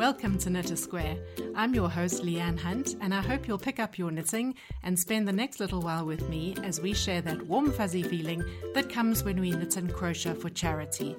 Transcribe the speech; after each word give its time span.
Welcome 0.00 0.38
to 0.38 0.48
Knit 0.48 0.70
a 0.70 0.78
Square. 0.78 1.18
I'm 1.54 1.74
your 1.74 1.90
host, 1.90 2.22
Leanne 2.22 2.58
Hunt, 2.58 2.96
and 3.02 3.12
I 3.12 3.20
hope 3.20 3.46
you'll 3.46 3.58
pick 3.58 3.78
up 3.78 3.98
your 3.98 4.10
knitting 4.10 4.54
and 4.82 4.98
spend 4.98 5.28
the 5.28 5.32
next 5.32 5.60
little 5.60 5.82
while 5.82 6.06
with 6.06 6.26
me 6.26 6.56
as 6.64 6.80
we 6.80 6.94
share 6.94 7.20
that 7.20 7.42
warm, 7.42 7.70
fuzzy 7.70 8.02
feeling 8.02 8.42
that 8.72 8.88
comes 8.88 9.22
when 9.22 9.38
we 9.38 9.50
knit 9.50 9.76
and 9.76 9.92
crochet 9.92 10.32
for 10.32 10.48
charity. 10.48 11.16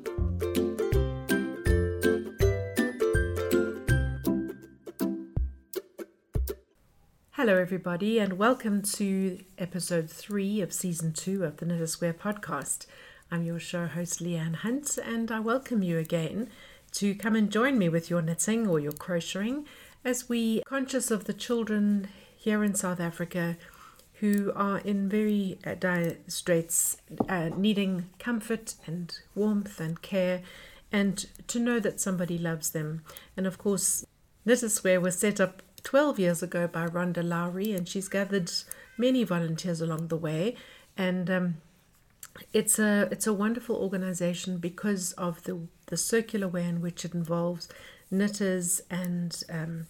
Hello, 7.34 7.56
everybody, 7.56 8.18
and 8.18 8.40
welcome 8.40 8.82
to 8.82 9.44
episode 9.60 10.10
three 10.10 10.60
of 10.60 10.74
season 10.74 11.14
two 11.14 11.44
of 11.44 11.58
the 11.58 11.68
Knit 11.68 11.82
a 11.82 11.88
Square 11.88 12.16
podcast. 12.16 12.88
I'm 13.30 13.44
your 13.44 13.60
show 13.60 13.86
host, 13.86 14.24
Leanne 14.24 14.56
Hunt, 14.56 14.98
and 14.98 15.32
I 15.32 15.40
welcome 15.40 15.84
you 15.84 16.00
again 16.00 16.50
to 16.94 17.16
come 17.16 17.36
and 17.36 17.52
join 17.52 17.78
me 17.78 17.90
with 17.90 18.10
your 18.10 18.22
knitting 18.22 18.68
or 18.68 18.80
your 18.80 18.92
crocheting 18.92 19.66
as 20.04 20.28
we 20.28 20.62
conscious 20.64 21.12
of 21.12 21.26
the 21.26 21.34
children 21.34 22.08
here 22.36 22.64
in 22.64 22.74
South 22.74 23.00
Africa 23.00 23.58
who 24.22 24.52
are 24.56 24.78
in 24.80 25.10
very 25.10 25.58
uh, 25.66 25.74
dire 25.74 26.18
straits, 26.28 26.98
uh, 27.28 27.50
needing 27.58 28.08
comfort 28.20 28.76
and 28.86 29.18
warmth 29.34 29.80
and 29.80 30.04
care, 30.04 30.44
and 30.92 31.26
to 31.48 31.60
know 31.60 31.80
that 31.80 32.00
somebody 32.00 32.38
loves 32.38 32.70
them. 32.70 33.02
And 33.36 33.48
of 33.48 33.58
course, 33.58 34.06
Knit 34.46 34.62
a 34.62 34.70
Square 34.70 35.02
was 35.02 35.18
set 35.18 35.40
up 35.40 35.64
12 35.82 36.20
years 36.20 36.44
ago 36.44 36.68
by 36.68 36.86
Rhonda 36.86 37.28
Lowry, 37.28 37.74
and 37.74 37.90
she's 37.90 38.08
gathered 38.08 38.52
many 38.96 39.24
volunteers 39.24 39.82
along 39.82 40.10
the 40.10 40.18
way. 40.18 40.56
And 40.96 41.28
um, 41.30 41.56
it's 42.54 42.80
a 42.80 43.08
it's 43.12 43.28
a 43.28 43.34
wonderful 43.34 43.76
organization 43.76 44.58
because 44.58 45.14
of 45.14 45.44
the 45.44 45.68
the 45.88 45.98
circular 45.98 46.48
way 46.48 46.66
in 46.66 46.82
which 46.82 47.06
it 47.06 47.14
involves 47.14 47.68
knitters 48.10 48.82
and 48.90 49.44
um, 49.50 49.88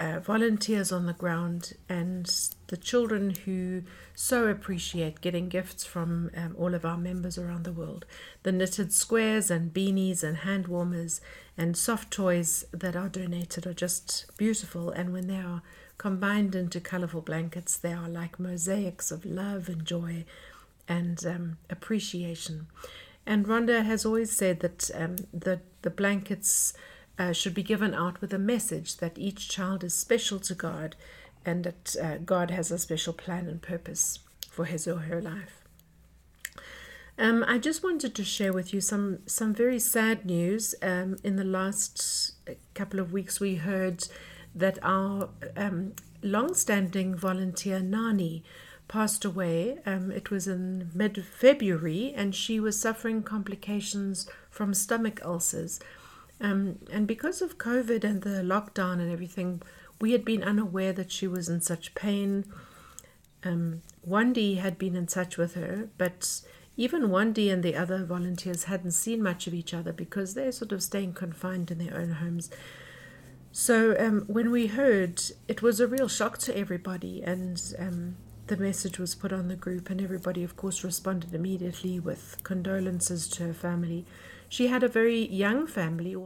uh, 0.00 0.20
volunteers 0.20 0.92
on 0.92 1.06
the 1.06 1.12
ground 1.12 1.72
and 1.88 2.50
the 2.68 2.76
children 2.76 3.34
who 3.44 3.82
so 4.14 4.46
appreciate 4.46 5.20
getting 5.20 5.48
gifts 5.48 5.84
from 5.84 6.30
um, 6.36 6.54
all 6.56 6.74
of 6.74 6.84
our 6.84 6.96
members 6.96 7.36
around 7.36 7.64
the 7.64 7.72
world. 7.72 8.04
The 8.44 8.52
knitted 8.52 8.92
squares 8.92 9.50
and 9.50 9.74
beanies 9.74 10.22
and 10.22 10.38
hand 10.38 10.68
warmers 10.68 11.20
and 11.56 11.76
soft 11.76 12.12
toys 12.12 12.64
that 12.72 12.94
are 12.94 13.08
donated 13.08 13.66
are 13.66 13.74
just 13.74 14.26
beautiful, 14.36 14.90
and 14.90 15.12
when 15.12 15.26
they 15.26 15.38
are 15.38 15.62
combined 15.98 16.54
into 16.54 16.80
colorful 16.80 17.20
blankets, 17.22 17.76
they 17.76 17.92
are 17.92 18.08
like 18.08 18.38
mosaics 18.38 19.10
of 19.10 19.24
love 19.24 19.68
and 19.68 19.84
joy 19.84 20.24
and 20.88 21.24
um, 21.26 21.58
appreciation. 21.68 22.66
And 23.26 23.46
Rhonda 23.46 23.84
has 23.84 24.06
always 24.06 24.34
said 24.34 24.60
that 24.60 24.90
um, 24.94 25.16
the, 25.32 25.60
the 25.82 25.90
blankets 25.90 26.72
uh, 27.18 27.32
should 27.32 27.54
be 27.54 27.62
given 27.62 27.94
out 27.94 28.20
with 28.20 28.32
a 28.32 28.38
message 28.38 28.96
that 28.98 29.18
each 29.18 29.48
child 29.48 29.84
is 29.84 29.94
special 29.94 30.38
to 30.40 30.54
God 30.54 30.96
and 31.44 31.64
that 31.64 31.96
uh, 32.00 32.16
God 32.18 32.50
has 32.50 32.70
a 32.70 32.78
special 32.78 33.12
plan 33.12 33.46
and 33.46 33.60
purpose 33.60 34.20
for 34.50 34.64
his 34.64 34.88
or 34.88 35.00
her 35.00 35.20
life. 35.20 35.64
Um, 37.18 37.44
I 37.48 37.58
just 37.58 37.82
wanted 37.82 38.14
to 38.14 38.24
share 38.24 38.52
with 38.52 38.72
you 38.72 38.80
some, 38.80 39.18
some 39.26 39.52
very 39.52 39.80
sad 39.80 40.24
news. 40.24 40.74
Um, 40.80 41.16
in 41.24 41.36
the 41.36 41.44
last 41.44 42.32
couple 42.74 43.00
of 43.00 43.12
weeks, 43.12 43.40
we 43.40 43.56
heard 43.56 44.06
that 44.54 44.78
our 44.82 45.30
um, 45.56 45.94
long 46.22 46.54
standing 46.54 47.16
volunteer, 47.16 47.80
Nani, 47.80 48.44
passed 48.88 49.24
away. 49.24 49.78
Um, 49.86 50.10
it 50.10 50.30
was 50.30 50.48
in 50.48 50.90
mid 50.94 51.24
February, 51.24 52.12
and 52.16 52.34
she 52.34 52.58
was 52.58 52.80
suffering 52.80 53.22
complications 53.22 54.28
from 54.50 54.74
stomach 54.74 55.20
ulcers. 55.24 55.78
Um, 56.40 56.78
and 56.90 57.06
because 57.06 57.42
of 57.42 57.58
COVID 57.58 58.04
and 58.04 58.22
the 58.22 58.42
lockdown 58.42 58.94
and 58.94 59.12
everything, 59.12 59.62
we 60.00 60.12
had 60.12 60.24
been 60.24 60.42
unaware 60.42 60.92
that 60.92 61.10
she 61.10 61.26
was 61.26 61.48
in 61.48 61.60
such 61.60 61.94
pain. 61.94 62.44
Um, 63.44 63.82
Wendy 64.02 64.56
had 64.56 64.78
been 64.78 64.96
in 64.96 65.06
touch 65.06 65.36
with 65.36 65.54
her, 65.54 65.88
but 65.98 66.40
even 66.76 67.10
Wendy 67.10 67.50
and 67.50 67.62
the 67.62 67.74
other 67.74 68.04
volunteers 68.04 68.64
hadn't 68.64 68.92
seen 68.92 69.22
much 69.22 69.46
of 69.46 69.54
each 69.54 69.74
other 69.74 69.92
because 69.92 70.34
they're 70.34 70.52
sort 70.52 70.72
of 70.72 70.82
staying 70.82 71.14
confined 71.14 71.70
in 71.70 71.78
their 71.78 71.96
own 71.96 72.12
homes. 72.12 72.50
So 73.50 73.96
um, 73.98 74.24
when 74.28 74.50
we 74.50 74.68
heard, 74.68 75.20
it 75.48 75.62
was 75.62 75.80
a 75.80 75.88
real 75.88 76.06
shock 76.06 76.38
to 76.38 76.56
everybody, 76.56 77.22
and 77.22 77.60
um, 77.78 78.16
the 78.48 78.56
message 78.56 78.98
was 78.98 79.14
put 79.14 79.32
on 79.32 79.48
the 79.48 79.56
group, 79.56 79.90
and 79.90 80.00
everybody, 80.00 80.42
of 80.42 80.56
course, 80.56 80.82
responded 80.82 81.34
immediately 81.34 82.00
with 82.00 82.38
condolences 82.42 83.28
to 83.28 83.44
her 83.44 83.54
family. 83.54 84.04
She 84.48 84.68
had 84.68 84.82
a 84.82 84.88
very 84.88 85.26
young 85.26 85.66
family, 85.66 86.16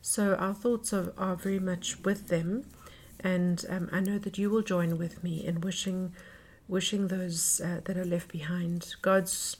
so 0.00 0.34
our 0.36 0.54
thoughts 0.54 0.92
are, 0.92 1.12
are 1.18 1.36
very 1.36 1.58
much 1.58 2.02
with 2.04 2.28
them. 2.28 2.64
And 3.20 3.64
um, 3.68 3.88
I 3.92 4.00
know 4.00 4.18
that 4.18 4.38
you 4.38 4.50
will 4.50 4.62
join 4.62 4.98
with 4.98 5.24
me 5.24 5.44
in 5.44 5.60
wishing, 5.60 6.14
wishing 6.68 7.08
those 7.08 7.60
uh, 7.60 7.80
that 7.84 7.96
are 7.96 8.04
left 8.04 8.28
behind 8.30 8.94
God's 9.02 9.56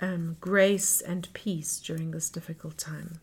um, 0.00 0.36
grace 0.40 1.00
and 1.00 1.28
peace 1.34 1.80
during 1.80 2.10
this 2.10 2.30
difficult 2.30 2.78
time. 2.78 3.20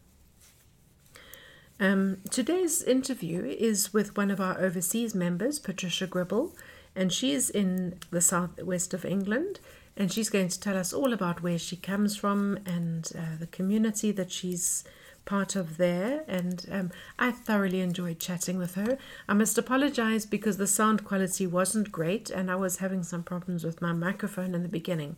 Um, 1.79 2.17
today's 2.29 2.83
interview 2.83 3.43
is 3.43 3.93
with 3.93 4.15
one 4.15 4.29
of 4.29 4.39
our 4.39 4.59
overseas 4.59 5.15
members, 5.15 5.59
Patricia 5.59 6.05
Gribble 6.05 6.55
and 6.95 7.11
she's 7.11 7.49
in 7.49 7.99
the 8.11 8.21
southwest 8.21 8.93
of 8.93 9.05
England. 9.05 9.59
And 9.95 10.11
she's 10.11 10.29
going 10.29 10.47
to 10.47 10.59
tell 10.59 10.75
us 10.75 10.91
all 10.91 11.13
about 11.13 11.43
where 11.43 11.59
she 11.59 11.75
comes 11.75 12.15
from 12.15 12.57
and 12.65 13.11
uh, 13.15 13.37
the 13.39 13.45
community 13.45 14.11
that 14.11 14.31
she's 14.31 14.83
part 15.25 15.55
of 15.55 15.77
there. 15.77 16.23
And 16.27 16.65
um, 16.71 16.91
I 17.19 17.31
thoroughly 17.31 17.79
enjoyed 17.81 18.19
chatting 18.19 18.57
with 18.57 18.73
her. 18.73 18.97
I 19.29 19.33
must 19.33 19.57
apologize 19.57 20.25
because 20.25 20.57
the 20.57 20.65
sound 20.65 21.05
quality 21.05 21.45
wasn't 21.45 21.91
great 21.91 22.31
and 22.31 22.49
I 22.49 22.55
was 22.55 22.77
having 22.77 23.03
some 23.03 23.21
problems 23.21 23.63
with 23.63 23.81
my 23.81 23.93
microphone 23.93 24.55
in 24.55 24.63
the 24.63 24.69
beginning. 24.69 25.15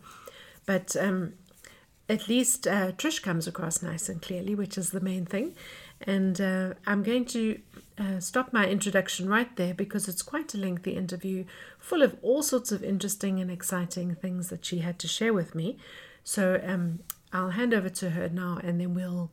But 0.66 0.96
um, 0.98 1.36
at 2.08 2.28
least 2.28 2.68
uh, 2.68 2.92
Trish 2.92 3.22
comes 3.22 3.48
across 3.48 3.82
nice 3.82 4.10
and 4.10 4.22
clearly, 4.22 4.56
which 4.56 4.78
is 4.78 4.92
the 4.92 5.00
main 5.00 5.26
thing. 5.26 5.56
And 6.02 6.40
uh, 6.42 6.74
I'm 6.86 7.04
going 7.04 7.26
to 7.26 7.60
uh, 7.98 8.20
stop 8.20 8.52
my 8.52 8.68
introduction 8.68 9.30
right 9.30 9.56
there 9.56 9.74
because 9.74 10.08
it's 10.08 10.22
quite 10.22 10.54
a 10.54 10.58
lengthy 10.58 10.92
interview 10.92 11.46
full 11.80 12.02
of 12.02 12.18
all 12.22 12.44
sorts 12.44 12.72
of 12.72 12.84
interesting 12.84 13.40
and 13.40 13.50
exciting 13.50 14.16
things 14.16 14.50
that 14.50 14.66
she 14.66 14.80
had 14.80 15.00
to 15.00 15.08
share 15.08 15.34
with 15.34 15.56
me. 15.56 15.78
So 16.24 16.60
um, 16.66 17.00
I'll 17.32 17.52
hand 17.52 17.74
over 17.74 17.90
to 17.90 18.12
her 18.12 18.30
now 18.30 18.60
and 18.64 18.82
then 18.82 18.94
we'll 18.94 19.32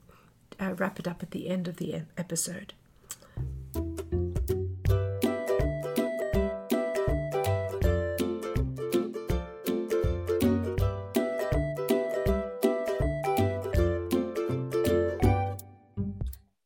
uh, 0.60 0.74
wrap 0.74 1.00
it 1.00 1.08
up 1.08 1.22
at 1.22 1.32
the 1.32 1.48
end 1.48 1.66
of 1.66 1.76
the 1.76 2.02
episode. 2.16 2.74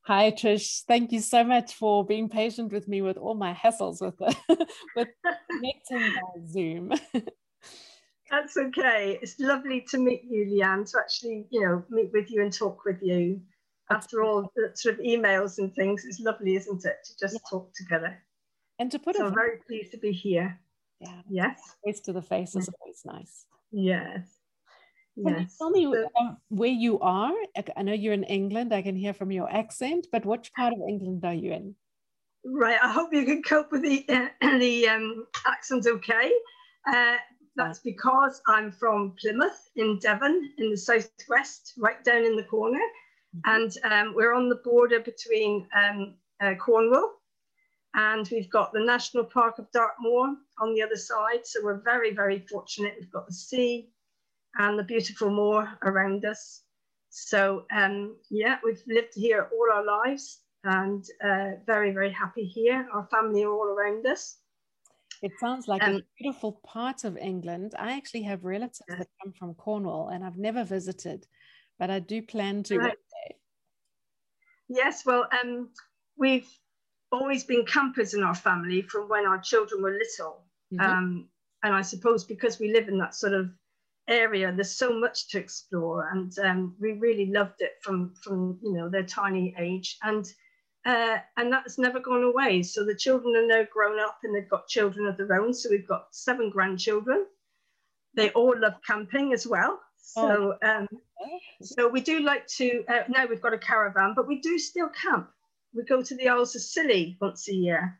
Hi, 0.07 0.31
Trish. 0.31 0.85
Thank 0.87 1.11
you 1.11 1.21
so 1.21 1.43
much 1.43 1.75
for 1.75 2.07
being 2.07 2.29
patient 2.29 2.73
with 2.73 2.87
me 2.87 3.03
with 3.03 3.17
all 3.17 3.35
my 3.35 3.53
hassles 3.53 4.01
with 4.01 4.17
the, 4.19 4.37
with 4.95 5.09
connecting 5.51 6.15
by 6.15 6.47
Zoom. 6.47 6.93
That's 8.31 8.57
okay. 8.57 9.19
It's 9.21 9.41
lovely 9.41 9.85
to 9.91 9.99
meet 9.99 10.23
you, 10.23 10.47
Leanne, 10.47 10.89
to 10.93 10.99
actually, 11.01 11.47
you 11.51 11.61
know, 11.61 11.83
meet 11.91 12.13
with 12.13 12.31
you 12.31 12.43
and 12.43 12.53
talk 12.53 12.85
with 12.85 13.03
you. 13.03 13.41
After 13.91 14.23
all 14.23 14.49
the 14.55 14.71
sort 14.75 14.95
of 14.95 15.01
emails 15.01 15.59
and 15.59 15.75
things, 15.75 16.05
it's 16.05 16.21
lovely, 16.21 16.55
isn't 16.55 16.85
it, 16.85 16.99
to 17.05 17.19
just 17.19 17.35
yeah. 17.35 17.51
talk 17.51 17.73
together. 17.75 18.17
And 18.79 18.93
to 18.93 19.01
put 19.01 19.17
so 19.17 19.27
I'm 19.27 19.35
very 19.35 19.59
pleased 19.67 19.91
to 19.91 19.99
be 19.99 20.13
here. 20.13 20.61
Yeah. 21.01 21.21
Yes. 21.29 21.61
Face 21.85 22.01
to 22.03 22.13
the 22.13 22.23
face 22.23 22.55
is 22.55 22.71
always 22.81 23.03
nice. 23.05 23.47
Yes. 23.73 24.36
Can 25.25 25.35
yes. 25.35 25.57
tell 25.57 25.71
me 25.71 25.87
um, 25.87 26.37
where 26.49 26.69
you 26.69 27.01
are? 27.01 27.33
I 27.77 27.83
know 27.83 27.95
you're 27.95 28.13
in 28.13 28.25
England. 28.25 28.75
I 28.75 28.83
can 28.83 28.95
hear 28.95 29.15
from 29.15 29.33
your 29.33 29.51
accent, 29.51 30.09
but 30.13 30.27
which 30.27 30.53
part 30.53 30.75
of 30.75 30.81
England 30.87 31.25
are 31.25 31.33
you 31.33 31.53
in? 31.53 31.75
Right. 32.45 32.79
I 32.83 32.93
hope 32.93 33.15
you 33.15 33.25
can 33.25 33.43
cope 33.43 33.73
with 33.73 33.83
the 33.83 34.05
uh, 34.09 34.29
the 34.59 34.89
um, 34.89 35.27
accent. 35.47 35.87
Okay. 35.87 36.33
Uh, 36.87 37.17
that's 37.57 37.79
because 37.79 38.43
I'm 38.47 38.71
from 38.71 39.15
Plymouth 39.19 39.71
in 39.77 39.99
Devon, 39.99 40.53
in 40.59 40.71
the 40.71 40.77
southwest, 40.77 41.73
right 41.79 42.05
down 42.05 42.25
in 42.25 42.37
the 42.37 42.45
corner, 42.45 42.79
mm-hmm. 43.35 43.55
and 43.55 43.73
um, 43.91 44.15
we're 44.15 44.35
on 44.35 44.51
the 44.51 44.61
border 44.63 45.01
between 45.01 45.67
um, 45.75 46.15
uh, 46.43 46.55
Cornwall, 46.57 47.15
and 47.95 48.29
we've 48.31 48.51
got 48.51 48.75
the 48.75 48.85
National 48.85 49.25
Park 49.25 49.59
of 49.59 49.73
Dartmoor 49.73 50.37
on 50.61 50.75
the 50.75 50.83
other 50.83 50.97
side. 50.97 51.47
So 51.47 51.61
we're 51.65 51.81
very, 51.81 52.15
very 52.15 52.41
fortunate. 52.41 52.95
We've 53.01 53.11
got 53.11 53.27
the 53.27 53.35
sea 53.35 53.89
and 54.59 54.79
the 54.79 54.85
beautiful 54.85 55.31
moor 55.31 55.69
around 55.83 56.25
us. 56.25 56.63
So 57.11 57.65
um, 57.73 58.17
yeah, 58.31 58.59
we've 58.65 58.83
lived 58.87 59.15
here 59.15 59.49
all 59.53 59.69
our 59.73 59.85
lives 59.85 60.41
and 60.65 61.05
uh, 61.25 61.51
very, 61.67 61.93
very 61.93 62.11
happy 62.11 62.45
here. 62.45 62.89
Our 62.93 63.07
family 63.11 63.45
are 63.45 63.53
all 63.53 63.69
around 63.69 64.07
us. 64.07 64.39
It 65.23 65.33
sounds 65.41 65.67
like 65.67 65.83
um, 65.83 65.97
a 65.97 66.03
beautiful 66.19 66.61
part 66.65 67.05
of 67.05 67.17
England. 67.17 67.75
I 67.79 67.97
actually 67.97 68.23
have 68.25 68.45
relatives 68.45 68.83
yeah. 68.89 68.97
that 68.99 69.09
come 69.23 69.33
from 69.33 69.55
Cornwall 69.55 70.09
and 70.09 70.25
I've 70.25 70.37
never 70.37 70.65
visited, 70.65 71.27
but 71.79 71.91
I 71.91 72.01
do 72.01 72.21
plan 72.21 72.63
to 72.65 72.79
right. 72.79 72.97
Yes, 74.69 75.07
well, 75.07 75.29
um, 75.43 75.71
we've 76.19 76.49
always 77.13 77.45
been 77.45 77.65
campers 77.65 78.15
in 78.15 78.23
our 78.23 78.35
family 78.35 78.83
from 78.83 79.09
when 79.09 79.25
our 79.27 79.39
children 79.39 79.83
were 79.83 79.93
little. 79.93 80.45
Mm-hmm. 80.73 80.81
Um, 80.81 81.29
and 81.63 81.75
I 81.75 81.83
suppose 81.83 82.25
because 82.25 82.59
we 82.59 82.73
live 82.73 82.89
in 82.89 82.99
that 82.99 83.15
sort 83.15 83.33
of 83.33 83.51
area, 84.09 84.53
there's 84.53 84.77
so 84.77 84.99
much 84.99 85.29
to 85.29 85.39
explore, 85.39 86.09
and 86.11 86.37
um, 86.39 86.75
we 86.81 86.93
really 86.93 87.27
loved 87.27 87.61
it 87.61 87.73
from 87.83 88.15
from 88.23 88.59
you 88.63 88.73
know 88.73 88.89
their 88.89 89.05
tiny 89.05 89.55
age, 89.59 89.99
and 90.03 90.27
uh, 90.87 91.19
and 91.37 91.53
that's 91.53 91.79
never 91.79 91.99
gone 91.99 92.23
away. 92.23 92.63
So 92.63 92.85
the 92.85 92.95
children 92.95 93.35
are 93.37 93.47
now 93.47 93.67
grown 93.73 93.99
up 93.99 94.19
and 94.23 94.35
they've 94.35 94.49
got 94.49 94.69
children 94.69 95.07
of 95.07 95.17
their 95.17 95.41
own. 95.41 95.53
So 95.53 95.69
we've 95.69 95.87
got 95.87 96.15
seven 96.15 96.49
grandchildren. 96.49 97.27
They 98.15 98.31
all 98.31 98.55
love 98.57 98.75
camping 98.87 99.33
as 99.33 99.47
well. 99.47 99.81
So 99.97 100.57
oh. 100.63 100.69
um, 100.69 100.89
so 101.61 101.89
we 101.89 102.01
do 102.01 102.21
like 102.21 102.47
to 102.59 102.85
uh, 102.89 103.03
now 103.09 103.27
we've 103.27 103.43
got 103.43 103.53
a 103.53 103.59
caravan, 103.59 104.13
but 104.15 104.29
we 104.29 104.41
do 104.41 104.59
still 104.59 104.89
camp. 104.91 105.29
We 105.75 105.83
go 105.83 106.03
to 106.03 106.15
the 106.15 106.29
Isles 106.29 106.55
of 106.55 106.63
Scilly 106.63 107.19
once 107.21 107.49
a 107.49 107.55
year, 107.55 107.99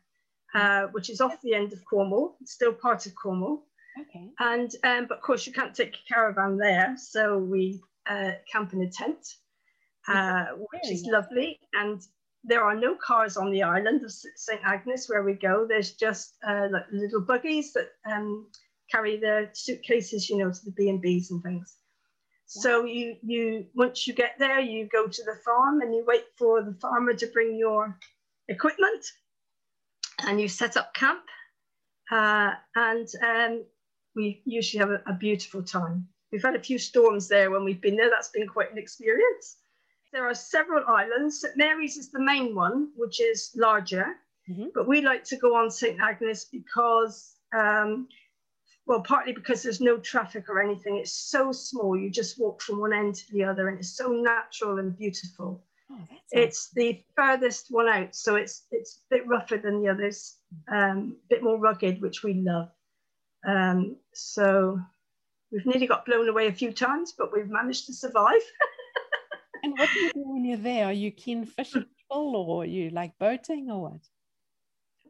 uh, 0.53 0.87
which 0.93 1.09
is 1.09 1.19
off 1.19 1.41
the 1.41 1.53
end 1.53 1.73
of 1.73 1.83
Cornwall. 1.83 2.37
It's 2.41 2.53
still 2.53 2.73
part 2.73 3.05
of 3.05 3.13
Cornwall. 3.15 3.65
Okay. 4.01 4.29
And 4.39 4.71
um, 4.83 5.05
but 5.07 5.17
of 5.17 5.23
course 5.23 5.47
you 5.47 5.53
can't 5.53 5.73
take 5.73 5.95
a 5.95 6.13
caravan 6.13 6.57
there, 6.57 6.95
so 6.97 7.37
we 7.37 7.81
uh, 8.09 8.31
camp 8.51 8.73
in 8.73 8.81
a 8.81 8.89
tent, 8.89 9.25
uh, 10.07 10.45
which 10.55 10.91
is 10.91 11.05
lovely. 11.05 11.59
And 11.73 12.01
there 12.43 12.63
are 12.63 12.75
no 12.75 12.95
cars 12.95 13.37
on 13.37 13.51
the 13.51 13.63
island 13.63 14.03
of 14.03 14.11
St 14.11 14.61
Agnes 14.63 15.09
where 15.09 15.23
we 15.23 15.33
go. 15.33 15.65
There's 15.67 15.93
just 15.93 16.35
uh, 16.47 16.67
like 16.71 16.85
little 16.91 17.21
buggies 17.21 17.73
that 17.73 17.89
um, 18.09 18.47
carry 18.91 19.17
the 19.17 19.49
suitcases, 19.53 20.29
you 20.29 20.37
know, 20.37 20.51
to 20.51 20.65
the 20.65 20.71
B 20.71 20.89
and 20.89 21.01
B's 21.01 21.31
and 21.31 21.41
things. 21.43 21.75
So 22.45 22.85
you 22.85 23.17
you 23.21 23.65
once 23.75 24.07
you 24.07 24.13
get 24.13 24.35
there, 24.39 24.59
you 24.59 24.87
go 24.87 25.07
to 25.07 25.23
the 25.23 25.35
farm 25.43 25.81
and 25.81 25.93
you 25.93 26.05
wait 26.07 26.25
for 26.37 26.63
the 26.63 26.73
farmer 26.81 27.13
to 27.13 27.27
bring 27.27 27.57
your 27.57 27.97
equipment, 28.47 29.05
and 30.25 30.39
you 30.39 30.47
set 30.47 30.77
up 30.77 30.93
camp. 30.93 31.23
Uh, 32.09 32.53
and 32.75 33.09
um, 33.21 33.65
we 34.17 34.41
usually 34.45 34.79
have 34.79 34.89
a, 34.89 35.01
a, 35.05 35.13
beautiful 35.13 35.61
time. 35.61 36.07
We've 36.31 36.43
had 36.43 36.55
a 36.55 36.59
few 36.59 36.79
storms 36.79 37.29
there 37.29 37.51
when 37.51 37.63
we've 37.63 37.79
been 37.79 37.95
there. 37.95 38.09
That's 38.09 38.29
been 38.29 38.47
quite 38.47 38.71
an 38.71 38.77
experience. 38.77 39.57
There 40.11 40.27
are 40.27 40.33
several 40.33 40.83
islands. 40.87 41.41
St 41.41 41.55
Mary's 41.55 41.95
is 41.95 42.09
the 42.09 42.19
main 42.19 42.55
one, 42.55 42.89
which 42.97 43.21
is 43.21 43.51
larger. 43.55 44.15
Mm-hmm. 44.49 44.69
But 44.73 44.87
we 44.87 45.01
like 45.01 45.23
to 45.25 45.37
go 45.37 45.55
on 45.55 45.69
St 45.69 45.99
Agnes 46.01 46.45
because, 46.45 47.35
um, 47.55 48.07
well, 48.87 49.01
partly 49.01 49.33
because 49.33 49.61
there's 49.61 49.81
no 49.81 49.97
traffic 49.97 50.49
or 50.49 50.61
anything. 50.61 50.97
It's 50.97 51.11
so 51.13 51.51
small. 51.51 51.95
You 51.95 52.09
just 52.09 52.39
walk 52.39 52.61
from 52.61 52.79
one 52.79 52.93
end 52.93 53.15
to 53.15 53.31
the 53.31 53.43
other, 53.43 53.69
and 53.69 53.77
it's 53.77 53.95
so 53.95 54.07
natural 54.11 54.79
and 54.79 54.97
beautiful. 54.97 55.63
Oh, 55.91 55.99
it's 56.31 56.71
the 56.71 57.01
furthest 57.15 57.67
one 57.69 57.87
out, 57.87 58.15
so 58.15 58.35
it's 58.35 58.63
it's 58.71 58.99
a 59.11 59.15
bit 59.15 59.27
rougher 59.27 59.57
than 59.57 59.81
the 59.81 59.89
others, 59.89 60.37
um, 60.67 61.15
a 61.25 61.27
bit 61.29 61.43
more 61.43 61.57
rugged, 61.57 62.01
which 62.01 62.23
we 62.23 62.33
love. 62.33 62.69
Um, 63.45 63.97
so 64.13 64.79
we've 65.51 65.65
nearly 65.65 65.87
got 65.87 66.05
blown 66.05 66.29
away 66.29 66.47
a 66.47 66.53
few 66.53 66.71
times, 66.71 67.13
but 67.17 67.33
we've 67.33 67.49
managed 67.49 67.85
to 67.87 67.93
survive. 67.93 68.41
and 69.63 69.73
what 69.77 69.89
do 69.93 69.99
you 69.99 70.11
do 70.13 70.23
when 70.25 70.45
you're 70.45 70.57
there? 70.57 70.85
Are 70.85 70.93
you 70.93 71.11
keen 71.11 71.45
fishing 71.45 71.85
people 71.97 72.35
or 72.35 72.65
you 72.65 72.89
like 72.89 73.17
boating 73.19 73.69
or 73.69 73.81
what? 73.81 74.01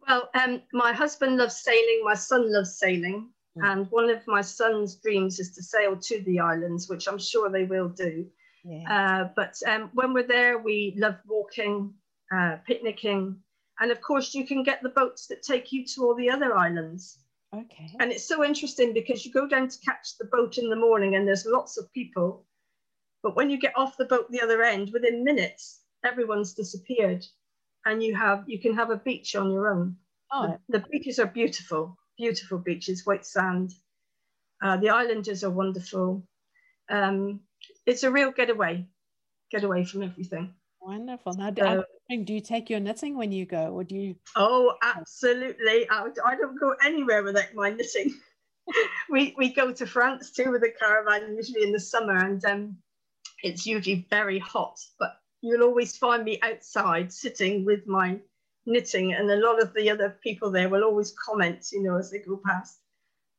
Well, 0.07 0.29
um, 0.35 0.61
my 0.71 0.93
husband 0.93 1.37
loves 1.37 1.57
sailing, 1.57 2.01
my 2.03 2.13
son 2.13 2.51
loves 2.51 2.77
sailing. 2.77 3.29
Mm. 3.57 3.71
And 3.71 3.91
one 3.91 4.09
of 4.09 4.25
my 4.27 4.41
son's 4.41 4.95
dreams 4.95 5.39
is 5.39 5.51
to 5.55 5.63
sail 5.63 5.97
to 5.97 6.21
the 6.23 6.39
islands, 6.39 6.89
which 6.89 7.07
I'm 7.07 7.19
sure 7.19 7.49
they 7.49 7.63
will 7.63 7.89
do. 7.89 8.27
Yeah. 8.63 8.83
Uh, 8.89 9.29
but 9.35 9.55
um, 9.67 9.89
when 9.93 10.13
we're 10.13 10.27
there, 10.27 10.59
we 10.59 10.93
love 10.97 11.15
walking, 11.25 11.93
uh, 12.33 12.57
picnicking. 12.65 13.37
And 13.79 13.91
of 13.91 14.01
course, 14.01 14.33
you 14.33 14.45
can 14.45 14.63
get 14.63 14.81
the 14.81 14.89
boats 14.89 15.27
that 15.27 15.43
take 15.43 15.71
you 15.71 15.85
to 15.85 16.03
all 16.03 16.15
the 16.15 16.29
other 16.29 16.55
islands. 16.55 17.19
Okay. 17.57 17.89
And 17.99 18.11
it's 18.11 18.27
so 18.27 18.43
interesting 18.43 18.93
because 18.93 19.25
you 19.25 19.31
go 19.31 19.47
down 19.47 19.67
to 19.67 19.79
catch 19.79 20.17
the 20.17 20.25
boat 20.25 20.57
in 20.57 20.69
the 20.69 20.75
morning 20.75 21.15
and 21.15 21.27
there's 21.27 21.45
lots 21.45 21.77
of 21.77 21.91
people. 21.93 22.45
But 23.23 23.35
when 23.35 23.49
you 23.49 23.59
get 23.59 23.77
off 23.77 23.97
the 23.97 24.05
boat 24.05 24.29
the 24.29 24.41
other 24.41 24.61
end, 24.61 24.91
within 24.93 25.23
minutes, 25.23 25.81
everyone's 26.05 26.53
disappeared. 26.53 27.25
And 27.85 28.03
you 28.03 28.15
have 28.15 28.43
you 28.47 28.59
can 28.59 28.75
have 28.75 28.89
a 28.89 28.97
beach 28.97 29.35
on 29.35 29.51
your 29.51 29.69
own. 29.69 29.95
Oh. 30.31 30.57
The, 30.67 30.79
the 30.79 30.85
beaches 30.91 31.19
are 31.19 31.25
beautiful, 31.27 31.97
beautiful 32.17 32.57
beaches, 32.57 33.05
white 33.05 33.25
sand. 33.25 33.73
Uh, 34.61 34.77
the 34.77 34.89
islanders 34.89 35.43
are 35.43 35.49
wonderful. 35.49 36.23
Um, 36.89 37.41
it's 37.85 38.03
a 38.03 38.11
real 38.11 38.31
getaway, 38.31 38.85
get 39.51 39.63
away 39.63 39.85
from 39.85 40.03
everything. 40.03 40.53
Wonderful. 40.87 41.33
Now, 41.33 41.51
so, 41.53 41.83
do 42.23 42.33
you 42.33 42.39
take 42.39 42.69
your 42.69 42.79
knitting 42.79 43.17
when 43.17 43.33
you 43.33 43.45
go, 43.45 43.73
or 43.73 43.83
do 43.83 43.95
you? 43.95 44.15
Oh, 44.37 44.73
absolutely. 44.81 45.85
I, 45.89 46.07
I 46.25 46.35
don't 46.37 46.57
go 46.57 46.75
anywhere 46.81 47.23
without 47.23 47.53
my 47.53 47.71
knitting. 47.71 48.17
we 49.09 49.35
we 49.37 49.53
go 49.53 49.73
to 49.73 49.85
France 49.85 50.31
too 50.31 50.49
with 50.49 50.63
a 50.63 50.71
caravan, 50.79 51.35
usually 51.35 51.63
in 51.63 51.73
the 51.73 51.79
summer, 51.79 52.15
and 52.15 52.43
um, 52.45 52.77
it's 53.43 53.65
usually 53.65 54.07
very 54.09 54.39
hot. 54.39 54.79
But 54.97 55.17
you'll 55.41 55.63
always 55.63 55.97
find 55.97 56.23
me 56.23 56.39
outside 56.41 57.11
sitting 57.11 57.65
with 57.65 57.85
my 57.85 58.17
knitting, 58.65 59.13
and 59.13 59.29
a 59.29 59.45
lot 59.45 59.61
of 59.61 59.73
the 59.73 59.89
other 59.89 60.17
people 60.23 60.51
there 60.51 60.69
will 60.69 60.85
always 60.85 61.13
comment, 61.25 61.67
you 61.73 61.83
know, 61.83 61.97
as 61.97 62.11
they 62.11 62.19
go 62.19 62.39
past, 62.45 62.79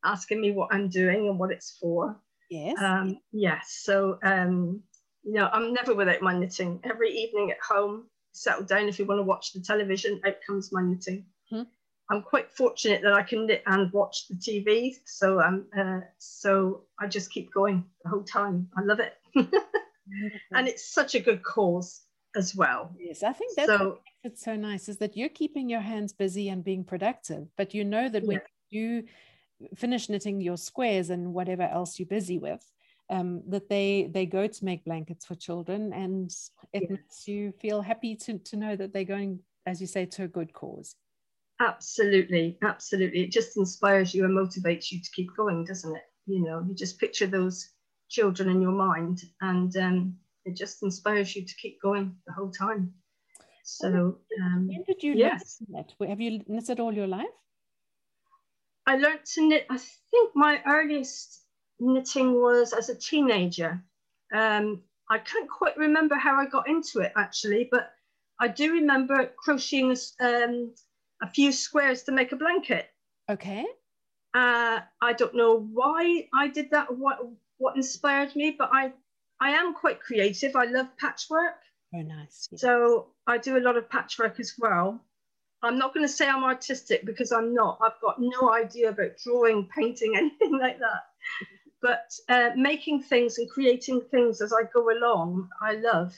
asking 0.04 0.42
me 0.42 0.50
what 0.50 0.68
I'm 0.70 0.90
doing 0.90 1.28
and 1.28 1.38
what 1.38 1.50
it's 1.50 1.78
for. 1.80 2.20
Yes. 2.50 2.76
Um, 2.78 3.20
yes. 3.32 3.80
So 3.82 4.18
um, 4.22 4.82
you 5.28 5.34
know, 5.34 5.50
I'm 5.52 5.74
never 5.74 5.94
without 5.94 6.22
my 6.22 6.36
knitting. 6.36 6.80
Every 6.84 7.10
evening 7.10 7.50
at 7.50 7.60
home, 7.60 8.06
settle 8.32 8.64
down 8.64 8.88
if 8.88 8.98
you 8.98 9.04
want 9.04 9.18
to 9.18 9.24
watch 9.24 9.52
the 9.52 9.60
television, 9.60 10.22
out 10.26 10.36
comes 10.46 10.72
my 10.72 10.82
knitting. 10.82 11.26
Hmm. 11.50 11.64
I'm 12.10 12.22
quite 12.22 12.50
fortunate 12.50 13.02
that 13.02 13.12
I 13.12 13.22
can 13.22 13.46
knit 13.46 13.62
and 13.66 13.92
watch 13.92 14.26
the 14.28 14.36
TV, 14.36 14.94
so 15.04 15.38
um, 15.38 15.66
uh, 15.78 16.00
so 16.16 16.84
I 16.98 17.08
just 17.08 17.30
keep 17.30 17.52
going 17.52 17.84
the 18.02 18.08
whole 18.08 18.22
time. 18.22 18.70
I 18.74 18.80
love 18.80 19.00
it, 19.00 19.16
and 19.34 20.66
it's 20.66 20.90
such 20.90 21.14
a 21.14 21.20
good 21.20 21.42
cause 21.42 22.00
as 22.34 22.54
well. 22.54 22.90
Yes, 22.98 23.22
I 23.22 23.34
think 23.34 23.54
that's 23.54 23.68
so, 23.68 23.98
it's 24.24 24.42
so 24.42 24.56
nice 24.56 24.88
is 24.88 24.96
that 24.96 25.14
you're 25.14 25.28
keeping 25.28 25.68
your 25.68 25.80
hands 25.80 26.14
busy 26.14 26.48
and 26.48 26.64
being 26.64 26.84
productive, 26.84 27.48
but 27.58 27.74
you 27.74 27.84
know 27.84 28.08
that 28.08 28.24
when 28.24 28.40
yeah. 28.70 28.70
you 28.70 29.04
finish 29.74 30.08
knitting 30.08 30.40
your 30.40 30.56
squares 30.56 31.10
and 31.10 31.34
whatever 31.34 31.64
else 31.64 31.98
you're 31.98 32.06
busy 32.06 32.38
with, 32.38 32.64
um, 33.10 33.42
that 33.48 33.68
they 33.68 34.08
they 34.12 34.26
go 34.26 34.46
to 34.46 34.64
make 34.64 34.84
blankets 34.84 35.24
for 35.24 35.34
children, 35.34 35.92
and 35.92 36.30
it 36.72 36.82
yeah. 36.82 36.96
makes 36.96 37.26
you 37.26 37.52
feel 37.52 37.80
happy 37.80 38.14
to 38.16 38.38
to 38.38 38.56
know 38.56 38.76
that 38.76 38.92
they're 38.92 39.04
going, 39.04 39.40
as 39.66 39.80
you 39.80 39.86
say, 39.86 40.06
to 40.06 40.24
a 40.24 40.28
good 40.28 40.52
cause. 40.52 40.96
Absolutely, 41.60 42.56
absolutely. 42.62 43.22
It 43.22 43.32
just 43.32 43.56
inspires 43.56 44.14
you 44.14 44.24
and 44.24 44.36
motivates 44.36 44.92
you 44.92 45.00
to 45.02 45.10
keep 45.10 45.34
going, 45.36 45.64
doesn't 45.64 45.94
it? 45.94 46.02
You 46.26 46.44
know, 46.44 46.64
you 46.66 46.74
just 46.74 47.00
picture 47.00 47.26
those 47.26 47.70
children 48.08 48.48
in 48.48 48.62
your 48.62 48.72
mind, 48.72 49.22
and 49.40 49.74
um, 49.76 50.16
it 50.44 50.56
just 50.56 50.82
inspires 50.82 51.34
you 51.34 51.44
to 51.44 51.54
keep 51.56 51.80
going 51.82 52.14
the 52.26 52.32
whole 52.32 52.50
time. 52.50 52.92
So, 53.64 54.18
um, 54.40 54.68
when 54.68 54.82
did 54.86 55.02
you 55.02 55.14
yes. 55.14 55.58
knit? 55.68 55.92
Have 56.08 56.20
you 56.20 56.40
knitted 56.46 56.80
all 56.80 56.92
your 56.92 57.06
life? 57.06 57.26
I 58.86 58.96
learned 58.96 59.24
to 59.34 59.46
knit. 59.46 59.66
I 59.68 59.76
think 59.76 60.30
my 60.34 60.62
earliest 60.66 61.42
knitting 61.80 62.34
was 62.34 62.72
as 62.72 62.88
a 62.88 62.94
teenager. 62.94 63.82
Um, 64.32 64.82
I 65.10 65.18
can't 65.18 65.48
quite 65.48 65.76
remember 65.76 66.16
how 66.16 66.38
I 66.38 66.46
got 66.46 66.68
into 66.68 67.00
it 67.00 67.12
actually, 67.16 67.68
but 67.70 67.92
I 68.40 68.48
do 68.48 68.72
remember 68.72 69.30
crocheting 69.38 69.96
um, 70.20 70.74
a 71.22 71.28
few 71.28 71.50
squares 71.52 72.02
to 72.04 72.12
make 72.12 72.32
a 72.32 72.36
blanket. 72.36 72.90
Okay. 73.30 73.64
Uh, 74.34 74.80
I 75.00 75.12
don't 75.14 75.34
know 75.34 75.58
why 75.72 76.28
I 76.34 76.48
did 76.48 76.70
that, 76.70 76.96
what 76.96 77.18
what 77.56 77.76
inspired 77.76 78.36
me, 78.36 78.54
but 78.56 78.70
I 78.72 78.92
I 79.40 79.50
am 79.50 79.74
quite 79.74 80.00
creative. 80.00 80.54
I 80.54 80.64
love 80.64 80.86
patchwork. 80.98 81.56
Oh, 81.94 82.02
nice. 82.02 82.48
Yeah. 82.52 82.58
So 82.58 83.06
I 83.26 83.38
do 83.38 83.56
a 83.56 83.60
lot 83.60 83.76
of 83.76 83.88
patchwork 83.88 84.38
as 84.38 84.54
well. 84.58 85.00
I'm 85.62 85.78
not 85.78 85.92
going 85.94 86.06
to 86.06 86.12
say 86.12 86.28
I'm 86.28 86.44
artistic 86.44 87.04
because 87.04 87.32
I'm 87.32 87.52
not. 87.54 87.78
I've 87.82 88.00
got 88.00 88.16
no 88.20 88.52
idea 88.52 88.90
about 88.90 89.16
drawing, 89.24 89.68
painting, 89.74 90.14
anything 90.16 90.56
like 90.58 90.78
that 90.78 91.08
but 91.80 92.12
uh, 92.28 92.50
making 92.56 93.02
things 93.02 93.38
and 93.38 93.48
creating 93.48 94.02
things 94.10 94.40
as 94.40 94.52
I 94.52 94.62
go 94.72 94.90
along, 94.90 95.48
I 95.62 95.74
love, 95.74 96.14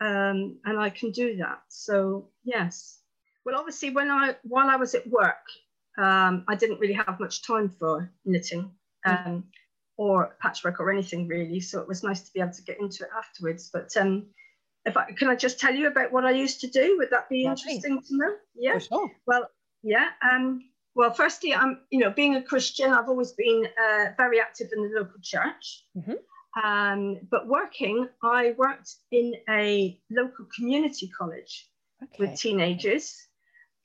um, 0.00 0.58
and 0.64 0.78
I 0.78 0.90
can 0.90 1.10
do 1.10 1.36
that. 1.36 1.62
So 1.68 2.28
yes. 2.44 3.00
Well, 3.44 3.56
obviously, 3.56 3.90
when 3.90 4.10
I 4.10 4.36
while 4.42 4.70
I 4.70 4.76
was 4.76 4.94
at 4.94 5.06
work, 5.06 5.44
um, 5.98 6.44
I 6.48 6.54
didn't 6.54 6.80
really 6.80 6.94
have 6.94 7.20
much 7.20 7.42
time 7.46 7.68
for 7.68 8.10
knitting 8.24 8.70
um, 9.04 9.44
or 9.96 10.36
patchwork 10.40 10.80
or 10.80 10.90
anything 10.90 11.28
really. 11.28 11.60
So 11.60 11.80
it 11.80 11.88
was 11.88 12.02
nice 12.02 12.22
to 12.22 12.32
be 12.32 12.40
able 12.40 12.52
to 12.52 12.62
get 12.62 12.80
into 12.80 13.04
it 13.04 13.10
afterwards. 13.16 13.70
But 13.72 13.96
um, 13.96 14.26
if 14.84 14.96
I 14.96 15.12
can, 15.12 15.28
I 15.28 15.36
just 15.36 15.60
tell 15.60 15.74
you 15.74 15.86
about 15.86 16.12
what 16.12 16.24
I 16.24 16.32
used 16.32 16.60
to 16.62 16.66
do. 16.66 16.96
Would 16.98 17.10
that 17.10 17.28
be 17.28 17.44
interesting 17.44 18.02
to 18.02 18.16
know? 18.16 18.34
Yeah. 18.54 18.78
Sure. 18.78 19.10
Well, 19.26 19.48
yeah. 19.82 20.08
Um, 20.22 20.62
well, 20.94 21.12
firstly, 21.12 21.54
I'm, 21.54 21.80
you 21.90 21.98
know, 21.98 22.10
being 22.10 22.36
a 22.36 22.42
Christian, 22.42 22.92
I've 22.92 23.08
always 23.08 23.32
been 23.32 23.66
uh, 23.66 24.06
very 24.16 24.40
active 24.40 24.68
in 24.74 24.82
the 24.82 25.00
local 25.00 25.20
church. 25.22 25.84
Mm-hmm. 25.96 26.64
Um, 26.64 27.18
but 27.30 27.48
working, 27.48 28.08
I 28.22 28.54
worked 28.56 28.94
in 29.10 29.34
a 29.50 29.98
local 30.10 30.46
community 30.56 31.10
college. 31.18 31.68
okay. 32.02 32.16
with 32.18 32.38
teenagers. 32.38 33.16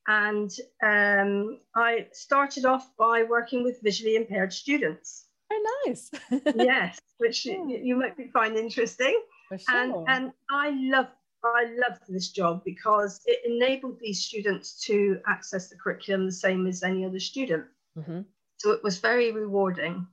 And 0.07 0.51
um, 0.83 1.59
I 1.75 2.07
started 2.13 2.65
off 2.65 2.89
by 2.97 3.23
working 3.23 3.63
with 3.63 3.81
visually 3.83 4.15
impaired 4.15 4.51
students. 4.53 5.27
Oh, 5.51 5.83
nice. 5.85 6.09
yes, 6.55 6.99
which 7.17 7.45
yeah. 7.45 7.53
you, 7.53 7.79
you, 7.83 7.95
might 7.95 8.15
find 8.31 8.55
interesting. 8.55 9.21
Sure. 9.49 9.59
And, 9.69 9.93
and 10.07 10.31
I 10.49 10.69
love 10.69 11.07
I 11.43 11.75
loved 11.87 12.01
this 12.07 12.29
job 12.29 12.63
because 12.65 13.21
it 13.25 13.39
enabled 13.45 13.99
these 13.99 14.25
students 14.25 14.79
to 14.85 15.19
access 15.27 15.69
the 15.69 15.77
curriculum 15.77 16.25
the 16.25 16.31
same 16.31 16.67
as 16.67 16.83
any 16.83 17.05
other 17.05 17.19
student. 17.19 17.65
Mm-hmm. 17.97 18.21
So 18.57 18.71
it 18.71 18.83
was 18.83 18.99
very 18.99 19.31
rewarding. 19.31 20.07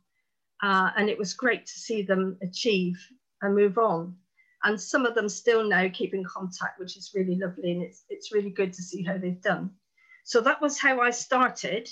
Uh, 0.62 0.90
and 0.97 1.11
it 1.11 1.18
was 1.18 1.35
great 1.35 1.66
to 1.66 1.78
see 1.78 2.02
them 2.02 2.38
achieve 2.42 2.97
and 3.42 3.54
move 3.54 3.76
on. 3.78 4.16
And 4.64 4.80
some 4.80 5.04
of 5.04 5.14
them 5.14 5.28
still 5.28 5.68
now 5.68 5.88
keep 5.92 6.14
in 6.14 6.25
contact, 6.25 6.80
which 6.80 6.97
is 6.97 7.12
really 7.14 7.37
lovely. 7.37 7.73
And 7.73 7.83
it's, 7.83 8.04
it's 8.09 8.33
really 8.33 8.50
good 8.50 8.73
to 8.73 8.83
see 8.83 9.02
how 9.02 9.18
they've 9.18 9.40
done. 9.40 9.71
So 10.25 10.40
that 10.40 10.61
was 10.61 10.78
how 10.78 11.00
I 11.00 11.11
started. 11.11 11.88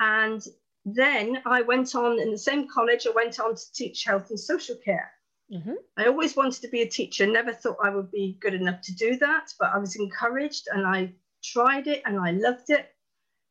And 0.00 0.44
then 0.84 1.38
I 1.46 1.62
went 1.62 1.94
on 1.94 2.20
in 2.20 2.30
the 2.30 2.38
same 2.38 2.68
college, 2.68 3.06
I 3.06 3.12
went 3.14 3.40
on 3.40 3.54
to 3.54 3.72
teach 3.72 4.04
health 4.04 4.28
and 4.30 4.38
social 4.38 4.76
care. 4.84 5.10
Mm-hmm. 5.52 5.74
I 5.96 6.06
always 6.06 6.36
wanted 6.36 6.62
to 6.62 6.68
be 6.68 6.82
a 6.82 6.88
teacher, 6.88 7.26
never 7.26 7.52
thought 7.52 7.76
I 7.82 7.90
would 7.90 8.10
be 8.10 8.38
good 8.40 8.54
enough 8.54 8.80
to 8.82 8.94
do 8.94 9.16
that, 9.18 9.52
but 9.58 9.72
I 9.74 9.78
was 9.78 9.96
encouraged 9.96 10.68
and 10.72 10.86
I 10.86 11.12
tried 11.42 11.86
it 11.86 12.02
and 12.06 12.18
I 12.18 12.32
loved 12.32 12.70
it. 12.70 12.88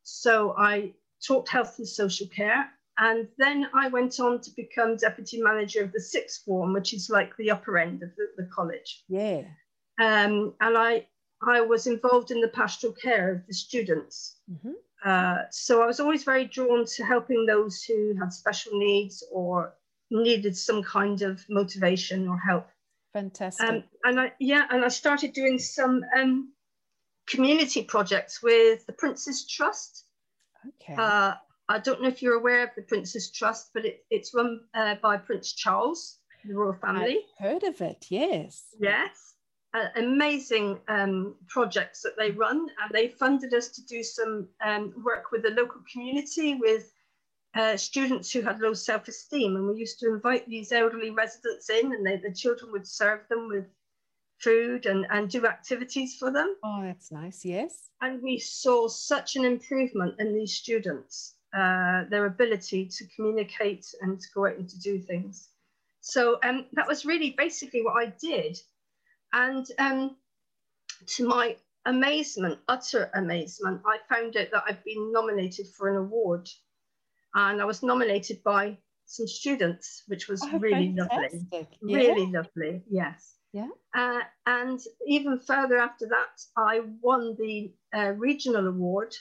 So 0.02 0.54
I 0.58 0.92
taught 1.26 1.48
health 1.48 1.78
and 1.78 1.88
social 1.88 2.26
care. 2.26 2.70
And 2.98 3.26
then 3.38 3.68
I 3.74 3.88
went 3.88 4.20
on 4.20 4.40
to 4.40 4.50
become 4.56 4.96
deputy 4.96 5.42
manager 5.42 5.82
of 5.82 5.92
the 5.92 6.00
sixth 6.00 6.44
form, 6.44 6.72
which 6.72 6.94
is 6.94 7.10
like 7.10 7.36
the 7.36 7.50
upper 7.50 7.78
end 7.78 8.02
of 8.02 8.10
the, 8.16 8.28
the 8.36 8.48
college. 8.54 9.04
Yeah. 9.08 9.42
Um, 10.00 10.54
and 10.60 10.76
I, 10.76 11.06
I 11.42 11.60
was 11.60 11.86
involved 11.86 12.30
in 12.30 12.40
the 12.40 12.48
pastoral 12.48 12.92
care 12.92 13.32
of 13.32 13.46
the 13.46 13.54
students. 13.54 14.36
Mm-hmm. 14.50 14.72
Uh, 15.04 15.38
so 15.50 15.82
I 15.82 15.86
was 15.86 16.00
always 16.00 16.24
very 16.24 16.46
drawn 16.46 16.86
to 16.86 17.04
helping 17.04 17.46
those 17.46 17.82
who 17.82 18.14
had 18.18 18.32
special 18.32 18.78
needs 18.78 19.24
or 19.32 19.74
needed 20.14 20.56
some 20.56 20.82
kind 20.82 21.22
of 21.22 21.44
motivation 21.48 22.28
or 22.28 22.38
help. 22.38 22.68
Fantastic. 23.12 23.68
Um, 23.68 23.84
and 24.04 24.20
I, 24.20 24.32
yeah, 24.40 24.66
and 24.70 24.84
I 24.84 24.88
started 24.88 25.32
doing 25.32 25.58
some 25.58 26.02
um, 26.16 26.52
community 27.26 27.82
projects 27.82 28.42
with 28.42 28.86
the 28.86 28.92
Prince's 28.92 29.46
Trust. 29.46 30.04
Okay. 30.66 30.94
Uh, 31.00 31.34
I 31.68 31.78
don't 31.78 32.02
know 32.02 32.08
if 32.08 32.22
you're 32.22 32.38
aware 32.38 32.64
of 32.64 32.70
the 32.76 32.82
Prince's 32.82 33.30
Trust, 33.30 33.70
but 33.74 33.84
it, 33.84 34.04
it's 34.10 34.34
run 34.34 34.60
uh, 34.74 34.96
by 35.02 35.16
Prince 35.16 35.52
Charles, 35.52 36.18
the 36.44 36.54
royal 36.54 36.74
family. 36.74 37.18
I've 37.40 37.46
heard 37.46 37.62
of 37.62 37.80
it, 37.80 38.06
yes. 38.08 38.64
Yes. 38.78 39.34
Uh, 39.72 39.88
amazing 39.96 40.78
um, 40.88 41.34
projects 41.48 42.02
that 42.02 42.16
they 42.16 42.30
run, 42.30 42.58
and 42.58 42.90
they 42.92 43.08
funded 43.08 43.52
us 43.54 43.68
to 43.68 43.84
do 43.86 44.02
some 44.02 44.48
um, 44.64 44.94
work 45.04 45.32
with 45.32 45.42
the 45.42 45.50
local 45.50 45.80
community 45.90 46.54
with 46.54 46.92
uh, 47.54 47.76
students 47.76 48.32
who 48.32 48.42
had 48.42 48.60
low 48.60 48.74
self-esteem 48.74 49.56
and 49.56 49.68
we 49.68 49.78
used 49.78 49.98
to 50.00 50.08
invite 50.08 50.48
these 50.48 50.72
elderly 50.72 51.10
residents 51.10 51.70
in 51.70 51.92
and 51.92 52.06
they, 52.06 52.16
the 52.16 52.32
children 52.32 52.72
would 52.72 52.86
serve 52.86 53.20
them 53.28 53.48
with 53.48 53.66
food 54.38 54.86
and, 54.86 55.06
and 55.10 55.30
do 55.30 55.46
activities 55.46 56.16
for 56.16 56.32
them. 56.32 56.56
Oh, 56.64 56.82
that's 56.82 57.12
nice, 57.12 57.44
yes. 57.44 57.90
And 58.00 58.22
we 58.22 58.38
saw 58.38 58.88
such 58.88 59.36
an 59.36 59.44
improvement 59.44 60.16
in 60.18 60.34
these 60.34 60.54
students, 60.54 61.36
uh, 61.56 62.04
their 62.10 62.26
ability 62.26 62.86
to 62.86 63.06
communicate 63.14 63.86
and 64.00 64.20
to 64.20 64.26
go 64.34 64.46
out 64.46 64.56
and 64.56 64.68
to 64.68 64.80
do 64.80 64.98
things. 64.98 65.48
So 66.00 66.38
um, 66.42 66.66
that 66.72 66.88
was 66.88 67.06
really 67.06 67.34
basically 67.38 67.82
what 67.82 67.96
I 67.96 68.12
did. 68.20 68.58
And 69.32 69.66
um, 69.78 70.16
to 71.06 71.28
my 71.28 71.56
amazement, 71.86 72.58
utter 72.68 73.10
amazement, 73.14 73.80
I 73.86 73.98
found 74.12 74.36
out 74.36 74.48
that 74.52 74.64
I'd 74.68 74.84
been 74.84 75.12
nominated 75.12 75.68
for 75.68 75.88
an 75.88 75.96
award 75.96 76.48
and 77.34 77.60
I 77.60 77.64
was 77.64 77.82
nominated 77.82 78.42
by 78.44 78.78
some 79.06 79.26
students, 79.26 80.04
which 80.06 80.28
was 80.28 80.42
oh, 80.42 80.58
really 80.58 80.94
fantastic. 80.96 81.40
lovely. 81.52 81.68
Yeah. 81.82 81.96
Really 81.96 82.26
lovely, 82.32 82.82
yes. 82.88 83.34
Yeah. 83.52 83.68
Uh, 83.94 84.20
and 84.46 84.80
even 85.06 85.38
further 85.38 85.78
after 85.78 86.06
that, 86.08 86.40
I 86.56 86.80
won 87.00 87.36
the 87.38 87.72
uh, 87.96 88.12
regional 88.16 88.66
award, 88.66 89.14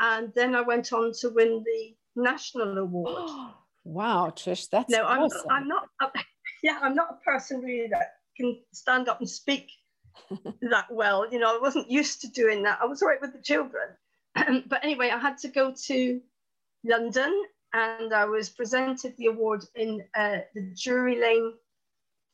and 0.00 0.32
then 0.34 0.54
I 0.54 0.60
went 0.60 0.92
on 0.92 1.12
to 1.20 1.30
win 1.30 1.64
the 1.64 1.96
national 2.22 2.76
award. 2.76 3.30
wow, 3.84 4.32
Trish, 4.34 4.68
that's 4.68 4.90
no, 4.90 5.04
I'm, 5.04 5.22
awesome. 5.22 5.50
I'm 5.50 5.68
not. 5.68 5.88
Uh, 6.00 6.08
yeah, 6.62 6.78
I'm 6.82 6.94
not 6.94 7.18
a 7.20 7.24
person 7.24 7.60
really 7.60 7.88
that 7.88 8.16
can 8.36 8.58
stand 8.72 9.08
up 9.08 9.20
and 9.20 9.28
speak 9.28 9.70
that 10.60 10.86
well. 10.90 11.30
You 11.32 11.38
know, 11.38 11.56
I 11.56 11.58
wasn't 11.58 11.90
used 11.90 12.20
to 12.22 12.28
doing 12.28 12.62
that. 12.64 12.78
I 12.82 12.86
was 12.86 13.00
all 13.00 13.08
right 13.08 13.20
with 13.20 13.32
the 13.32 13.42
children, 13.42 13.88
but 14.68 14.84
anyway, 14.84 15.10
I 15.10 15.18
had 15.18 15.38
to 15.38 15.48
go 15.48 15.72
to 15.86 16.20
London, 16.84 17.44
and 17.72 18.14
I 18.14 18.24
was 18.24 18.48
presented 18.48 19.16
the 19.16 19.26
award 19.26 19.64
in 19.74 20.02
uh, 20.14 20.38
the 20.54 20.74
Drury 20.80 21.20
Lane 21.20 21.54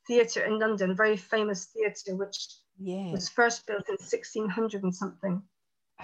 Theatre 0.07 0.45
in 0.45 0.59
London, 0.59 0.97
very 0.97 1.17
famous 1.17 1.67
theatre, 1.67 2.17
which 2.17 2.37
yeah. 2.79 3.11
was 3.11 3.29
first 3.29 3.67
built 3.67 3.89
in 3.89 3.95
1600 3.95 4.83
and 4.83 4.95
something. 4.95 5.43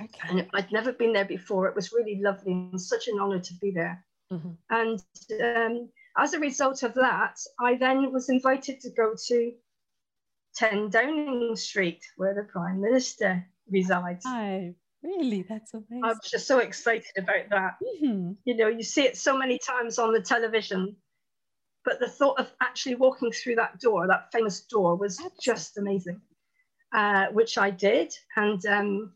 Okay. 0.00 0.28
And 0.28 0.46
I'd 0.54 0.72
never 0.72 0.92
been 0.92 1.12
there 1.12 1.24
before. 1.24 1.66
It 1.66 1.74
was 1.74 1.92
really 1.92 2.20
lovely 2.22 2.52
and 2.52 2.80
such 2.80 3.08
an 3.08 3.18
honour 3.18 3.40
to 3.40 3.54
be 3.54 3.70
there. 3.70 4.04
Mm-hmm. 4.32 4.50
And 4.70 5.02
um, 5.42 5.88
as 6.16 6.34
a 6.34 6.38
result 6.40 6.82
of 6.82 6.94
that, 6.94 7.36
I 7.58 7.76
then 7.76 8.12
was 8.12 8.28
invited 8.28 8.80
to 8.80 8.90
go 8.90 9.14
to 9.26 9.52
10 10.56 10.90
Downing 10.90 11.56
Street, 11.56 12.04
where 12.16 12.34
the 12.34 12.44
Prime 12.44 12.80
Minister 12.80 13.46
resides. 13.68 14.24
Hi. 14.24 14.74
Really, 15.02 15.42
that's 15.48 15.72
amazing. 15.72 16.04
I 16.04 16.08
was 16.08 16.30
just 16.30 16.46
so 16.46 16.58
excited 16.58 17.12
about 17.16 17.48
that. 17.50 17.76
Mm-hmm. 17.82 18.32
You 18.44 18.56
know, 18.56 18.68
you 18.68 18.82
see 18.82 19.02
it 19.02 19.16
so 19.16 19.36
many 19.36 19.58
times 19.58 19.98
on 19.98 20.12
the 20.12 20.20
television, 20.20 20.96
but 21.84 22.00
the 22.00 22.08
thought 22.08 22.38
of 22.38 22.52
actually 22.60 22.96
walking 22.96 23.32
through 23.32 23.56
that 23.56 23.80
door, 23.80 24.06
that 24.06 24.30
famous 24.32 24.60
door, 24.60 24.96
was 24.96 25.18
Absolutely. 25.18 25.38
just 25.42 25.78
amazing, 25.78 26.20
uh, 26.94 27.26
which 27.28 27.56
I 27.56 27.70
did. 27.70 28.12
And 28.36 28.64
um, 28.66 29.12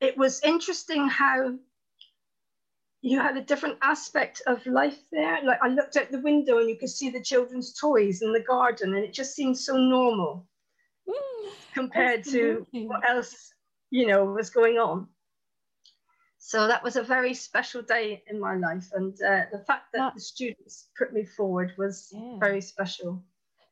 it 0.00 0.16
was 0.16 0.42
interesting 0.42 1.06
how 1.06 1.54
you 3.02 3.20
had 3.20 3.36
a 3.36 3.42
different 3.42 3.76
aspect 3.82 4.40
of 4.46 4.64
life 4.66 4.98
there. 5.12 5.42
Like 5.44 5.58
I 5.62 5.68
looked 5.68 5.96
out 5.96 6.10
the 6.10 6.20
window 6.20 6.58
and 6.58 6.68
you 6.68 6.76
could 6.76 6.90
see 6.90 7.10
the 7.10 7.22
children's 7.22 7.74
toys 7.74 8.22
in 8.22 8.32
the 8.32 8.40
garden, 8.40 8.94
and 8.94 9.04
it 9.04 9.12
just 9.12 9.34
seemed 9.34 9.58
so 9.58 9.76
normal 9.76 10.46
mm, 11.06 11.50
compared 11.74 12.24
to 12.24 12.66
what 12.72 13.08
else 13.08 13.52
you 13.90 14.06
know, 14.06 14.24
was 14.24 14.50
going 14.50 14.78
on. 14.78 15.08
So 16.38 16.66
that 16.66 16.82
was 16.82 16.96
a 16.96 17.02
very 17.02 17.34
special 17.34 17.82
day 17.82 18.22
in 18.26 18.40
my 18.40 18.56
life. 18.56 18.88
And 18.94 19.12
uh, 19.22 19.42
the 19.52 19.62
fact 19.66 19.92
that 19.92 20.14
the 20.14 20.20
students 20.20 20.88
put 20.96 21.12
me 21.12 21.24
forward 21.24 21.74
was 21.76 22.08
yeah. 22.12 22.38
very 22.38 22.62
special. 22.62 23.22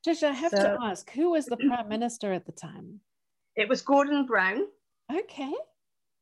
Trish, 0.07 0.23
I 0.23 0.33
have 0.33 0.51
so, 0.51 0.63
to 0.63 0.79
ask, 0.83 1.11
who 1.11 1.31
was 1.31 1.47
the 1.47 1.57
Prime 1.57 1.89
Minister 1.89 2.33
at 2.33 2.47
the 2.47 2.53
time? 2.53 3.01
It 3.57 3.69
was 3.69 3.83
Gordon 3.83 4.27
Brown. 4.27 4.67
Okay. 5.11 5.53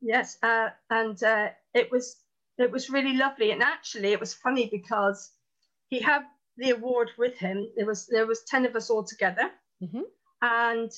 Yes, 0.00 0.38
uh, 0.42 0.68
and 0.90 1.20
uh, 1.22 1.48
it 1.74 1.90
was 1.90 2.16
it 2.58 2.70
was 2.70 2.90
really 2.90 3.14
lovely. 3.14 3.50
And 3.50 3.62
actually, 3.62 4.12
it 4.12 4.20
was 4.20 4.32
funny 4.32 4.68
because 4.70 5.30
he 5.88 6.00
had 6.00 6.22
the 6.56 6.70
award 6.70 7.10
with 7.18 7.36
him. 7.36 7.68
There 7.76 7.86
was 7.86 8.06
there 8.06 8.26
was 8.26 8.44
ten 8.44 8.64
of 8.64 8.76
us 8.76 8.88
all 8.88 9.04
together, 9.04 9.50
mm-hmm. 9.82 10.02
and 10.42 10.90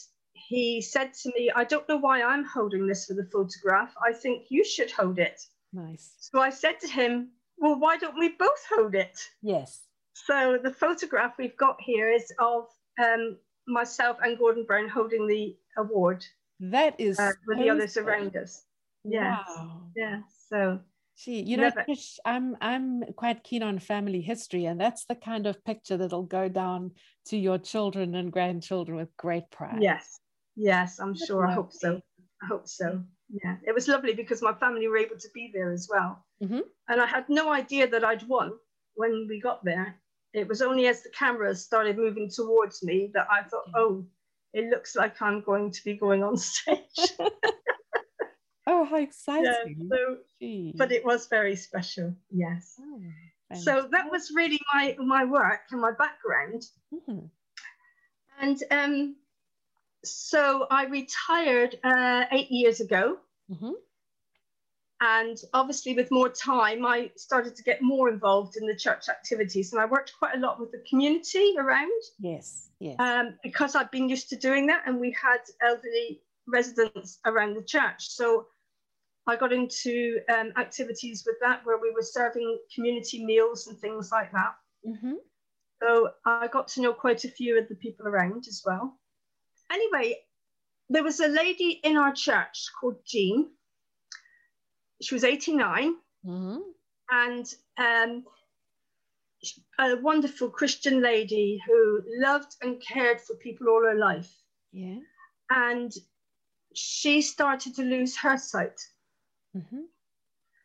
he 0.49 0.81
said 0.81 1.15
to 1.15 1.33
me, 1.35 1.51
I 1.55 1.65
don't 1.65 1.89
know 1.89 1.97
why 1.97 2.23
I'm 2.23 2.45
holding 2.45 2.87
this 2.87 3.07
for 3.07 3.15
the 3.15 3.29
photograph. 3.33 3.95
I 4.07 4.13
think 4.13 4.47
you 4.51 4.65
should 4.65 4.91
hold 4.91 5.19
it. 5.19 5.41
Nice. 5.73 6.15
So 6.19 6.41
I 6.41 6.51
said 6.51 6.81
to 6.81 6.89
him, 6.89 7.31
Well, 7.59 7.79
why 7.79 7.97
don't 7.97 8.19
we 8.19 8.31
both 8.31 8.65
hold 8.71 8.95
it? 8.95 9.19
Yes. 9.43 9.83
So 10.15 10.59
the 10.63 10.73
photograph 10.73 11.35
we've 11.39 11.57
got 11.57 11.77
here 11.81 12.11
is 12.11 12.33
of 12.39 12.67
um, 13.03 13.37
myself 13.67 14.19
and 14.23 14.39
Gordon 14.39 14.65
Brown 14.65 14.89
holding 14.89 15.27
the 15.27 15.57
award. 15.77 16.25
That 16.61 16.99
is 16.99 17.19
uh, 17.19 17.33
with 17.47 17.59
the 17.59 17.71
others 17.71 17.97
around 17.97 18.37
us. 18.37 18.65
Yeah. 19.05 19.39
Wow. 19.47 19.83
Yeah. 19.95 20.21
So 20.49 20.81
Gee, 21.19 21.41
you 21.41 21.57
know, 21.57 21.73
I'm 22.25 22.57
I'm 22.61 23.03
quite 23.15 23.43
keen 23.43 23.65
on 23.65 23.81
family 23.81 24.21
history, 24.21 24.67
and 24.67 24.81
that's 24.81 25.05
the 25.05 25.17
kind 25.17 25.49
of 25.49 25.65
picture 25.65 25.97
that'll 25.97 26.23
go 26.23 26.49
down 26.49 26.93
to 27.27 27.37
your 27.37 27.59
children 27.59 28.15
and 28.15 28.31
grandchildren 28.31 28.97
with 28.97 29.17
great 29.17 29.51
pride. 29.51 29.83
Yes, 29.83 30.21
Yes, 30.59 30.99
I'm 30.99 31.15
sure. 31.15 31.47
I 31.47 31.55
hope 31.55 31.73
so. 31.73 32.01
I 32.43 32.47
hope 32.47 32.67
so. 32.67 33.01
Yeah, 33.31 33.57
it 33.65 33.73
was 33.73 33.87
lovely 33.87 34.13
because 34.13 34.43
my 34.43 34.53
family 34.55 34.89
were 34.89 34.99
able 34.99 35.17
to 35.17 35.29
be 35.33 35.51
there 35.55 35.71
as 35.71 35.89
well. 35.89 36.25
Mm-hmm. 36.43 36.61
And 36.89 37.01
I 37.01 37.07
had 37.07 37.29
no 37.29 37.53
idea 37.53 37.87
that 37.89 38.05
I'd 38.05 38.27
won 38.27 38.53
when 38.95 39.27
we 39.29 39.41
got 39.41 39.65
there. 39.65 39.95
It 40.35 40.49
was 40.49 40.61
only 40.61 40.89
as 40.89 41.03
the 41.03 41.11
cameras 41.11 41.65
started 41.65 41.97
moving 41.97 42.29
towards 42.29 42.83
me 42.83 43.11
that 43.15 43.29
I 43.31 43.43
thought, 43.43 43.71
oh, 43.77 44.05
it 44.53 44.69
looks 44.69 44.97
like 44.97 45.23
I'm 45.23 45.43
going 45.43 45.71
to 45.71 45.85
be 45.85 45.95
going 45.95 46.25
on 46.25 46.37
stage. 46.37 47.13
oh, 48.67 48.85
how 48.85 48.97
exciting. 48.97 49.89
Yeah, 49.91 49.97
so, 49.97 50.73
but 50.77 50.91
it 50.91 51.05
was 51.05 51.29
very 51.29 51.55
special. 51.55 52.15
Yes. 52.31 52.81
Oh, 52.81 53.01
so 53.55 53.89
that 53.93 54.11
was 54.11 54.33
really 54.35 54.61
my, 54.75 54.97
my 54.99 55.25
work 55.25 55.61
and 55.71 55.81
my 55.81 55.93
background. 55.93 56.65
Mm-hmm. 56.93 57.27
And 58.41 58.63
um, 58.71 59.17
so 60.11 60.67
I 60.71 60.85
retired 60.87 61.79
uh, 61.85 62.25
eight 62.33 62.51
years 62.51 62.81
ago. 62.81 63.19
Mm-hmm. 63.51 63.73
And 65.01 65.39
obviously, 65.55 65.95
with 65.95 66.11
more 66.11 66.29
time, 66.29 66.85
I 66.85 67.11
started 67.17 67.55
to 67.55 67.63
get 67.63 67.83
more 67.83 68.09
involved 68.09 68.57
in 68.57 68.67
the 68.67 68.75
church 68.75 69.09
activities. 69.09 69.73
And 69.73 69.81
I 69.81 69.87
worked 69.87 70.13
quite 70.19 70.35
a 70.35 70.41
lot 70.41 70.59
with 70.59 70.73
the 70.73 70.83
community 70.91 71.55
around. 71.57 72.03
Yes, 72.19 72.71
yes. 72.81 72.97
Um, 72.99 73.39
because 73.45 73.77
I've 73.77 73.93
been 73.93 74.09
used 74.09 74.29
to 74.31 74.37
doing 74.37 74.67
that. 74.67 74.83
And 74.87 74.99
we 74.99 75.15
had 75.21 75.39
elderly 75.63 76.23
residents 76.49 77.21
around 77.27 77.55
the 77.55 77.63
church. 77.63 78.09
So 78.09 78.47
I 79.29 79.37
got 79.37 79.53
into 79.53 80.19
um, 80.35 80.53
activities 80.57 81.23
with 81.25 81.37
that 81.43 81.65
where 81.65 81.79
we 81.79 81.93
were 81.93 82.03
serving 82.03 82.59
community 82.75 83.25
meals 83.25 83.69
and 83.69 83.79
things 83.79 84.11
like 84.11 84.33
that. 84.33 84.55
Mm-hmm. 84.87 85.15
So 85.81 86.11
I 86.25 86.49
got 86.49 86.67
to 86.69 86.81
know 86.81 86.93
quite 86.93 87.25
a 87.25 87.29
few 87.29 87.59
of 87.59 87.69
the 87.69 87.77
people 87.77 88.09
around 88.09 88.47
as 88.49 88.63
well. 88.67 88.99
Anyway, 89.71 90.17
there 90.89 91.05
was 91.05 91.21
a 91.21 91.29
lady 91.29 91.81
in 91.85 91.97
our 91.97 92.13
church 92.13 92.71
called 92.81 92.97
Jean 93.07 93.51
she 95.01 95.15
was 95.15 95.25
89 95.25 95.97
Mm-hmm. 96.27 96.59
and 97.11 97.55
um, 97.79 98.25
a 99.79 99.97
wonderful 100.03 100.51
Christian 100.51 101.01
lady 101.01 101.63
who 101.65 102.03
loved 102.19 102.57
and 102.61 102.83
cared 102.83 103.21
for 103.21 103.37
people 103.37 103.69
all 103.69 103.85
her 103.85 103.95
life. 103.95 104.35
Yeah. 104.73 104.99
And 105.49 105.93
she 106.75 107.23
started 107.23 107.77
to 107.77 107.83
lose 107.83 108.17
her 108.17 108.37
sight. 108.37 108.81
Mm-hmm. 109.57 109.83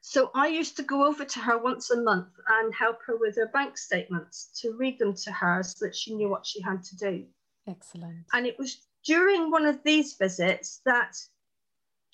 So 0.02 0.32
I 0.34 0.48
used 0.48 0.76
to 0.78 0.84
go 0.84 1.06
over 1.06 1.24
to 1.24 1.40
her 1.40 1.60
once 1.60 1.92
a 1.92 2.02
month 2.02 2.34
and 2.50 2.74
help 2.74 2.98
her 3.06 3.16
with 3.16 3.36
her 3.36 3.50
bank 3.54 3.78
statements 3.78 4.50
to 4.62 4.74
read 4.74 4.98
them 4.98 5.14
to 5.14 5.32
her 5.32 5.62
so 5.62 5.86
that 5.86 5.96
she 5.96 6.16
knew 6.16 6.30
what 6.30 6.48
she 6.48 6.62
had 6.62 6.84
to 6.84 6.98
do. 6.98 7.26
Excellent. 7.68 8.26
And 8.34 8.48
it 8.48 8.58
was 8.58 8.80
during 9.06 9.52
one 9.52 9.66
of 9.66 9.84
these 9.84 10.14
visits 10.14 10.82
that 10.86 11.18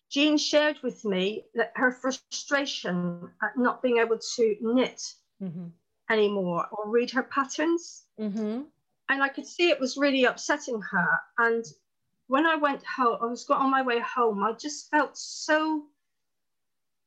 Jean 0.09 0.37
shared 0.37 0.77
with 0.81 1.05
me 1.05 1.45
that 1.53 1.71
her 1.75 1.91
frustration 1.91 3.29
at 3.43 3.57
not 3.57 3.81
being 3.81 3.97
able 3.97 4.17
to 4.35 4.55
knit 4.61 5.13
Mm-hmm. 5.41 5.67
anymore 6.09 6.67
or 6.71 6.89
read 6.89 7.09
her 7.11 7.23
patterns. 7.23 8.03
Mm-hmm. 8.19 8.63
And 9.07 9.23
I 9.23 9.29
could 9.29 9.45
see 9.47 9.69
it 9.69 9.79
was 9.79 9.95
really 9.95 10.25
upsetting 10.25 10.81
her. 10.81 11.19
And 11.37 11.63
when 12.27 12.45
I 12.45 12.55
went 12.57 12.83
home, 12.85 13.19
I 13.21 13.25
was 13.25 13.49
on 13.49 13.71
my 13.71 13.81
way 13.81 13.99
home, 13.99 14.43
I 14.43 14.51
just 14.51 14.89
felt 14.89 15.17
so, 15.17 15.85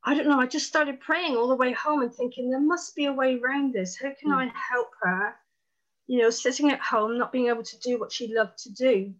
I 0.03 0.15
don't 0.15 0.27
know, 0.29 0.41
I 0.41 0.47
just 0.47 0.67
started 0.67 0.99
praying 0.99 1.37
all 1.37 1.47
the 1.47 1.55
way 1.55 1.73
home 1.73 2.01
and 2.01 2.15
thinking 2.15 2.51
there 2.51 2.59
must 2.59 2.97
be 2.97 3.05
a 3.05 3.13
way 3.13 3.39
around 3.39 3.75
this. 3.75 3.99
How 4.01 4.13
can 4.19 4.31
Mm. 4.31 4.37
I 4.37 4.53
help 4.55 4.89
her? 5.03 5.35
You 6.07 6.23
know, 6.23 6.31
sitting 6.31 6.71
at 6.71 6.81
home, 6.81 7.19
not 7.19 7.33
being 7.33 7.49
able 7.49 7.63
to 7.65 7.79
do 7.81 7.99
what 8.01 8.13
she 8.13 8.35
loved 8.35 8.57
to 8.65 8.73
do. 8.73 9.15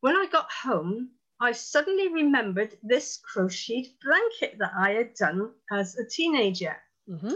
When 0.00 0.14
I 0.16 0.26
got 0.30 0.48
home, 0.50 1.10
I 1.40 1.52
suddenly 1.52 2.08
remembered 2.08 2.76
this 2.82 3.18
crocheted 3.18 3.92
blanket 4.02 4.58
that 4.58 4.72
I 4.76 4.90
had 4.90 5.14
done 5.14 5.50
as 5.70 5.96
a 5.96 6.04
teenager. 6.04 6.76
Mm-hmm. 7.08 7.34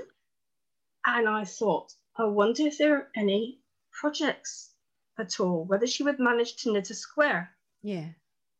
And 1.06 1.28
I 1.28 1.44
thought, 1.44 1.92
I 2.16 2.24
wonder 2.24 2.66
if 2.66 2.78
there 2.78 2.96
are 2.96 3.08
any 3.16 3.60
projects 3.90 4.70
at 5.18 5.40
all, 5.40 5.64
whether 5.64 5.86
she 5.86 6.02
would 6.02 6.18
manage 6.18 6.56
to 6.62 6.72
knit 6.72 6.90
a 6.90 6.94
square. 6.94 7.50
Yeah. 7.82 8.06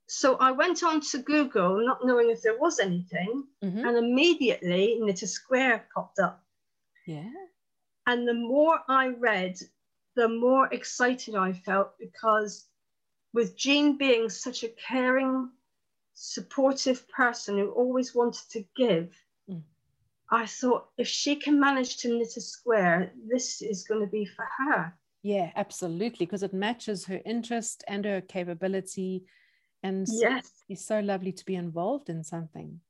So 0.07 0.37
I 0.37 0.51
went 0.51 0.83
on 0.83 1.01
to 1.01 1.19
Google, 1.19 1.85
not 1.87 2.05
knowing 2.05 2.31
if 2.31 2.43
there 2.43 2.59
was 2.59 2.79
anything, 2.79 3.45
Mm-hmm. 3.63 3.87
and 3.87 3.97
immediately 3.97 4.99
Knit 5.01 5.23
a 5.23 5.27
Square 5.27 5.87
popped 5.95 6.19
up. 6.19 6.43
Yeah. 7.07 7.31
And 8.07 8.27
the 8.27 8.35
more 8.35 8.81
I 8.89 9.09
read, 9.09 9.57
the 10.17 10.29
more 10.29 10.67
excited 10.73 11.37
I 11.37 11.53
felt 11.53 11.97
because 11.99 12.67
with 13.33 13.57
Jean 13.57 13.97
being 13.97 14.29
such 14.29 14.63
a 14.63 14.69
caring, 14.69 15.51
supportive 16.15 17.09
person 17.09 17.59
who 17.59 17.71
always 17.71 18.15
wanted 18.15 18.49
to 18.51 18.65
give, 18.77 19.15
Mm. 19.51 19.63
I 20.31 20.47
thought 20.47 20.89
if 20.97 21.09
she 21.09 21.37
can 21.37 21.59
manage 21.59 21.97
to 21.99 22.09
knit 22.09 22.37
a 22.37 22.41
square, 22.41 23.13
this 23.27 23.61
is 23.61 23.85
going 23.85 24.01
to 24.01 24.07
be 24.07 24.25
for 24.25 24.47
her. 24.59 24.97
Yeah, 25.23 25.51
absolutely. 25.57 26.27
Because 26.27 26.43
it 26.43 26.55
matches 26.55 27.05
her 27.07 27.21
interest 27.25 27.85
and 27.89 28.05
her 28.05 28.21
capability. 28.21 29.25
And 29.83 30.07
Yes. 30.09 30.65
it's 30.69 30.87
so 30.87 31.01
lovely 31.01 31.33
to 31.33 31.45
be 31.45 31.57
involved 31.57 32.09
in 32.09 32.23
something. 32.23 32.81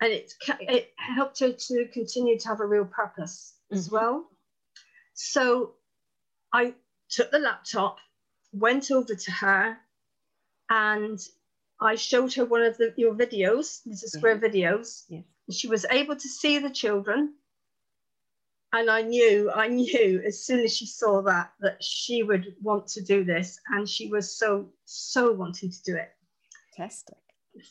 And 0.00 0.12
it, 0.12 0.34
it 0.60 0.92
helped 0.96 1.40
her 1.40 1.52
to 1.52 1.88
continue 1.88 2.38
to 2.38 2.48
have 2.48 2.60
a 2.60 2.66
real 2.66 2.84
purpose 2.84 3.54
as 3.72 3.88
Mhm. 3.88 3.92
well. 3.92 4.30
So 5.14 5.76
I 6.52 6.74
took 7.08 7.30
the 7.30 7.38
laptop, 7.38 7.98
went 8.52 8.90
over 8.90 9.14
to 9.14 9.30
her, 9.30 9.76
and 10.70 11.18
I 11.80 11.94
showed 11.96 12.32
her 12.34 12.44
one 12.44 12.62
of 12.62 12.76
the, 12.78 12.94
your 12.96 13.14
videos, 13.14 13.80
Knit 13.84 14.02
a 14.02 14.08
Square 14.08 14.38
mm-hmm. 14.38 14.56
videos. 14.56 15.04
Yes. 15.08 15.24
She 15.50 15.68
was 15.68 15.84
able 15.90 16.16
to 16.16 16.28
see 16.28 16.58
the 16.58 16.70
children. 16.70 17.34
And 18.72 18.90
I 18.90 19.02
knew, 19.02 19.50
I 19.50 19.68
knew 19.68 20.22
as 20.26 20.44
soon 20.44 20.60
as 20.60 20.76
she 20.76 20.86
saw 20.86 21.22
that, 21.22 21.52
that 21.60 21.82
she 21.82 22.22
would 22.22 22.56
want 22.60 22.88
to 22.88 23.02
do 23.02 23.24
this. 23.24 23.60
And 23.68 23.88
she 23.88 24.08
was 24.08 24.36
so, 24.36 24.68
so 24.84 25.32
wanting 25.32 25.70
to 25.70 25.82
do 25.82 25.96
it. 25.96 26.10
Fantastic. 26.76 27.16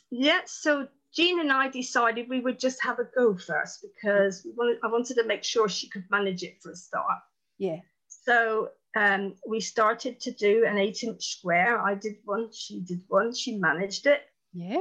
Yeah, 0.09 0.41
so 0.45 0.87
Jean 1.13 1.41
and 1.41 1.51
I 1.51 1.69
decided 1.69 2.29
we 2.29 2.39
would 2.39 2.59
just 2.59 2.81
have 2.83 2.99
a 2.99 3.03
go 3.15 3.37
first 3.37 3.83
because 3.83 4.43
we 4.45 4.51
wanted, 4.51 4.77
I 4.83 4.87
wanted 4.87 5.15
to 5.15 5.25
make 5.25 5.43
sure 5.43 5.67
she 5.67 5.89
could 5.89 6.05
manage 6.09 6.43
it 6.43 6.61
for 6.61 6.71
a 6.71 6.75
start. 6.75 7.19
Yeah. 7.57 7.81
So 8.07 8.69
um, 8.95 9.35
we 9.47 9.59
started 9.59 10.19
to 10.21 10.31
do 10.31 10.65
an 10.65 10.77
eight 10.77 11.03
inch 11.03 11.37
square. 11.37 11.79
I 11.79 11.95
did 11.95 12.17
one, 12.23 12.49
she 12.53 12.79
did 12.79 13.01
one, 13.07 13.33
she 13.33 13.57
managed 13.57 14.07
it. 14.07 14.21
Yeah. 14.53 14.79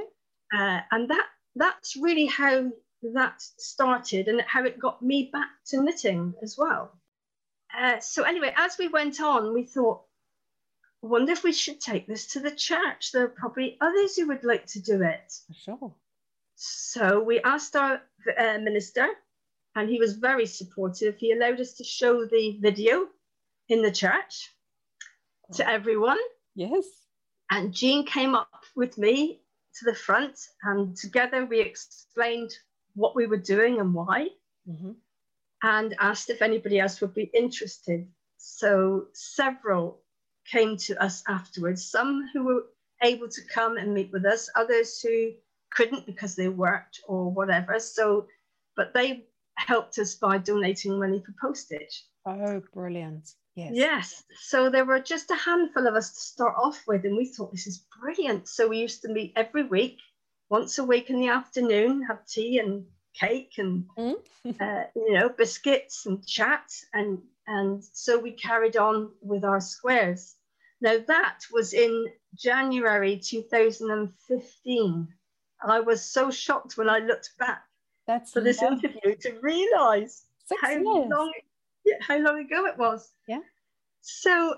Uh, 0.57 0.81
and 0.92 1.11
that 1.11 1.27
that's 1.57 1.96
really 1.96 2.27
how 2.27 2.70
that 3.14 3.42
started 3.59 4.29
and 4.29 4.40
how 4.42 4.64
it 4.64 4.79
got 4.79 5.03
me 5.03 5.31
back 5.33 5.48
to 5.66 5.83
knitting 5.83 6.35
as 6.42 6.57
well. 6.57 6.92
Uh, 7.77 7.98
so 7.98 8.22
anyway, 8.22 8.53
as 8.57 8.79
we 8.79 8.88
went 8.88 9.20
on, 9.20 9.53
we 9.53 9.64
thought, 9.64 10.03
I 11.03 11.09
wonder 11.09 11.33
if 11.33 11.42
we 11.42 11.53
should 11.53 11.81
take 11.81 12.07
this 12.07 12.29
to 12.29 12.40
the 12.40 12.53
church. 12.53 13.11
There 13.12 13.24
are 13.24 13.29
probably 13.29 13.77
others 13.81 14.16
who 14.16 14.29
would 14.29 14.44
like 14.44 14.66
to 14.66 14.81
do 14.81 15.03
it. 15.03 15.33
For 15.48 15.55
sure. 15.55 15.94
So 16.55 17.20
we 17.20 17.40
asked 17.40 17.74
our 17.74 18.00
uh, 18.38 18.59
minister, 18.59 19.09
and 19.74 19.90
he 19.90 19.98
was 19.98 20.14
very 20.14 20.46
supportive. 20.46 21.16
He 21.16 21.33
allowed 21.33 21.61
us 21.61 21.74
to 21.74 21.85
show 21.85 22.24
the 22.24 22.59
video 22.61 23.09
in 23.68 23.83
the 23.83 23.92
church 23.92 24.50
to 25.55 25.68
everyone. 25.68 26.18
Yes. 26.55 26.85
And 27.50 27.72
Jean 27.72 28.07
came 28.07 28.35
up 28.35 28.48
with 28.77 28.96
me 28.98 29.40
to 29.79 29.85
the 29.85 29.94
front, 29.94 30.38
and 30.62 30.96
together 30.96 31.44
we 31.44 31.61
explained 31.61 32.50
what 32.94 33.14
we 33.16 33.27
were 33.27 33.37
doing 33.38 33.81
and 33.81 33.92
why, 33.94 34.29
Mm-hmm. 34.66 34.92
and 35.62 35.94
asked 36.00 36.31
if 36.31 36.40
anybody 36.40 36.81
else 36.81 36.98
would 37.03 37.12
be 37.12 37.31
interested. 37.35 38.09
So 38.38 39.09
several 39.12 40.00
came 40.50 40.79
to 40.79 41.03
us 41.03 41.22
afterwards, 41.29 41.85
some 41.85 42.27
who 42.33 42.44
were 42.44 42.64
able 43.03 43.29
to 43.29 43.40
come 43.53 43.77
and 43.77 43.92
meet 43.92 44.11
with 44.11 44.24
us, 44.24 44.48
others 44.57 45.00
who 45.03 45.33
couldn't 45.70 46.07
because 46.07 46.35
they 46.35 46.48
worked 46.48 47.00
or 47.07 47.31
whatever. 47.31 47.79
So, 47.79 48.27
but 48.74 48.94
they 48.94 49.27
helped 49.57 49.98
us 49.98 50.14
by 50.14 50.38
donating 50.38 50.98
money 50.98 51.22
for 51.24 51.35
postage. 51.40 52.05
Oh, 52.24 52.62
brilliant. 52.72 53.29
Yes. 53.57 53.71
Yes. 53.75 54.25
So 54.40 54.69
there 54.69 54.85
were 54.85 54.99
just 55.01 55.31
a 55.31 55.37
handful 55.37 55.87
of 55.87 55.95
us 55.95 56.12
to 56.12 56.21
start 56.21 56.55
off 56.59 56.83
with, 56.88 57.05
and 57.05 57.17
we 57.17 57.27
thought 57.27 57.53
this 57.53 57.67
is 57.69 57.85
brilliant. 58.01 58.49
So 58.49 58.67
we 58.69 58.79
used 58.79 59.03
to 59.03 59.09
meet 59.09 59.33
every 59.37 59.62
week, 59.62 59.99
once 60.51 60.79
a 60.79 60.85
week 60.85 61.09
in 61.11 61.21
the 61.21 61.29
afternoon, 61.29 62.03
have 62.03 62.27
tea 62.27 62.59
and 62.59 62.85
cake 63.19 63.53
and 63.59 63.85
Mm. 63.97 64.17
uh, 64.61 64.85
you 64.97 65.12
know 65.14 65.29
biscuits 65.29 66.07
and 66.07 66.27
chat, 66.27 66.69
and 66.93 67.23
and 67.47 67.85
so 67.93 68.19
we 68.19 68.33
carried 68.33 68.77
on 68.77 69.11
with 69.23 69.45
our 69.45 69.61
squares. 69.61 70.35
Now 70.81 70.99
that 71.07 71.40
was 71.53 71.73
in 71.73 72.07
January 72.35 73.19
2015, 73.19 75.09
and 75.62 75.73
I 75.73 75.81
was 75.81 76.05
so 76.05 76.31
shocked 76.31 76.77
when 76.77 76.88
I 76.88 76.99
looked 76.99 77.31
back 77.38 77.62
That's 78.07 78.33
for 78.33 78.40
this 78.40 78.61
lovely. 78.61 78.88
interview 78.88 79.17
to 79.17 79.38
realise 79.40 80.27
Six 80.47 80.61
how 80.61 80.71
years. 80.71 80.85
long 80.85 81.33
yeah, 81.85 81.97
how 82.01 82.18
long 82.18 82.38
ago 82.40 82.66
it 82.66 82.77
was. 82.79 83.11
Yeah. 83.29 83.40
So 84.01 84.57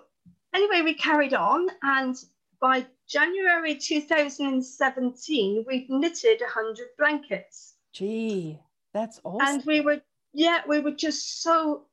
anyway, 0.54 0.82
we 0.82 0.94
carried 0.94 1.34
on, 1.34 1.68
and 1.82 2.16
by 2.60 2.86
January 3.08 3.76
2017, 3.76 5.64
we'd 5.66 5.90
knitted 5.90 6.40
100 6.40 6.88
blankets, 6.98 7.74
Gee, 7.92 8.58
that's 8.92 9.20
awesome. 9.24 9.46
and 9.56 9.64
we 9.64 9.80
were 9.80 10.00
yeah, 10.32 10.60
we 10.68 10.80
were 10.80 10.90
just 10.92 11.42
so 11.42 11.84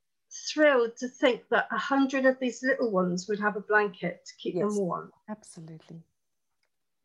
thrilled 0.49 0.97
to 0.97 1.07
think 1.07 1.43
that 1.49 1.71
100 1.71 2.25
of 2.25 2.37
these 2.39 2.61
little 2.63 2.91
ones 2.91 3.27
would 3.29 3.39
have 3.39 3.55
a 3.55 3.61
blanket 3.61 4.25
to 4.25 4.33
keep 4.37 4.55
Yes. 4.55 4.63
them 4.75 4.77
warm. 4.85 5.11
Absolutely. 5.29 6.03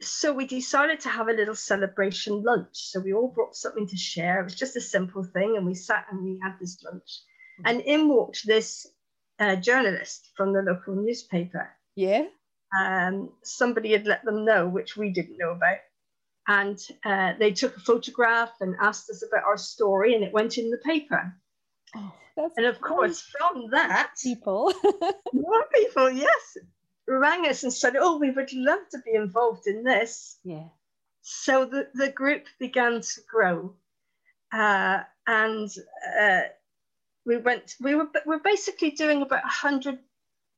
So 0.00 0.32
we 0.32 0.46
decided 0.46 1.00
to 1.00 1.08
have 1.08 1.28
a 1.28 1.32
little 1.32 1.54
celebration 1.54 2.42
lunch. 2.42 2.70
So 2.72 3.00
we 3.00 3.12
all 3.12 3.28
brought 3.28 3.54
something 3.56 3.86
to 3.88 3.96
share. 3.96 4.40
It 4.40 4.44
was 4.44 4.54
just 4.54 4.76
a 4.76 4.80
simple 4.80 5.22
thing, 5.24 5.56
and 5.56 5.66
we 5.66 5.74
sat 5.74 6.06
and 6.10 6.24
we 6.24 6.38
had 6.42 6.54
this 6.60 6.82
lunch. 6.82 7.20
And 7.64 7.80
in 7.80 8.08
walked 8.08 8.46
this 8.46 8.86
uh, 9.38 9.56
journalist 9.56 10.30
from 10.36 10.52
the 10.52 10.62
local 10.62 10.94
newspaper. 10.94 11.70
Yeah. 11.96 12.26
um, 12.78 13.30
somebody 13.42 13.92
had 13.92 14.06
let 14.06 14.24
them 14.24 14.44
know, 14.44 14.68
which 14.68 14.96
we 14.96 15.10
didn't 15.10 15.38
know 15.38 15.50
about. 15.52 15.78
And 16.46 16.78
uh, 17.04 17.34
they 17.38 17.52
took 17.52 17.76
a 17.76 17.80
photograph 17.80 18.52
and 18.60 18.74
asked 18.80 19.10
us 19.10 19.22
about 19.22 19.44
our 19.44 19.58
story, 19.58 20.14
and 20.14 20.24
it 20.24 20.32
went 20.32 20.56
in 20.58 20.70
the 20.70 20.78
paper. 20.78 21.34
Oh, 21.94 22.12
and 22.56 22.66
of 22.66 22.80
course, 22.80 23.20
from 23.20 23.70
that, 23.70 24.12
people, 24.22 24.72
more 25.32 25.64
people, 25.74 26.10
yes, 26.10 26.56
rang 27.06 27.46
us 27.46 27.64
and 27.64 27.72
said, 27.72 27.96
"Oh, 27.96 28.18
we 28.18 28.30
would 28.30 28.52
love 28.52 28.88
to 28.92 28.98
be 29.04 29.12
involved 29.14 29.66
in 29.66 29.84
this." 29.84 30.38
Yeah. 30.44 30.68
So 31.20 31.66
the, 31.66 31.88
the 31.94 32.10
group 32.10 32.44
began 32.58 33.00
to 33.02 33.20
grow, 33.30 33.74
uh, 34.52 35.00
and 35.26 35.68
uh, 36.18 36.40
we 37.28 37.36
went. 37.36 37.76
We 37.80 37.94
were 37.94 38.08
we're 38.26 38.40
basically 38.40 38.90
doing 38.92 39.22
about 39.22 39.44
hundred 39.44 39.98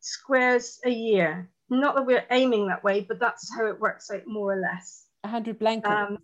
squares 0.01 0.81
a 0.85 0.91
year. 0.91 1.51
Not 1.69 1.95
that 1.97 2.07
we're 2.07 2.25
aiming 2.31 2.69
that 2.69 2.83
way, 2.83 3.01
but 3.03 3.19
that's 3.21 3.53
how 3.55 3.67
it 3.67 3.79
works 3.81 4.11
out 4.11 4.27
more 4.27 4.53
or 4.55 4.61
less. 4.61 5.07
100 5.23 5.59
blankets. 5.59 5.93
Um, 5.93 6.19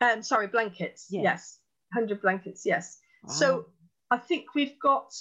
um, 0.00 0.22
sorry, 0.22 0.48
blankets. 0.48 1.06
Yeah. 1.10 1.22
Yes, 1.22 1.58
100 1.94 2.20
blankets. 2.20 2.66
Yes. 2.66 2.98
Wow. 3.22 3.32
So 3.32 3.66
I 4.10 4.18
think 4.18 4.54
we've 4.54 4.78
got 4.80 5.14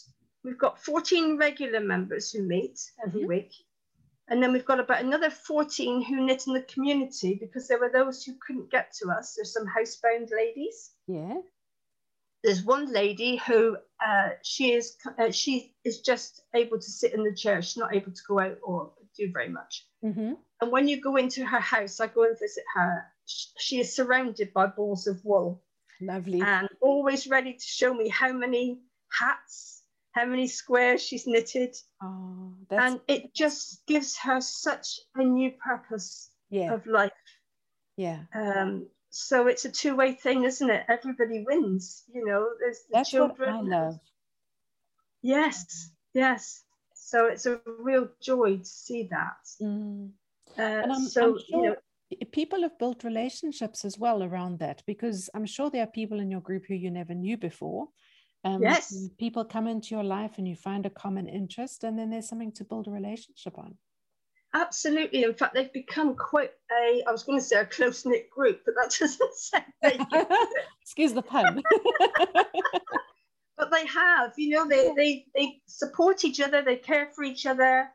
we've 0.44 0.58
got 0.58 0.82
14 0.82 1.38
regular 1.38 1.80
members 1.80 2.32
who 2.32 2.42
meet 2.44 2.80
every 3.06 3.24
Mhm. 3.24 3.28
week, 3.28 3.52
and 4.28 4.42
then 4.42 4.52
we've 4.54 4.66
got 4.66 4.80
about 4.80 5.02
another 5.04 5.30
14 5.30 6.02
who 6.02 6.26
knit 6.26 6.48
in 6.48 6.54
the 6.54 6.62
community 6.64 7.36
because 7.40 7.68
there 7.68 7.80
were 7.80 7.92
those 7.92 8.24
who 8.24 8.34
couldn't 8.46 8.72
get 8.72 8.92
to 9.02 9.10
us. 9.10 9.36
There's 9.36 9.54
some 9.54 9.68
housebound 9.68 10.32
ladies. 10.32 10.92
yeah. 11.08 11.42
There's 12.46 12.64
one 12.64 12.94
lady 12.94 13.38
who 13.38 13.76
uh, 14.06 14.30
she 14.44 14.74
is 14.74 14.98
uh, 15.18 15.32
she 15.32 15.74
is 15.84 16.02
just 16.02 16.44
able 16.54 16.78
to 16.78 16.92
sit 16.92 17.14
in 17.14 17.24
the 17.24 17.34
chair. 17.34 17.62
She's 17.62 17.78
not 17.78 17.96
able 17.96 18.12
to 18.12 18.22
go 18.28 18.40
out 18.40 18.58
or 18.64 18.92
do 19.18 19.32
very 19.32 19.50
much. 19.50 19.88
Mm-hmm. 20.04 20.34
And 20.62 20.72
when 20.72 20.88
you 20.88 21.02
go 21.02 21.16
into 21.16 21.44
her 21.44 21.60
house, 21.60 22.00
I 22.00 22.08
go 22.08 22.24
and 22.24 22.38
visit 22.40 22.64
her. 22.76 23.06
She 23.26 23.80
is 23.80 23.96
surrounded 23.96 24.54
by 24.54 24.68
balls 24.68 25.08
of 25.08 25.24
wool 25.26 25.64
Lovely. 26.00 26.42
and 26.42 26.70
always 26.82 27.28
ready 27.28 27.54
to 27.54 27.66
show 27.66 27.94
me 27.94 28.10
how 28.10 28.32
many 28.32 28.80
hats, 29.20 29.82
how 30.12 30.26
many 30.26 30.48
squares 30.48 31.02
she's 31.02 31.26
knitted. 31.26 31.76
oh, 32.04 32.54
that's 32.70 32.94
and 32.94 33.02
it 33.08 33.34
just 33.34 33.86
gives 33.88 34.18
her 34.20 34.40
such 34.42 35.00
a 35.16 35.24
new 35.24 35.52
purpose 35.52 36.30
yeah, 36.50 36.74
of 36.74 36.86
life. 36.86 37.12
yeah. 37.98 38.20
Um, 38.34 38.88
so 39.18 39.48
it's 39.48 39.64
a 39.64 39.72
two 39.72 39.96
way 39.96 40.12
thing, 40.12 40.44
isn't 40.44 40.70
it? 40.70 40.84
Everybody 40.90 41.46
wins. 41.48 42.04
You 42.14 42.26
know, 42.26 42.50
there's 42.60 42.80
the 42.80 42.96
That's 42.96 43.10
children. 43.10 43.56
what 43.56 43.74
I 43.74 43.84
love. 43.86 44.00
Yes, 45.22 45.90
yes. 46.14 46.64
So 46.94 47.28
it's 47.28 47.46
a 47.46 47.62
real 47.80 48.10
joy 48.22 48.58
to 48.58 48.66
see 48.66 49.04
that. 49.12 49.38
Mm. 49.62 50.10
Uh, 50.58 50.62
And 50.62 50.92
I'm, 50.92 51.08
so, 51.08 51.36
I'm 51.36 51.40
you 51.48 51.62
know, 51.62 51.76
sure 52.12 52.28
people 52.34 52.62
have 52.64 52.78
built 52.78 53.06
relationships 53.06 53.86
as 53.86 53.98
well 53.98 54.22
around 54.22 54.60
that 54.60 54.84
because 54.86 55.30
I'm 55.34 55.46
sure 55.46 55.70
there 55.70 55.84
are 55.84 55.88
people 55.88 56.20
in 56.20 56.30
your 56.30 56.42
group 56.42 56.66
who 56.68 56.76
you 56.76 56.92
never 56.92 57.14
knew 57.14 57.38
before. 57.38 57.88
Um, 58.44 58.62
Yes. 58.62 59.10
People 59.18 59.46
come 59.46 59.68
into 59.68 59.96
your 59.96 60.04
life 60.04 60.34
and 60.38 60.48
you 60.48 60.56
find 60.58 60.86
a 60.86 60.90
common 60.90 61.30
interest, 61.30 61.86
and 61.86 61.98
then 61.98 62.10
there's 62.10 62.28
something 62.28 62.52
to 62.54 62.66
build 62.66 62.88
a 62.88 62.92
relationship 62.92 63.58
on. 63.58 63.78
Absolutely. 64.56 65.24
In 65.26 65.34
fact, 65.34 65.54
they've 65.54 65.72
become 65.74 66.16
quite 66.16 66.52
a, 66.72 67.04
I 67.06 67.12
was 67.12 67.24
going 67.24 67.38
to 67.38 67.44
say 67.44 67.58
a 67.60 67.66
close 67.66 68.06
knit 68.06 68.30
group, 68.30 68.62
but 68.66 68.74
that 68.76 68.96
doesn't 69.00 69.36
sound 69.36 69.66
very. 69.82 70.00
Excuse 70.82 71.14
the 71.14 71.22
pun. 71.22 71.62
But 73.58 73.72
they 73.72 73.86
have, 73.86 74.34
you 74.38 74.50
know, 74.50 74.68
they, 74.68 74.94
they, 74.98 75.26
they 75.34 75.62
support 75.66 76.26
each 76.26 76.42
other, 76.42 76.62
they 76.62 76.76
care 76.76 77.08
for 77.16 77.24
each 77.24 77.46
other. 77.46 77.90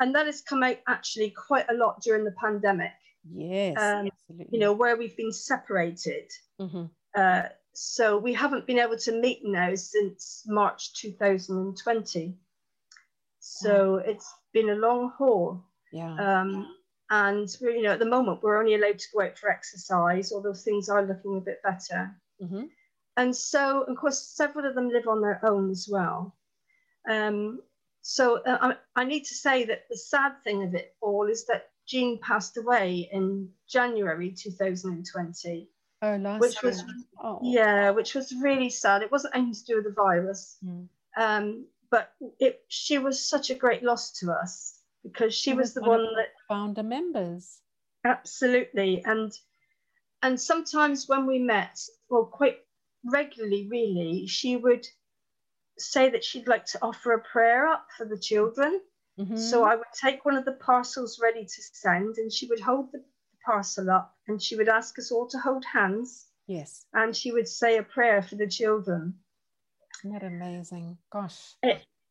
And 0.00 0.14
that 0.14 0.24
has 0.24 0.40
come 0.40 0.62
out 0.62 0.78
actually 0.88 1.28
quite 1.30 1.66
a 1.68 1.74
lot 1.74 2.00
during 2.00 2.24
the 2.24 2.34
pandemic, 2.40 2.92
yes, 3.30 3.76
Um, 3.76 4.06
absolutely. 4.06 4.48
you 4.50 4.58
know, 4.60 4.72
where 4.72 4.96
we've 4.96 5.16
been 5.16 5.30
separated. 5.30 6.30
Mhm. 6.58 6.88
Uh, 7.14 7.42
so 7.74 8.16
we 8.16 8.32
haven't 8.32 8.66
been 8.66 8.78
able 8.78 8.96
to 8.96 9.12
meet 9.12 9.44
now 9.44 9.74
since 9.74 10.42
March 10.46 10.94
2020. 10.94 12.38
So 13.40 13.96
it's 13.96 14.32
been 14.54 14.70
a 14.70 14.74
long 14.74 15.10
haul. 15.18 15.62
Yeah, 15.94 16.40
Um, 16.40 16.74
and 17.10 17.48
you 17.60 17.82
know, 17.82 17.92
at 17.92 17.98
the 18.00 18.04
moment, 18.06 18.42
we're 18.42 18.58
only 18.58 18.74
allowed 18.74 18.98
to 18.98 19.08
go 19.12 19.22
out 19.22 19.38
for 19.38 19.48
exercise, 19.48 20.32
although 20.32 20.54
things 20.54 20.88
are 20.88 21.06
looking 21.06 21.36
a 21.36 21.40
bit 21.40 21.62
better. 21.62 22.20
Mhm. 22.42 22.68
And 23.16 23.34
so, 23.36 23.82
of 23.82 23.96
course, 23.96 24.18
several 24.18 24.66
of 24.66 24.74
them 24.74 24.88
live 24.88 25.06
on 25.06 25.20
their 25.20 25.38
own 25.44 25.70
as 25.70 25.88
well. 25.88 26.34
Um, 27.08 27.62
so 28.02 28.42
uh, 28.42 28.58
I, 28.96 29.02
I 29.02 29.04
need 29.04 29.24
to 29.26 29.34
say 29.34 29.64
that 29.64 29.88
the 29.88 29.96
sad 29.96 30.32
thing 30.42 30.64
of 30.64 30.74
it 30.74 30.96
all 31.00 31.28
is 31.28 31.46
that 31.46 31.70
Jean 31.86 32.18
passed 32.18 32.56
away 32.56 33.08
in 33.12 33.52
January 33.68 34.32
2020, 34.32 35.68
oh, 36.02 36.16
last 36.16 36.40
which 36.40 36.62
was 36.62 36.82
oh, 37.22 37.38
yeah, 37.42 37.90
which 37.90 38.14
was 38.14 38.34
really 38.42 38.70
sad. 38.70 39.02
It 39.02 39.12
wasn't 39.12 39.36
anything 39.36 39.54
to 39.54 39.64
do 39.64 39.76
with 39.76 39.84
the 39.84 39.92
virus, 39.92 40.56
Mm. 40.64 40.88
um, 41.16 41.66
but 41.90 42.12
it 42.40 42.64
she 42.68 42.98
was 42.98 43.22
such 43.22 43.50
a 43.50 43.54
great 43.54 43.82
loss 43.84 44.10
to 44.20 44.32
us 44.32 44.73
because 45.04 45.34
she 45.34 45.50
She 45.50 45.54
was 45.54 45.68
was 45.68 45.74
the 45.74 45.82
one 45.82 46.02
one 46.04 46.14
that 46.16 46.32
founder 46.48 46.82
members. 46.82 47.60
Absolutely. 48.04 49.02
And 49.04 49.32
and 50.22 50.40
sometimes 50.40 51.06
when 51.08 51.26
we 51.26 51.38
met, 51.38 51.78
well, 52.08 52.24
quite 52.24 52.58
regularly, 53.04 53.68
really, 53.70 54.26
she 54.26 54.56
would 54.56 54.86
say 55.78 56.08
that 56.10 56.24
she'd 56.24 56.48
like 56.48 56.64
to 56.66 56.78
offer 56.82 57.12
a 57.12 57.20
prayer 57.22 57.68
up 57.68 57.86
for 57.96 58.06
the 58.06 58.18
children. 58.18 58.80
Mhm. 59.18 59.38
So 59.38 59.64
I 59.64 59.76
would 59.76 59.92
take 60.00 60.24
one 60.24 60.36
of 60.36 60.44
the 60.44 60.52
parcels 60.52 61.20
ready 61.20 61.44
to 61.44 61.62
send, 61.72 62.16
and 62.16 62.32
she 62.32 62.46
would 62.48 62.60
hold 62.60 62.90
the 62.92 63.04
parcel 63.44 63.90
up 63.90 64.16
and 64.26 64.42
she 64.42 64.56
would 64.56 64.68
ask 64.70 64.98
us 64.98 65.12
all 65.12 65.28
to 65.28 65.38
hold 65.38 65.62
hands 65.66 66.30
yes, 66.46 66.86
and 66.94 67.14
she 67.14 67.30
would 67.30 67.46
say 67.46 67.76
a 67.76 67.82
prayer 67.82 68.22
for 68.22 68.36
the 68.36 68.48
children. 68.48 69.22
isn't 69.98 70.12
that 70.12 70.22
amazing? 70.26 70.96
Gosh. 71.12 71.54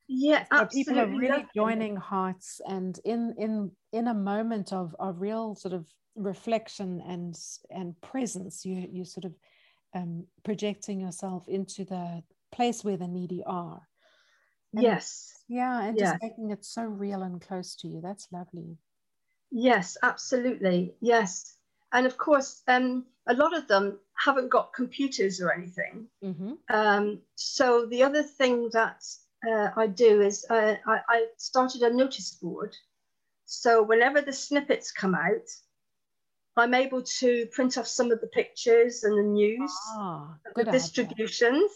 Yeah, 0.07 0.45
So 0.53 0.65
people 0.65 0.99
are 0.99 1.07
really 1.07 1.47
joining 1.55 1.95
hearts 1.95 2.61
and 2.67 2.99
in 3.05 3.33
in 3.37 3.71
in 3.91 4.07
a 4.07 4.13
moment 4.13 4.73
of 4.73 4.95
of 4.99 5.21
real 5.21 5.55
sort 5.55 5.73
of 5.73 5.87
reflection 6.15 7.01
and 7.01 7.35
and 7.69 7.99
presence 8.01 8.65
you 8.65 8.87
you 8.91 9.05
sort 9.05 9.25
of 9.25 9.33
um, 9.95 10.27
projecting 10.43 10.99
yourself 10.99 11.47
into 11.47 11.85
the 11.85 12.23
place 12.51 12.83
where 12.83 12.97
the 12.97 13.07
needy 13.07 13.43
are 13.45 13.87
And- 14.75 14.83
Yes. 14.83 15.31
yeah 15.47 15.81
and 15.83 15.97
Yes. 15.97 16.09
just 16.11 16.21
making 16.21 16.51
it 16.51 16.65
so 16.65 16.83
real 16.83 17.21
and 17.23 17.41
close 17.41 17.75
to 17.77 17.87
you 17.87 18.01
that's 18.01 18.27
lovely 18.31 18.77
Yes, 19.51 19.97
absolutely. 20.01 20.95
Yes. 20.99 21.57
And 21.91 22.05
of 22.05 22.17
course, 22.17 22.63
um, 22.67 23.05
a 23.27 23.33
lot 23.35 23.55
of 23.55 23.67
them 23.67 23.99
haven't 24.15 24.49
got 24.49 24.73
computers 24.73 25.39
or 25.41 25.53
anything. 25.53 26.07
mm-hmm. 26.23 26.53
Um, 26.69 27.21
so 27.35 27.85
the 27.85 28.03
other 28.03 28.23
thing 28.23 28.69
that 28.73 29.03
uh, 29.49 29.69
I 29.75 29.87
do 29.87 30.21
is 30.21 30.45
uh, 30.49 30.75
I, 30.85 30.99
I 31.07 31.27
started 31.37 31.81
a 31.81 31.93
notice 31.93 32.31
board. 32.41 32.75
So 33.45 33.83
whenever 33.83 34.21
the 34.21 34.33
snippets 34.33 34.91
come 34.91 35.15
out, 35.15 35.47
I'm 36.55 36.73
able 36.73 37.01
to 37.01 37.47
print 37.47 37.77
off 37.77 37.87
some 37.87 38.11
of 38.11 38.21
the 38.21 38.27
pictures 38.27 39.03
and 39.03 39.17
the 39.17 39.23
news, 39.23 39.71
ah, 39.97 40.35
the 40.55 40.61
idea. 40.61 40.71
distributions, 40.71 41.71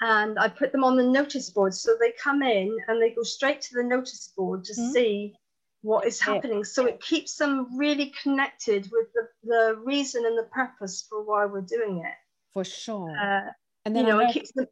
and 0.00 0.38
I 0.38 0.48
put 0.48 0.72
them 0.72 0.84
on 0.84 0.96
the 0.96 1.04
notice 1.04 1.50
board. 1.50 1.74
So 1.74 1.96
they 1.98 2.12
come 2.12 2.42
in 2.42 2.76
and 2.88 3.00
they 3.00 3.10
go 3.10 3.22
straight 3.22 3.60
to 3.62 3.74
the 3.74 3.84
notice 3.84 4.32
board 4.36 4.64
to 4.64 4.72
Mhm. 4.72 4.92
see 4.92 5.34
what 5.82 6.06
is 6.06 6.20
happening. 6.20 6.64
So 6.64 6.86
it 6.86 7.00
keeps 7.00 7.36
them 7.36 7.78
really 7.78 8.12
connected 8.22 8.90
with 8.90 9.12
the, 9.14 9.28
the 9.44 9.76
reason 9.84 10.26
and 10.26 10.36
the 10.36 10.48
purpose 10.52 11.06
for 11.08 11.22
why 11.22 11.46
we're 11.46 11.62
doing 11.62 11.98
it. 12.04 12.14
for 12.52 12.64
sure 12.64 13.16
Uh, 13.16 13.52
and 13.84 13.96
you 13.96 14.02
then 14.02 14.06
know, 14.06 14.20
I, 14.20 14.28
it 14.28 14.32
keeps 14.32 14.52
them 14.52 14.66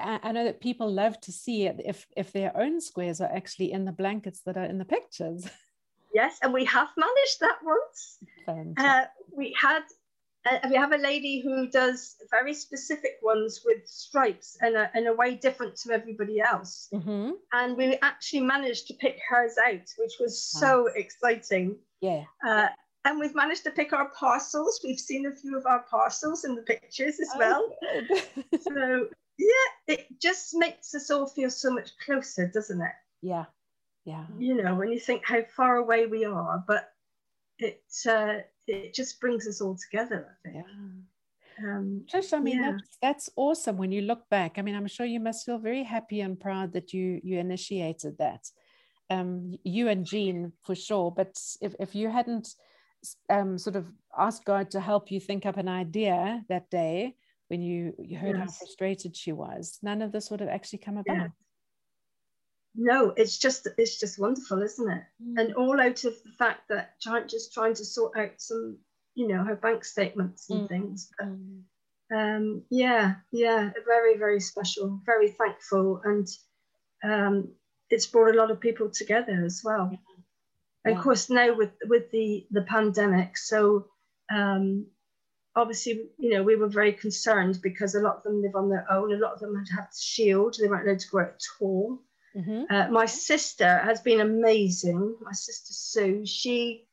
I 0.00 0.32
know 0.32 0.44
that 0.44 0.60
people 0.60 0.90
love 0.92 1.20
to 1.22 1.32
see 1.32 1.66
if 1.66 2.06
if 2.16 2.32
their 2.32 2.56
own 2.56 2.80
squares 2.80 3.20
are 3.20 3.30
actually 3.30 3.72
in 3.72 3.84
the 3.84 3.92
blankets 3.92 4.40
that 4.46 4.56
are 4.56 4.64
in 4.64 4.78
the 4.78 4.84
pictures 4.84 5.48
Yes, 6.14 6.38
and 6.42 6.52
we 6.52 6.64
have 6.66 6.88
managed 6.96 7.40
that 7.40 7.58
once. 7.64 8.18
Uh, 8.78 9.04
we 9.36 9.52
had, 9.60 9.82
uh, 10.46 10.58
we 10.70 10.76
have 10.76 10.92
a 10.92 10.96
lady 10.96 11.40
who 11.40 11.68
does 11.68 12.14
very 12.30 12.54
specific 12.54 13.14
ones 13.20 13.62
with 13.64 13.84
stripes 13.84 14.56
and 14.60 14.76
a, 14.76 14.88
in 14.94 15.08
a 15.08 15.12
way 15.12 15.34
different 15.34 15.74
to 15.78 15.92
everybody 15.92 16.40
else. 16.40 16.88
Mhm. 16.92 17.32
And 17.52 17.76
we 17.76 17.98
actually 18.02 18.42
managed 18.42 18.86
to 18.88 18.94
pick 18.94 19.18
hers 19.28 19.56
out, 19.58 19.88
which 19.98 20.12
was 20.20 20.40
so 20.40 20.86
exciting. 20.94 21.76
yeah 22.00 22.22
Uh, 22.46 22.68
and 23.04 23.18
we've 23.18 23.34
managed 23.34 23.64
to 23.64 23.72
pick 23.72 23.92
our 23.92 24.08
parcels. 24.10 24.80
We've 24.84 25.00
seen 25.00 25.26
a 25.26 25.34
few 25.34 25.58
of 25.58 25.66
our 25.66 25.82
parcels 25.90 26.44
in 26.44 26.54
the 26.54 26.62
pictures 26.62 27.18
as 27.18 27.30
Oh, 27.34 27.38
well. 27.40 27.62
So, 28.60 29.08
yeah, 29.38 29.94
it 29.94 30.06
just 30.20 30.54
makes 30.54 30.94
us 30.94 31.10
all 31.10 31.26
feel 31.26 31.50
so 31.50 31.70
much 31.72 31.90
closer, 31.98 32.46
doesn't 32.46 32.80
it? 32.80 32.92
yeah 33.22 33.44
yeah 34.04 34.24
you 34.38 34.54
know, 34.54 34.74
when 34.74 34.90
you 34.92 34.98
think 35.00 35.22
how 35.24 35.42
far 35.56 35.76
away 35.76 36.06
we 36.06 36.24
are, 36.24 36.62
but 36.66 36.90
it 37.58 37.82
uh, 38.08 38.38
it 38.66 38.94
just 38.94 39.20
brings 39.20 39.46
us 39.46 39.60
all 39.60 39.76
together. 39.76 40.36
I 40.44 40.48
think. 40.48 40.64
yeah 40.64 40.70
Um, 41.64 42.04
Trish, 42.10 42.32
I 42.32 42.40
mean, 42.40 42.58
Yeah. 42.58 42.72
that's, 42.72 42.96
that's 43.00 43.30
awesome 43.36 43.76
when 43.76 43.92
you 43.92 44.02
look 44.02 44.28
back. 44.28 44.58
I 44.58 44.62
mean, 44.62 44.74
I'm 44.74 44.88
sure 44.88 45.06
you 45.06 45.20
must 45.20 45.44
feel 45.46 45.58
very 45.58 45.84
happy 45.84 46.20
and 46.20 46.38
proud 46.40 46.72
that 46.72 46.92
you 46.92 47.20
you 47.22 47.38
initiated 47.38 48.18
that. 48.18 48.50
um, 49.10 49.54
you 49.64 49.88
and 49.88 50.04
Jean 50.04 50.52
for 50.62 50.74
sure. 50.74 51.10
But 51.10 51.38
if, 51.60 51.74
if 51.78 51.94
you 51.94 52.08
hadn't 52.10 52.48
um, 53.30 53.58
sort 53.58 53.76
of 53.76 53.86
asked 54.18 54.44
God 54.44 54.70
to 54.70 54.80
help 54.80 55.10
you 55.10 55.20
think 55.20 55.46
up 55.46 55.56
an 55.58 55.68
idea 55.68 56.42
that 56.48 56.70
day 56.70 57.16
when 57.54 57.62
you, 57.62 57.94
you 57.98 58.18
heard 58.18 58.36
yes. 58.36 58.58
how 58.58 58.66
frustrated 58.66 59.16
she 59.16 59.30
was, 59.30 59.78
none 59.80 60.02
of 60.02 60.10
this 60.10 60.28
would 60.28 60.40
have 60.40 60.48
actually 60.48 60.80
come 60.80 60.96
about. 60.96 61.16
Yeah. 61.16 61.28
No, 62.74 63.10
it's 63.16 63.38
just 63.38 63.68
it's 63.78 64.00
just 64.00 64.18
wonderful, 64.18 64.60
isn't 64.60 64.90
it? 64.90 65.04
Mm. 65.22 65.40
And 65.40 65.54
all 65.54 65.80
out 65.80 66.02
of 66.02 66.14
the 66.24 66.32
fact 66.36 66.62
that 66.70 67.00
Jean 67.00 67.28
just 67.28 67.54
trying 67.54 67.74
to 67.74 67.84
sort 67.84 68.18
out 68.18 68.32
some, 68.38 68.78
you 69.14 69.28
know, 69.28 69.44
her 69.44 69.54
bank 69.54 69.84
statements 69.84 70.50
and 70.50 70.62
mm. 70.62 70.68
things. 70.68 71.10
But, 71.16 71.28
mm. 71.28 71.62
um, 72.12 72.62
yeah, 72.70 73.14
yeah, 73.30 73.70
very 73.86 74.18
very 74.18 74.40
special, 74.40 75.00
very 75.06 75.30
thankful, 75.30 76.00
and 76.04 76.26
um, 77.04 77.52
it's 77.88 78.06
brought 78.06 78.34
a 78.34 78.38
lot 78.38 78.50
of 78.50 78.58
people 78.58 78.90
together 78.90 79.44
as 79.46 79.62
well. 79.62 79.90
Yeah. 79.92 79.98
And 80.84 80.96
of 80.96 81.04
course, 81.04 81.30
now 81.30 81.54
with 81.54 81.74
with 81.86 82.10
the 82.10 82.48
the 82.50 82.62
pandemic, 82.62 83.38
so 83.38 83.86
um, 84.34 84.86
obviously, 85.56 86.06
you 86.18 86.30
know, 86.30 86.42
we 86.42 86.56
were 86.56 86.68
very 86.68 86.92
concerned 86.92 87.60
because 87.62 87.94
a 87.94 88.00
lot 88.00 88.16
of 88.16 88.22
them 88.22 88.42
live 88.42 88.54
on 88.54 88.68
their 88.68 88.86
own. 88.90 89.12
A 89.12 89.18
lot 89.18 89.34
of 89.34 89.40
them 89.40 89.56
had 89.56 89.68
had 89.74 89.88
shield; 89.98 90.56
they 90.60 90.68
weren't 90.68 90.86
allowed 90.86 91.00
to 91.00 91.08
go 91.10 91.20
out 91.20 91.28
at 91.28 91.42
all. 91.60 92.00
Mm-hmm. 92.36 92.64
Uh, 92.68 92.88
my 92.88 93.06
sister 93.06 93.78
has 93.78 94.00
been 94.00 94.20
amazing. 94.20 95.16
My 95.20 95.32
sister 95.32 95.72
Sue, 95.72 96.26
she 96.26 96.86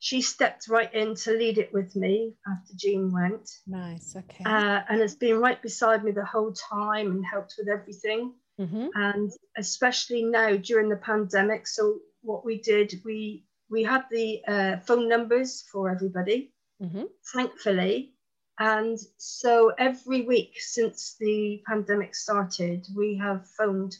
she 0.00 0.22
stepped 0.22 0.68
right 0.68 0.92
in 0.94 1.14
to 1.14 1.32
lead 1.32 1.58
it 1.58 1.72
with 1.72 1.94
me 1.96 2.34
after 2.46 2.72
Jean 2.76 3.12
went. 3.12 3.50
Nice, 3.66 4.14
okay. 4.16 4.44
Uh, 4.44 4.82
and 4.88 5.00
has 5.00 5.16
been 5.16 5.38
right 5.38 5.60
beside 5.60 6.04
me 6.04 6.12
the 6.12 6.24
whole 6.24 6.52
time 6.52 7.10
and 7.10 7.24
helped 7.24 7.54
with 7.58 7.68
everything. 7.68 8.34
Mm-hmm. 8.60 8.88
And 8.94 9.30
especially 9.56 10.24
now 10.24 10.56
during 10.56 10.88
the 10.88 10.96
pandemic. 10.96 11.66
So 11.66 11.98
what 12.22 12.44
we 12.44 12.60
did, 12.60 13.00
we 13.04 13.44
we 13.70 13.82
had 13.82 14.04
the 14.10 14.40
uh, 14.46 14.76
phone 14.78 15.08
numbers 15.08 15.64
for 15.70 15.90
everybody, 15.90 16.52
mm-hmm. 16.82 17.04
thankfully. 17.34 18.12
And 18.60 18.98
so 19.18 19.72
every 19.78 20.22
week 20.22 20.54
since 20.58 21.16
the 21.20 21.62
pandemic 21.66 22.14
started, 22.14 22.86
we 22.96 23.16
have 23.16 23.46
phoned 23.56 23.96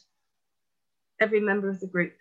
every 1.20 1.40
member 1.40 1.68
of 1.68 1.78
the 1.80 1.86
group. 1.86 2.14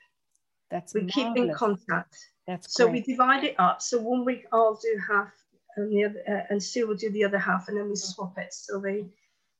That's 0.69 0.93
we 0.93 1.01
marvelous. 1.01 1.15
keep 1.15 1.37
in 1.37 1.53
contact. 1.53 2.15
That's 2.45 2.73
so 2.73 2.87
great. 2.89 3.05
we 3.05 3.13
divide 3.13 3.43
it 3.43 3.55
up. 3.57 3.81
So 3.81 3.99
one 3.99 4.23
week 4.23 4.45
I'll 4.51 4.75
do 4.75 4.99
half, 5.07 5.31
and 5.75 5.91
the 5.91 6.05
other, 6.05 6.23
uh, 6.27 6.41
and 6.49 6.61
Sue 6.61 6.87
will 6.87 6.95
do 6.95 7.09
the 7.09 7.23
other 7.23 7.39
half, 7.39 7.67
and 7.67 7.77
then 7.77 7.89
we 7.89 7.95
swap 7.95 8.37
it. 8.37 8.53
So 8.53 8.79
they, 8.79 9.05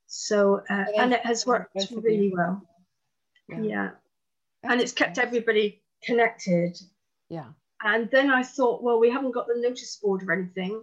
so 0.05 0.61
uh, 0.69 0.85
and 0.97 1.13
it 1.13 1.25
has 1.25 1.45
worked 1.45 1.75
really 1.91 2.31
well. 2.33 2.61
Yeah, 3.49 3.61
yeah. 3.61 3.89
and 4.63 4.81
it's 4.81 4.93
kept 4.93 5.17
everybody 5.17 5.81
connected. 6.03 6.77
Yeah. 7.29 7.47
And 7.83 8.09
then 8.11 8.31
I 8.31 8.43
thought, 8.43 8.81
well, 8.81 8.99
we 8.99 9.09
haven't 9.09 9.33
got 9.33 9.47
the 9.47 9.59
notice 9.59 9.97
board 9.97 10.23
or 10.23 10.31
anything. 10.31 10.81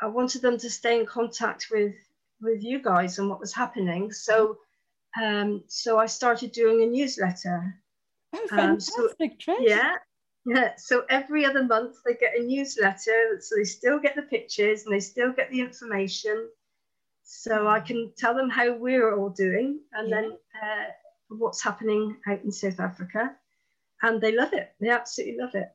I 0.00 0.06
wanted 0.06 0.42
them 0.42 0.58
to 0.58 0.70
stay 0.70 0.98
in 0.98 1.06
contact 1.06 1.68
with 1.70 1.94
with 2.40 2.62
you 2.62 2.80
guys 2.80 3.18
and 3.18 3.28
what 3.28 3.40
was 3.40 3.52
happening. 3.52 4.12
So 4.12 4.58
um, 5.20 5.64
so 5.66 5.98
I 5.98 6.06
started 6.06 6.52
doing 6.52 6.82
a 6.82 6.86
newsletter. 6.86 7.74
Oh, 8.34 8.46
fantastic, 8.48 9.32
um, 9.48 9.56
so, 9.56 9.56
Yeah, 9.60 9.96
yeah. 10.46 10.72
So 10.76 11.04
every 11.10 11.44
other 11.44 11.64
month 11.64 11.96
they 12.04 12.14
get 12.14 12.38
a 12.38 12.42
newsletter. 12.42 13.38
So 13.40 13.56
they 13.56 13.64
still 13.64 13.98
get 13.98 14.14
the 14.14 14.22
pictures 14.22 14.84
and 14.84 14.94
they 14.94 15.00
still 15.00 15.32
get 15.32 15.50
the 15.50 15.60
information. 15.60 16.48
So 17.24 17.68
I 17.68 17.80
can 17.80 18.12
tell 18.16 18.34
them 18.34 18.48
how 18.48 18.72
we're 18.74 19.14
all 19.14 19.30
doing 19.30 19.80
and 19.92 20.08
yeah. 20.08 20.14
then 20.14 20.32
uh, 20.62 20.84
what's 21.28 21.62
happening 21.62 22.16
out 22.26 22.42
in 22.44 22.52
South 22.52 22.80
Africa. 22.80 23.34
And 24.02 24.20
they 24.20 24.34
love 24.34 24.52
it. 24.52 24.72
They 24.80 24.90
absolutely 24.90 25.38
love 25.38 25.54
it. 25.54 25.68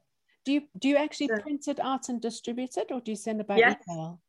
Do 0.45 0.51
you 0.53 0.62
do 0.77 0.89
you 0.89 0.97
actually 0.97 1.27
so, 1.27 1.39
print 1.39 1.67
it 1.67 1.79
out 1.79 2.10
and 2.10 2.21
distribute 2.21 2.77
it, 2.77 2.91
or 2.91 2.99
do 2.99 3.12
you 3.12 3.15
send 3.15 3.41
it 3.41 3.47
by 3.47 3.58
yes. 3.58 3.82
email? 3.89 4.19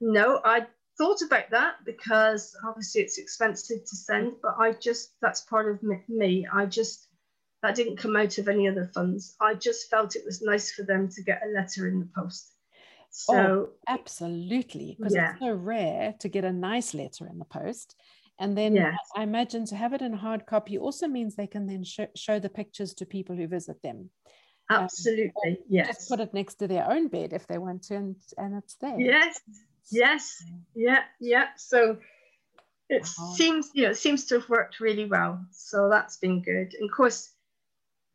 No, 0.00 0.40
I 0.44 0.66
thought 0.98 1.22
about 1.22 1.50
that 1.50 1.76
because 1.84 2.56
obviously 2.66 3.02
it's 3.02 3.18
expensive 3.18 3.84
to 3.84 3.96
send, 3.96 4.34
but 4.42 4.54
I 4.58 4.72
just, 4.72 5.14
that's 5.20 5.40
part 5.42 5.70
of 5.70 5.82
me. 6.08 6.46
I 6.52 6.66
just, 6.66 7.08
that 7.62 7.74
didn't 7.74 7.96
come 7.96 8.16
out 8.16 8.38
of 8.38 8.48
any 8.48 8.68
other 8.68 8.90
funds. 8.94 9.34
I 9.40 9.54
just 9.54 9.90
felt 9.90 10.16
it 10.16 10.24
was 10.24 10.42
nice 10.42 10.72
for 10.72 10.82
them 10.82 11.08
to 11.08 11.22
get 11.22 11.42
a 11.44 11.50
letter 11.50 11.88
in 11.88 12.00
the 12.00 12.08
post. 12.16 12.52
Oh, 13.28 13.32
so, 13.32 13.36
oh, 13.36 13.68
absolutely. 13.88 14.96
Because 14.98 15.14
yeah. 15.14 15.32
it's 15.32 15.40
so 15.40 15.52
rare 15.52 16.14
to 16.20 16.28
get 16.28 16.44
a 16.44 16.52
nice 16.52 16.94
letter 16.94 17.26
in 17.28 17.38
the 17.38 17.44
post. 17.44 17.96
And 18.40 18.58
then 18.58 18.74
yes. 18.74 18.98
I 19.16 19.22
imagine 19.22 19.64
to 19.66 19.76
have 19.76 19.92
it 19.92 20.02
in 20.02 20.12
hard 20.12 20.44
copy 20.44 20.76
also 20.76 21.06
means 21.06 21.34
they 21.34 21.46
can 21.46 21.66
then 21.66 21.84
show, 21.84 22.08
show 22.16 22.40
the 22.40 22.48
pictures 22.48 22.92
to 22.94 23.06
people 23.06 23.36
who 23.36 23.46
visit 23.46 23.80
them. 23.82 24.10
Absolutely, 24.70 25.32
um, 25.46 25.56
yes. 25.68 25.88
Just 25.88 26.08
put 26.08 26.20
it 26.20 26.32
next 26.34 26.54
to 26.56 26.68
their 26.68 26.90
own 26.90 27.08
bed 27.08 27.32
if 27.32 27.46
they 27.46 27.58
want 27.58 27.82
to, 27.84 27.96
and, 27.96 28.16
and 28.38 28.56
it's 28.56 28.74
there. 28.76 28.98
Yes, 28.98 29.40
Yes, 29.90 30.42
yeah, 30.74 31.02
yeah. 31.20 31.48
So 31.56 31.98
it 32.88 33.06
seems, 33.06 33.70
you 33.74 33.84
know, 33.84 33.90
it 33.90 33.96
seems 33.96 34.26
to 34.26 34.40
have 34.40 34.48
worked 34.48 34.80
really 34.80 35.06
well. 35.06 35.44
So 35.50 35.88
that's 35.88 36.16
been 36.16 36.42
good. 36.42 36.74
And 36.74 36.90
of 36.90 36.96
course, 36.96 37.30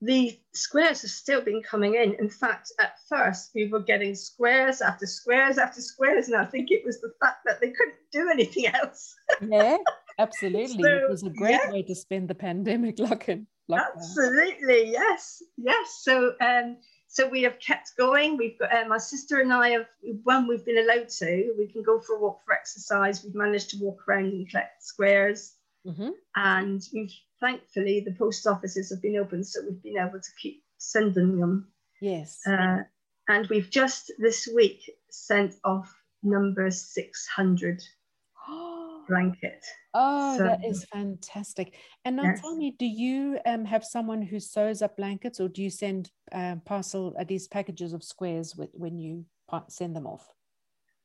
the 0.02 0.40
squares 0.54 1.02
have 1.02 1.12
still 1.12 1.42
been 1.42 1.62
coming 1.62 1.96
in. 1.96 2.16
In 2.20 2.30
fact, 2.30 2.72
at 2.80 2.94
first 3.08 3.52
we 3.54 3.68
were 3.68 3.82
getting 3.82 4.16
squares 4.16 4.82
after 4.82 5.06
squares 5.06 5.58
after 5.58 5.82
squares, 5.82 6.28
and 6.28 6.38
I 6.38 6.46
think 6.46 6.72
it 6.72 6.86
was 6.86 7.02
the 7.02 7.12
fact 7.20 7.40
that 7.46 7.60
they 7.60 7.72
couldn't 7.72 7.98
do 8.12 8.30
anything 8.30 8.68
else. 8.74 9.16
yeah, 9.42 9.78
absolutely. 10.18 10.84
So, 10.84 10.90
it 10.90 11.10
was 11.10 11.24
a 11.24 11.30
great 11.30 11.60
yeah. 11.66 11.72
way 11.72 11.84
to 11.84 11.96
spend 11.96 12.30
the 12.30 12.36
pandemic 12.36 13.00
lock-in. 13.69 13.99
Absolutely, 13.99 14.91
yes, 14.91 15.43
yes. 15.58 15.99
So 16.01 16.34
um, 16.41 16.77
so 17.08 17.27
we 17.27 17.43
have 17.43 17.60
kept 17.60 17.97
going. 17.97 18.38
We've 18.38 18.58
got 18.60 18.73
uh, 18.73 18.88
my 18.88 18.97
sister 18.97 19.39
and 19.39 19.53
I 19.53 19.69
have 19.69 19.88
when 20.23 20.47
we've 20.47 20.65
been 20.65 20.77
allowed 20.77 21.10
to. 21.10 21.53
We 21.58 21.67
can 21.67 21.84
go 21.84 21.99
for 21.99 22.15
a 22.15 22.19
walk 22.19 22.41
for 22.45 22.53
exercise. 22.53 23.23
We've 23.23 23.36
managed 23.36 23.71
to 23.71 23.77
walk 23.77 24.08
around 24.08 24.25
and 24.25 24.49
collect 24.49 24.84
squares, 24.84 25.53
mm-hmm. 25.86 26.10
and 26.36 26.88
we've 26.93 27.13
thankfully 27.39 28.01
the 28.01 28.13
post 28.13 28.45
offices 28.47 28.89
have 28.89 29.01
been 29.01 29.17
open, 29.17 29.43
so 29.43 29.62
we've 29.63 29.82
been 29.82 29.97
able 29.97 30.19
to 30.19 30.32
keep 30.41 30.63
sending 30.77 31.39
them. 31.39 31.67
Yes. 32.01 32.39
Uh, 32.45 32.84
and 33.27 33.47
we've 33.47 33.69
just 33.69 34.12
this 34.17 34.47
week 34.53 34.89
sent 35.10 35.55
off 35.63 35.93
number 36.23 36.69
six 36.71 37.27
hundred. 37.27 37.82
blanket. 39.10 39.65
Oh, 39.93 40.38
so, 40.38 40.43
that 40.43 40.63
is 40.63 40.86
fantastic. 40.86 41.76
And 42.06 42.15
now 42.15 42.24
yes. 42.24 42.41
tell 42.41 42.56
me, 42.56 42.76
do 42.78 42.86
you 42.86 43.39
um, 43.45 43.65
have 43.65 43.84
someone 43.84 44.22
who 44.22 44.39
sews 44.39 44.82
up 44.82 44.95
blankets 44.95 45.39
or 45.39 45.50
do 45.50 45.63
you 45.63 45.69
send 45.69 46.12
um, 46.32 46.62
parcel 46.63 47.15
uh, 47.19 47.24
these 47.24 47.48
packages 47.48 47.93
of 47.93 48.04
squares 48.04 48.56
with, 48.56 48.69
when 48.74 48.98
you 48.98 49.26
send 49.67 49.95
them 49.95 50.08
off? 50.08 50.28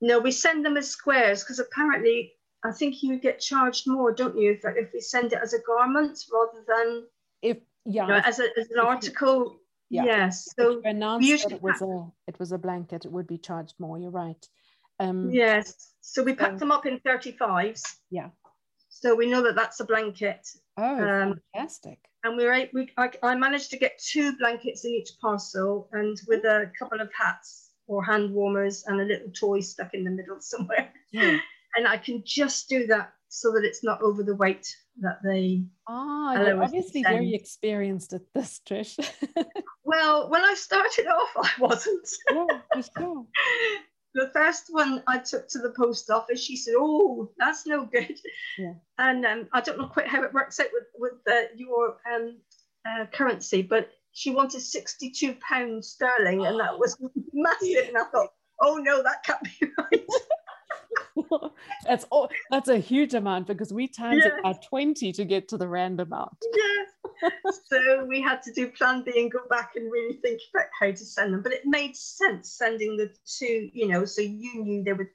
No, 0.00 0.18
we 0.18 0.30
send 0.30 0.64
them 0.64 0.76
as 0.76 0.88
squares 0.88 1.42
because 1.42 1.58
apparently 1.58 2.32
I 2.64 2.72
think 2.72 3.02
you 3.02 3.18
get 3.18 3.40
charged 3.40 3.88
more, 3.88 4.12
don't 4.12 4.36
you, 4.36 4.52
if, 4.52 4.60
if 4.64 4.92
we 4.92 5.00
send 5.00 5.32
it 5.32 5.38
as 5.42 5.54
a 5.54 5.58
garment 5.66 6.18
rather 6.32 6.64
than 6.66 7.04
if 7.42 7.58
yeah 7.84 8.02
you 8.02 8.08
know, 8.08 8.22
as, 8.24 8.38
a, 8.38 8.48
as 8.58 8.70
an 8.70 8.80
article. 8.80 9.44
You, 9.44 9.60
yeah. 9.90 10.04
Yes. 10.04 10.48
So 10.58 10.78
if 10.78 10.84
announced 10.84 11.44
that 11.44 11.52
it 11.52 11.62
was 11.62 11.82
a 11.82 12.10
it 12.26 12.38
was 12.38 12.52
a 12.52 12.58
blanket, 12.58 13.04
it 13.04 13.12
would 13.12 13.26
be 13.26 13.38
charged 13.38 13.74
more. 13.78 13.98
You're 13.98 14.10
right. 14.10 14.48
Um, 15.00 15.30
yes. 15.30 15.92
So 16.00 16.22
we 16.22 16.34
packed 16.34 16.58
them 16.58 16.70
up 16.70 16.86
in 16.86 17.00
35s. 17.00 17.82
Yeah. 18.10 18.28
So 18.88 19.14
we 19.14 19.26
know 19.26 19.42
that 19.42 19.54
that's 19.54 19.80
a 19.80 19.84
blanket. 19.84 20.48
Oh, 20.76 21.02
um, 21.02 21.40
fantastic. 21.52 21.98
And 22.22 22.36
we 22.36 22.44
were 22.46 22.68
we, 22.72 22.90
I, 22.96 23.10
I, 23.22 23.34
managed 23.34 23.70
to 23.70 23.78
get 23.78 23.98
two 23.98 24.36
blankets 24.38 24.84
in 24.84 24.92
each 24.92 25.10
parcel 25.20 25.88
and 25.92 26.18
with 26.26 26.44
a 26.44 26.70
couple 26.78 27.00
of 27.00 27.10
hats 27.12 27.72
or 27.86 28.02
hand 28.02 28.32
warmers 28.32 28.84
and 28.86 29.00
a 29.00 29.04
little 29.04 29.30
toy 29.30 29.60
stuck 29.60 29.92
in 29.92 30.04
the 30.04 30.10
middle 30.10 30.36
somewhere. 30.40 30.90
Yeah. 31.12 31.38
and 31.76 31.86
I 31.86 31.98
can 31.98 32.22
just 32.24 32.68
do 32.68 32.86
that 32.86 33.12
so 33.28 33.50
that 33.52 33.64
it's 33.64 33.82
not 33.82 34.00
over 34.00 34.22
the 34.22 34.36
weight 34.36 34.74
that 35.00 35.18
they. 35.24 35.64
Ah, 35.88 36.40
you're 36.40 36.62
obviously 36.62 37.02
very 37.02 37.34
experienced 37.34 38.12
at 38.12 38.22
this, 38.32 38.60
Trish. 38.64 38.96
well, 39.84 40.30
when 40.30 40.44
I 40.44 40.54
started 40.54 41.06
off, 41.08 41.30
I 41.36 41.50
wasn't. 41.58 42.08
yeah, 42.30 42.80
sure 42.96 43.26
the 44.14 44.30
first 44.32 44.66
one 44.70 45.02
I 45.06 45.18
took 45.18 45.48
to 45.48 45.58
the 45.58 45.70
post 45.70 46.10
office, 46.10 46.42
she 46.42 46.56
said, 46.56 46.74
"Oh, 46.78 47.30
that's 47.38 47.66
no 47.66 47.84
good." 47.84 48.18
Yeah. 48.58 48.74
And 48.98 49.26
um, 49.26 49.48
I 49.52 49.60
don't 49.60 49.78
know 49.78 49.88
quite 49.88 50.08
how 50.08 50.22
it 50.22 50.32
works 50.32 50.60
out 50.60 50.68
with 50.72 50.84
with 50.96 51.20
uh, 51.30 51.48
your 51.56 51.96
um, 52.12 52.38
uh, 52.88 53.06
currency, 53.12 53.62
but 53.62 53.90
she 54.12 54.30
wanted 54.30 54.60
sixty-two 54.60 55.34
pounds 55.46 55.88
sterling, 55.88 56.46
and 56.46 56.60
that 56.60 56.78
was 56.78 56.96
massive. 57.32 57.88
And 57.88 57.98
I 57.98 58.04
thought, 58.04 58.30
"Oh 58.60 58.76
no, 58.76 59.02
that 59.02 59.24
can't 59.24 59.42
be 59.42 59.66
right." 59.78 60.06
that's 61.84 62.04
all 62.10 62.28
that's 62.50 62.68
a 62.68 62.78
huge 62.78 63.14
amount 63.14 63.46
because 63.46 63.72
we 63.72 63.86
times 63.86 64.22
yes. 64.24 64.32
it 64.36 64.42
by 64.42 64.52
20 64.52 65.12
to 65.12 65.24
get 65.24 65.48
to 65.48 65.56
the 65.56 65.66
rand 65.66 66.00
amount 66.00 66.36
yes 66.52 66.88
so 67.68 68.04
we 68.06 68.20
had 68.20 68.42
to 68.42 68.52
do 68.52 68.68
plan 68.68 69.02
b 69.02 69.12
and 69.16 69.32
go 69.32 69.40
back 69.48 69.72
and 69.76 69.90
really 69.90 70.16
think 70.16 70.40
about 70.54 70.66
how 70.80 70.86
to 70.86 70.96
send 70.96 71.32
them 71.32 71.42
but 71.42 71.52
it 71.52 71.62
made 71.64 71.96
sense 71.96 72.52
sending 72.52 72.96
the 72.96 73.10
two 73.38 73.70
you 73.72 73.88
know 73.88 74.04
so 74.04 74.20
you 74.20 74.62
knew 74.62 74.82
there 74.82 74.94
were 74.94 75.10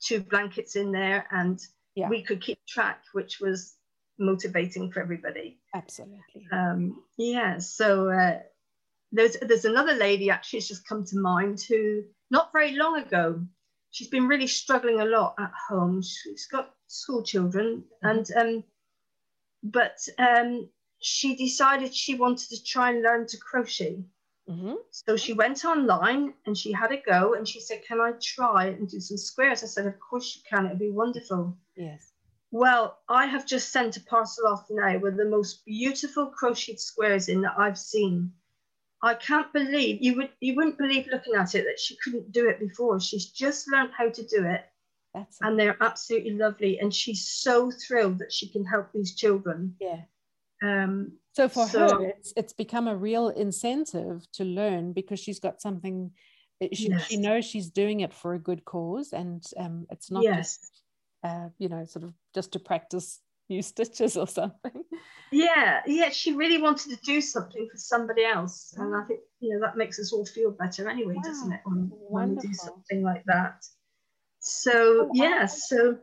two 0.00 0.20
blankets 0.20 0.76
in 0.76 0.92
there 0.92 1.26
and 1.30 1.60
yeah. 1.94 2.08
we 2.08 2.22
could 2.22 2.40
keep 2.40 2.58
track 2.66 3.02
which 3.12 3.40
was 3.40 3.74
motivating 4.18 4.90
for 4.90 5.00
everybody 5.00 5.58
absolutely 5.74 6.46
um 6.52 7.02
yeah 7.16 7.58
so 7.58 8.08
uh 8.10 8.38
there's 9.12 9.36
there's 9.42 9.64
another 9.64 9.94
lady 9.94 10.30
actually 10.30 10.58
has 10.58 10.68
just 10.68 10.86
come 10.86 11.04
to 11.04 11.18
mind 11.18 11.60
who 11.68 12.02
not 12.30 12.50
very 12.52 12.72
long 12.72 12.98
ago 13.00 13.40
she's 13.90 14.08
been 14.08 14.28
really 14.28 14.46
struggling 14.46 15.00
a 15.00 15.04
lot 15.04 15.34
at 15.38 15.50
home. 15.68 16.02
She's 16.02 16.46
got 16.46 16.70
school 16.86 17.22
children, 17.22 17.84
mm-hmm. 18.04 18.08
and 18.08 18.30
um, 18.36 18.64
but 19.62 19.98
um, 20.18 20.68
she 21.00 21.36
decided 21.36 21.94
she 21.94 22.14
wanted 22.14 22.48
to 22.50 22.62
try 22.64 22.90
and 22.90 23.02
learn 23.02 23.26
to 23.26 23.36
crochet. 23.38 24.04
Mm-hmm. 24.48 24.74
So 24.90 25.16
she 25.16 25.34
went 25.34 25.64
online 25.64 26.34
and 26.46 26.56
she 26.56 26.72
had 26.72 26.90
a 26.90 27.02
go 27.02 27.34
and 27.34 27.46
she 27.46 27.60
said, 27.60 27.84
Can 27.86 28.00
I 28.00 28.12
try 28.20 28.66
and 28.66 28.88
do 28.88 28.98
some 28.98 29.18
squares? 29.18 29.62
I 29.62 29.66
said, 29.66 29.86
Of 29.86 30.00
course 30.00 30.36
you 30.36 30.42
can, 30.48 30.66
it'd 30.66 30.78
be 30.78 30.90
wonderful. 30.90 31.56
Yes. 31.76 32.12
Well, 32.50 32.98
I 33.08 33.26
have 33.26 33.46
just 33.46 33.70
sent 33.72 33.98
a 33.98 34.00
parcel 34.00 34.46
off 34.46 34.66
now 34.70 34.98
with 34.98 35.18
the 35.18 35.26
most 35.26 35.66
beautiful 35.66 36.26
crocheted 36.26 36.80
squares 36.80 37.28
in 37.28 37.42
that 37.42 37.58
I've 37.58 37.78
seen. 37.78 38.32
I 39.02 39.14
can't 39.14 39.52
believe 39.52 40.02
you 40.02 40.16
would 40.16 40.30
you 40.40 40.56
wouldn't 40.56 40.78
believe 40.78 41.06
looking 41.06 41.34
at 41.34 41.54
it 41.54 41.64
that 41.64 41.78
she 41.78 41.96
couldn't 42.02 42.32
do 42.32 42.48
it 42.48 42.58
before. 42.58 42.98
She's 43.00 43.26
just 43.26 43.68
learned 43.70 43.90
how 43.96 44.08
to 44.08 44.22
do 44.26 44.44
it. 44.44 44.64
That's 45.14 45.38
and 45.42 45.58
they're 45.58 45.76
absolutely 45.80 46.32
lovely. 46.32 46.80
And 46.80 46.92
she's 46.92 47.28
so 47.28 47.70
thrilled 47.70 48.18
that 48.18 48.32
she 48.32 48.48
can 48.48 48.64
help 48.64 48.92
these 48.92 49.14
children. 49.14 49.76
Yeah. 49.78 50.00
Um, 50.62 51.12
so 51.34 51.48
for 51.48 51.66
so, 51.68 51.88
her, 51.88 52.08
it's 52.08 52.32
it's 52.36 52.52
become 52.52 52.88
a 52.88 52.96
real 52.96 53.28
incentive 53.28 54.26
to 54.32 54.44
learn 54.44 54.92
because 54.92 55.20
she's 55.20 55.40
got 55.40 55.60
something. 55.60 56.10
She, 56.72 56.88
yes. 56.88 57.06
she 57.06 57.16
knows 57.16 57.44
she's 57.44 57.70
doing 57.70 58.00
it 58.00 58.12
for 58.12 58.34
a 58.34 58.38
good 58.38 58.64
cause, 58.64 59.12
and 59.12 59.44
um, 59.56 59.86
it's 59.90 60.10
not 60.10 60.24
yes. 60.24 60.58
just 60.58 60.82
uh, 61.22 61.48
you 61.58 61.68
know 61.68 61.84
sort 61.84 62.04
of 62.04 62.14
just 62.34 62.52
to 62.52 62.58
practice 62.58 63.20
new 63.48 63.62
stitches 63.72 64.16
or 64.16 64.26
something. 64.26 64.82
Yeah, 65.30 65.82
yeah, 65.86 66.08
she 66.10 66.34
really 66.34 66.60
wanted 66.60 66.90
to 66.90 67.04
do 67.04 67.20
something 67.20 67.68
for 67.70 67.76
somebody 67.76 68.24
else, 68.24 68.74
and 68.76 68.96
I 68.96 69.04
think 69.04 69.20
you 69.38 69.54
know 69.54 69.60
that 69.64 69.76
makes 69.76 70.00
us 70.00 70.12
all 70.12 70.26
feel 70.26 70.50
better 70.50 70.88
anyway, 70.88 71.14
wow. 71.14 71.22
doesn't 71.22 71.52
it? 71.52 71.60
When, 71.64 71.90
when 71.92 72.36
we 72.36 72.48
do 72.48 72.54
something 72.54 73.02
like 73.02 73.24
that. 73.26 73.64
So 74.40 75.08
oh, 75.08 75.10
yeah, 75.14 75.46
so 75.46 75.98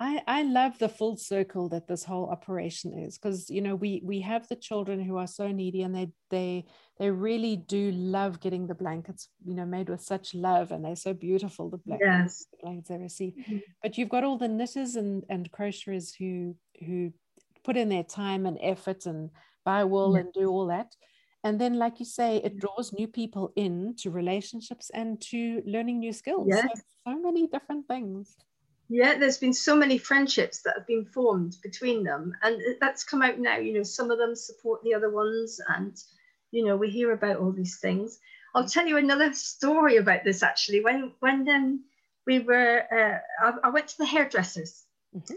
I, 0.00 0.22
I 0.28 0.42
love 0.42 0.78
the 0.78 0.88
full 0.88 1.16
circle 1.16 1.68
that 1.70 1.88
this 1.88 2.04
whole 2.04 2.30
operation 2.30 2.96
is 2.96 3.18
because 3.18 3.50
you 3.50 3.60
know 3.60 3.74
we 3.74 4.00
we 4.04 4.20
have 4.20 4.46
the 4.46 4.54
children 4.56 5.00
who 5.00 5.16
are 5.16 5.26
so 5.26 5.48
needy 5.48 5.82
and 5.82 5.94
they 5.94 6.12
they 6.30 6.66
they 6.98 7.10
really 7.10 7.56
do 7.56 7.90
love 7.90 8.40
getting 8.40 8.68
the 8.68 8.76
blankets 8.76 9.28
you 9.44 9.54
know 9.54 9.66
made 9.66 9.88
with 9.88 10.00
such 10.00 10.34
love 10.34 10.70
and 10.70 10.84
they're 10.84 10.94
so 10.94 11.12
beautiful 11.12 11.68
the 11.68 11.78
blankets, 11.78 12.06
yes. 12.06 12.46
the 12.52 12.58
blankets 12.62 12.88
they 12.88 12.96
receive 12.96 13.32
mm-hmm. 13.34 13.58
but 13.82 13.98
you've 13.98 14.08
got 14.08 14.22
all 14.22 14.38
the 14.38 14.46
knitters 14.46 14.94
and 14.94 15.24
and 15.28 15.50
crocheters 15.50 16.12
who 16.16 16.54
who 16.86 17.12
put 17.64 17.76
in 17.76 17.88
their 17.88 18.04
time 18.04 18.46
and 18.46 18.58
effort 18.62 19.04
and 19.04 19.30
buy 19.64 19.82
wool 19.82 20.14
yeah. 20.14 20.20
and 20.20 20.32
do 20.32 20.48
all 20.48 20.66
that 20.66 20.94
and 21.42 21.60
then 21.60 21.74
like 21.74 21.98
you 21.98 22.06
say 22.06 22.36
it 22.36 22.52
mm-hmm. 22.52 22.58
draws 22.58 22.92
new 22.92 23.08
people 23.08 23.52
in 23.56 23.94
to 23.98 24.10
relationships 24.10 24.90
and 24.94 25.20
to 25.20 25.60
learning 25.66 25.98
new 25.98 26.12
skills 26.12 26.46
yes. 26.48 26.62
so, 26.62 26.82
so 27.12 27.20
many 27.20 27.48
different 27.48 27.88
things 27.88 28.36
yeah, 28.88 29.18
there's 29.18 29.38
been 29.38 29.52
so 29.52 29.76
many 29.76 29.98
friendships 29.98 30.62
that 30.62 30.74
have 30.76 30.86
been 30.86 31.04
formed 31.04 31.56
between 31.62 32.04
them, 32.04 32.32
and 32.42 32.60
that's 32.80 33.04
come 33.04 33.22
out 33.22 33.38
now. 33.38 33.58
You 33.58 33.74
know, 33.74 33.82
some 33.82 34.10
of 34.10 34.18
them 34.18 34.34
support 34.34 34.82
the 34.82 34.94
other 34.94 35.10
ones, 35.10 35.60
and 35.76 35.94
you 36.50 36.64
know, 36.64 36.76
we 36.76 36.88
hear 36.88 37.12
about 37.12 37.36
all 37.36 37.52
these 37.52 37.78
things. 37.78 38.18
I'll 38.54 38.66
tell 38.66 38.86
you 38.86 38.96
another 38.96 39.34
story 39.34 39.96
about 39.96 40.24
this 40.24 40.42
actually. 40.42 40.82
When 40.82 41.12
when 41.20 41.46
um, 41.50 41.84
we 42.26 42.38
were, 42.38 42.82
uh, 42.90 43.46
I, 43.46 43.68
I, 43.68 43.70
went 43.70 43.88
to 43.88 43.98
the 43.98 44.06
hairdressers 44.06 44.84
mm-hmm. 45.14 45.34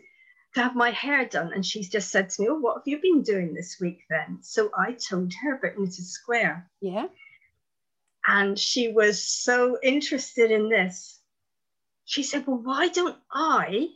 to 0.56 0.62
have 0.62 0.76
my 0.76 0.92
hair 0.92 1.26
done, 1.26 1.52
and 1.54 1.66
she 1.66 1.84
just 1.84 2.10
said 2.10 2.30
to 2.30 2.42
me, 2.42 2.48
"Oh, 2.50 2.60
what 2.60 2.78
have 2.78 2.88
you 2.88 3.02
been 3.02 3.22
doing 3.22 3.54
this 3.54 3.82
week 3.82 4.00
then?" 4.10 4.40
So 4.42 4.72
I 4.78 4.94
told 4.94 5.34
her 5.44 5.56
about 5.56 5.78
Knit-a-Square. 5.78 6.70
Yeah. 6.80 7.08
And 8.28 8.58
she 8.58 8.94
was 8.94 9.22
so 9.24 9.78
interested 9.82 10.52
in 10.52 10.70
this 10.70 11.21
she 12.12 12.24
said, 12.24 12.46
Well, 12.46 12.58
why 12.58 12.90
don't 12.90 13.18
I 13.32 13.88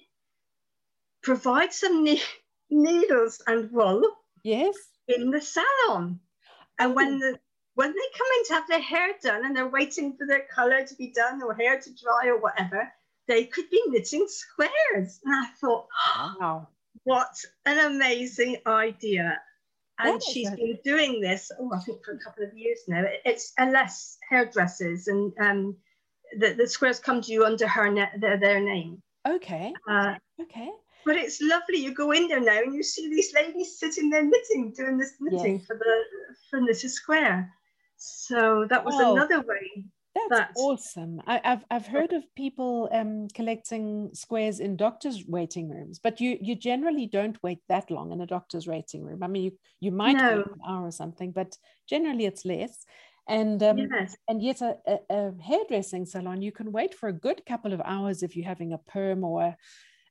provide 1.21 1.73
some 1.73 2.05
ne- 2.05 2.21
needles 2.69 3.43
and 3.45 3.69
wool 3.71 4.03
yes. 4.41 4.73
in 5.09 5.31
the 5.31 5.41
salon? 5.41 6.21
And 6.79 6.91
oh. 6.91 6.95
when 6.95 7.19
the 7.19 7.37
when 7.73 7.91
they 7.91 8.17
come 8.17 8.27
in 8.37 8.45
to 8.45 8.53
have 8.53 8.67
their 8.69 8.81
hair 8.81 9.09
done 9.21 9.45
and 9.45 9.53
they're 9.53 9.67
waiting 9.67 10.15
for 10.15 10.25
their 10.25 10.45
color 10.49 10.85
to 10.85 10.95
be 10.95 11.11
done 11.11 11.43
or 11.43 11.53
hair 11.53 11.77
to 11.77 11.89
dry 11.93 12.27
or 12.27 12.39
whatever, 12.39 12.89
they 13.27 13.43
could 13.43 13.69
be 13.69 13.83
knitting 13.87 14.27
squares. 14.29 15.19
And 15.25 15.35
I 15.35 15.49
thought, 15.59 15.87
wow, 16.39 16.69
what 17.03 17.35
an 17.65 17.95
amazing 17.95 18.59
idea. 18.65 19.37
And 19.99 20.23
she's 20.23 20.49
been 20.51 20.79
doing 20.85 21.19
this, 21.19 21.51
oh, 21.59 21.69
I 21.73 21.79
think 21.79 22.05
for 22.05 22.13
a 22.13 22.19
couple 22.19 22.45
of 22.45 22.57
years 22.57 22.79
now. 22.87 23.03
It's 23.25 23.51
LS 23.57 24.19
hairdressers 24.29 25.09
and 25.09 25.33
um, 25.41 25.75
the, 26.39 26.53
the 26.53 26.67
squares 26.67 26.99
come 26.99 27.21
to 27.21 27.31
you 27.31 27.45
under 27.45 27.67
her 27.67 27.89
ne- 27.91 28.11
their, 28.17 28.37
their 28.37 28.59
name. 28.59 29.01
Okay. 29.27 29.73
Uh, 29.89 30.15
okay. 30.41 30.69
But 31.05 31.17
it's 31.17 31.41
lovely. 31.41 31.77
You 31.77 31.93
go 31.93 32.11
in 32.11 32.27
there 32.27 32.41
now 32.41 32.61
and 32.61 32.73
you 32.73 32.83
see 32.83 33.09
these 33.09 33.33
ladies 33.33 33.79
sitting 33.79 34.09
there 34.09 34.23
knitting, 34.23 34.73
doing 34.75 34.97
this 34.97 35.13
knitting 35.19 35.57
yes. 35.57 35.65
for 35.65 35.77
the 35.77 36.03
for 36.49 36.59
Knit-a-Square. 36.59 37.51
So 37.97 38.65
that 38.69 38.83
was 38.83 38.95
oh, 38.97 39.15
another 39.15 39.41
way. 39.41 39.85
That's, 40.15 40.29
that's 40.29 40.59
awesome. 40.59 41.21
I, 41.27 41.41
have 41.43 41.65
I've 41.69 41.85
heard 41.85 42.13
of 42.13 42.23
people 42.35 42.89
um, 42.93 43.27
collecting 43.33 44.09
squares 44.13 44.61
in 44.61 44.77
doctors' 44.77 45.25
waiting 45.27 45.69
rooms, 45.69 45.99
but 45.99 46.21
you 46.21 46.37
you 46.41 46.55
generally 46.55 47.05
don't 47.05 47.41
wait 47.43 47.59
that 47.67 47.91
long 47.91 48.13
in 48.13 48.21
a 48.21 48.25
doctor's 48.25 48.65
waiting 48.65 49.03
room. 49.03 49.23
I 49.23 49.27
mean, 49.27 49.43
you 49.43 49.51
you 49.81 49.91
might 49.91 50.15
no. 50.15 50.37
wait 50.37 50.45
an 50.47 50.61
hour 50.67 50.85
or 50.87 50.91
something, 50.91 51.31
but 51.31 51.57
generally 51.87 52.25
it's 52.25 52.45
less. 52.45 52.85
And 53.27 53.61
um, 53.63 53.77
yes. 53.77 54.15
and 54.27 54.41
yet 54.41 54.61
a, 54.61 54.77
a, 54.85 54.99
a, 55.09 55.33
hairdressing 55.41 56.05
salon, 56.05 56.41
you 56.41 56.51
can 56.51 56.71
wait 56.71 56.93
for 56.93 57.09
a 57.09 57.13
good 57.13 57.43
couple 57.45 57.73
of 57.73 57.81
hours 57.83 58.21
if 58.21 58.35
you're 58.35 58.45
having 58.45 58.73
a 58.73 58.77
perm 58.77 59.23
or 59.23 59.55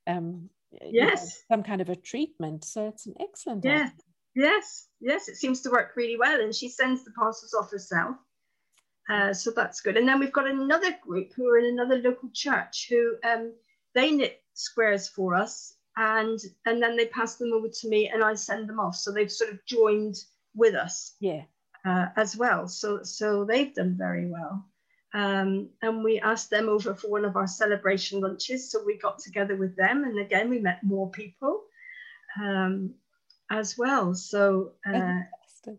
um, 0.05 0.49
yes, 0.83 1.23
know, 1.49 1.55
some 1.55 1.63
kind 1.63 1.81
of 1.81 1.89
a 1.89 1.95
treatment. 1.95 2.65
So 2.65 2.87
it's 2.87 3.05
an 3.05 3.15
excellent. 3.19 3.63
Yeah. 3.63 3.89
Yes, 4.37 4.89
yes, 4.99 5.29
it 5.29 5.37
seems 5.37 5.61
to 5.61 5.69
work 5.69 5.93
really 5.95 6.17
well, 6.17 6.41
and 6.41 6.53
she 6.53 6.67
sends 6.67 7.05
the 7.05 7.11
parcels 7.11 7.53
off 7.53 7.71
herself. 7.71 8.17
Uh, 9.09 9.33
so 9.33 9.49
that's 9.55 9.79
good. 9.79 9.95
And 9.95 10.05
then 10.05 10.19
we've 10.19 10.33
got 10.33 10.45
another 10.45 10.93
group 11.01 11.31
who 11.33 11.47
are 11.47 11.57
in 11.57 11.67
another 11.67 12.01
local 12.01 12.29
church 12.33 12.87
who 12.89 13.15
um, 13.23 13.53
they 13.93 14.11
knit 14.11 14.41
squares 14.53 15.07
for 15.07 15.35
us, 15.35 15.77
and 15.95 16.37
and 16.65 16.83
then 16.83 16.97
they 16.97 17.05
pass 17.05 17.35
them 17.35 17.53
over 17.53 17.69
to 17.69 17.87
me, 17.87 18.09
and 18.09 18.21
I 18.21 18.33
send 18.33 18.67
them 18.67 18.77
off. 18.77 18.97
So 18.97 19.13
they've 19.13 19.31
sort 19.31 19.53
of 19.53 19.65
joined 19.65 20.17
with 20.53 20.75
us. 20.75 21.15
Yeah 21.21 21.43
uh, 21.85 22.07
as 22.15 22.35
well. 22.35 22.67
So, 22.67 23.03
so 23.03 23.45
they've 23.45 23.73
done 23.73 23.95
very 23.97 24.27
well. 24.27 24.65
Um, 25.13 25.69
and 25.81 26.03
we 26.03 26.19
asked 26.19 26.49
them 26.49 26.67
over 26.67 26.93
for 26.93 27.09
one 27.09 27.23
of 27.23 27.37
our 27.37 27.47
celebration 27.47 28.19
lunches. 28.19 28.69
So 28.69 28.83
we 28.83 28.97
got 28.97 29.19
together 29.19 29.55
with 29.55 29.75
them, 29.77 30.03
and 30.03 30.19
again 30.19 30.49
we 30.49 30.59
met 30.59 30.83
more 30.83 31.09
people 31.09 31.63
um, 32.41 32.93
as 33.49 33.77
well. 33.77 34.13
So 34.13 34.73
uh, 34.85 35.19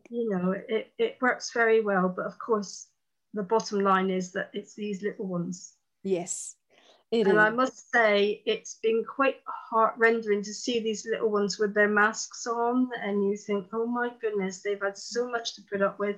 you 0.08 0.30
know 0.30 0.52
it, 0.52 0.90
it 0.98 1.18
works 1.20 1.52
very 1.52 1.82
well. 1.82 2.08
But 2.08 2.24
of 2.24 2.38
course, 2.38 2.86
the 3.34 3.42
bottom 3.42 3.80
line 3.80 4.08
is 4.08 4.32
that 4.32 4.50
it's 4.54 4.74
these 4.74 5.02
little 5.02 5.26
ones. 5.26 5.74
Yes, 6.02 6.56
it 7.10 7.26
and 7.26 7.36
is. 7.36 7.38
I 7.38 7.50
must 7.50 7.90
say, 7.90 8.42
it's 8.46 8.78
been 8.82 9.04
quite 9.04 9.36
heart 9.46 9.94
rendering 9.96 10.42
to 10.42 10.52
see 10.52 10.80
these 10.80 11.06
little 11.06 11.30
ones 11.30 11.58
with 11.58 11.74
their 11.74 11.88
masks 11.88 12.46
on, 12.46 12.90
and 13.02 13.24
you 13.28 13.36
think, 13.36 13.68
oh 13.72 13.86
my 13.86 14.10
goodness, 14.20 14.62
they've 14.62 14.80
had 14.80 14.98
so 14.98 15.30
much 15.30 15.54
to 15.54 15.62
put 15.70 15.82
up 15.82 15.98
with, 15.98 16.16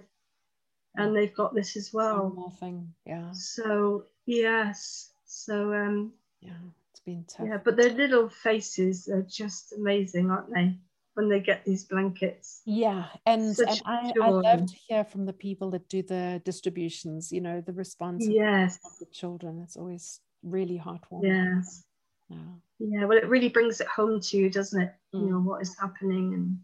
and 0.96 1.14
they've 1.14 1.34
got 1.34 1.54
this 1.54 1.76
as 1.76 1.92
well. 1.92 2.34
Nothing, 2.36 2.94
yeah. 3.04 3.30
So 3.32 4.04
yes, 4.26 5.10
so 5.26 5.74
um, 5.74 6.12
yeah, 6.40 6.52
it's 6.90 7.00
been 7.00 7.24
tough. 7.28 7.46
Yeah, 7.48 7.58
but 7.62 7.76
their 7.76 7.90
little 7.90 8.28
faces 8.30 9.08
are 9.08 9.22
just 9.22 9.72
amazing, 9.72 10.30
aren't 10.30 10.54
they? 10.54 10.74
when 11.18 11.28
they 11.28 11.40
get 11.40 11.64
these 11.64 11.84
blankets. 11.84 12.62
Yeah, 12.64 13.06
and, 13.26 13.58
and 13.58 13.82
I, 13.84 14.12
I 14.22 14.28
love 14.28 14.66
to 14.66 14.74
hear 14.86 15.02
from 15.02 15.26
the 15.26 15.32
people 15.32 15.68
that 15.72 15.88
do 15.88 16.00
the 16.00 16.40
distributions, 16.44 17.32
you 17.32 17.40
know, 17.40 17.60
the 17.60 17.72
response 17.72 18.24
yes. 18.28 18.78
of 18.84 18.92
the 19.00 19.06
children. 19.06 19.60
It's 19.64 19.76
always 19.76 20.20
really 20.42 20.78
heartwarming. 20.78 21.56
Yes. 21.56 21.84
Yeah. 22.28 22.36
yeah. 22.78 23.04
Well, 23.04 23.18
it 23.18 23.28
really 23.28 23.48
brings 23.48 23.80
it 23.80 23.86
home 23.88 24.20
to 24.20 24.36
you, 24.36 24.50
doesn't 24.50 24.80
it? 24.80 24.94
Mm. 25.14 25.22
You 25.22 25.30
know 25.30 25.40
what 25.40 25.62
is 25.62 25.76
happening, 25.78 26.60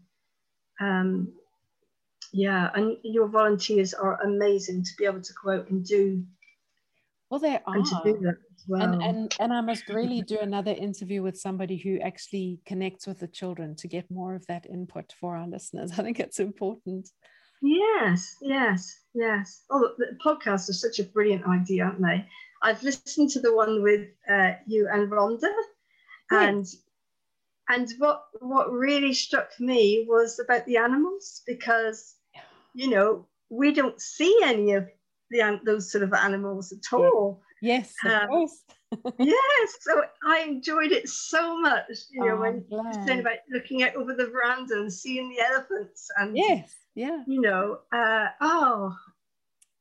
and 0.79 0.89
um, 0.89 1.33
yeah, 2.31 2.69
and 2.73 2.97
your 3.03 3.27
volunteers 3.27 3.93
are 3.93 4.21
amazing 4.21 4.83
to 4.83 4.91
be 4.97 5.05
able 5.05 5.21
to 5.21 5.33
go 5.43 5.51
out 5.51 5.69
and 5.69 5.85
do. 5.85 6.23
Well, 7.29 7.39
they 7.39 7.55
are. 7.65 7.75
And 7.75 7.85
to 7.85 8.01
do 8.03 8.19
that 8.21 8.37
as 8.55 8.63
well. 8.67 8.81
And, 8.81 9.01
and 9.01 9.35
and 9.39 9.53
I 9.53 9.61
must 9.61 9.89
really 9.89 10.21
do 10.27 10.37
another 10.39 10.71
interview 10.71 11.23
with 11.23 11.37
somebody 11.37 11.77
who 11.77 11.99
actually 11.99 12.59
connects 12.65 13.07
with 13.07 13.19
the 13.19 13.27
children 13.27 13.75
to 13.77 13.87
get 13.87 14.09
more 14.11 14.35
of 14.35 14.45
that 14.47 14.65
input 14.67 15.13
for 15.19 15.35
our 15.35 15.47
listeners. 15.47 15.91
I 15.97 16.03
think 16.03 16.19
it's 16.19 16.39
important. 16.39 17.09
Yes, 17.61 18.35
yes, 18.41 18.99
yes. 19.13 19.63
Oh, 19.71 19.91
the 19.97 20.17
podcasts 20.23 20.69
are 20.69 20.73
such 20.73 20.99
a 20.99 21.03
brilliant 21.03 21.47
idea, 21.47 21.85
aren't 21.85 22.01
they? 22.01 22.25
I've 22.65 22.81
listened 22.81 23.29
to 23.31 23.39
the 23.39 23.55
one 23.55 23.83
with 23.83 24.07
uh, 24.27 24.53
you 24.65 24.89
and 24.91 25.11
Rhonda, 25.11 25.53
and 26.31 26.65
and 27.69 27.87
what 27.99 28.23
what 28.39 28.71
really 28.71 29.13
struck 29.13 29.51
me 29.59 30.07
was 30.09 30.39
about 30.39 30.65
the 30.65 30.77
animals 30.77 31.43
because 31.45 32.15
you 32.73 32.89
know 32.89 33.27
we 33.49 33.71
don't 33.71 34.01
see 34.01 34.35
any 34.43 34.73
of 34.73 34.89
the 35.29 35.59
those 35.63 35.91
sort 35.91 36.03
of 36.03 36.13
animals 36.13 36.71
at 36.71 36.91
all. 36.91 37.43
Yes, 37.61 37.93
um, 38.03 38.27
course. 38.29 38.63
yes, 39.19 39.77
so 39.81 40.03
I 40.25 40.39
enjoyed 40.41 40.91
it 40.91 41.07
so 41.07 41.59
much. 41.61 41.85
You 42.09 42.25
know, 42.25 42.37
oh, 42.37 42.41
when 42.41 42.65
you 42.67 43.05
saying 43.05 43.19
about 43.19 43.37
looking 43.51 43.83
out 43.83 43.95
over 43.95 44.15
the 44.15 44.25
veranda 44.25 44.73
and 44.73 44.91
seeing 44.91 45.29
the 45.29 45.45
elephants, 45.45 46.09
and 46.17 46.35
yes, 46.35 46.73
yeah, 46.95 47.21
you 47.27 47.41
know, 47.41 47.81
uh, 47.91 48.29
oh, 48.41 48.95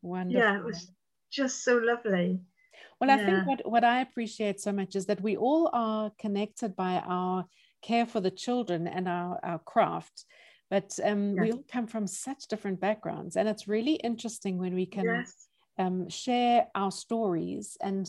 wonderful. 0.03 0.39
Yeah, 0.39 0.59
it 0.59 0.65
was 0.65 0.87
just 1.31 1.65
so 1.65 1.79
lovely. 1.79 2.41
Well, 3.07 3.21
I 3.21 3.25
think 3.25 3.47
what, 3.47 3.71
what 3.71 3.85
I 3.85 4.01
appreciate 4.01 4.61
so 4.61 4.73
much 4.73 4.97
is 4.97 5.07
that 5.07 5.21
we 5.21 5.37
all 5.37 5.69
are 5.73 6.11
connected 6.19 6.75
by 6.75 7.03
our 7.07 7.45
care 7.83 8.07
for 8.07 8.21
the 8.21 8.31
children 8.31 8.87
and 8.87 9.09
our, 9.09 9.39
our 9.43 9.59
craft, 9.59 10.25
but 10.71 10.99
um, 11.05 11.37
we 11.37 11.53
all 11.53 11.65
come 11.71 11.87
from 11.87 12.07
such 12.07 12.47
different 12.49 12.81
backgrounds. 12.81 13.37
And 13.37 13.49
it's 13.49 13.69
really 13.69 13.95
interesting 13.95 14.59
when 14.59 14.75
we 14.75 14.87
can 14.87 15.05
yes. 15.05 15.49
um, 15.79 16.09
share 16.09 16.69
our 16.75 16.91
stories 16.91 17.77
and 17.83 18.09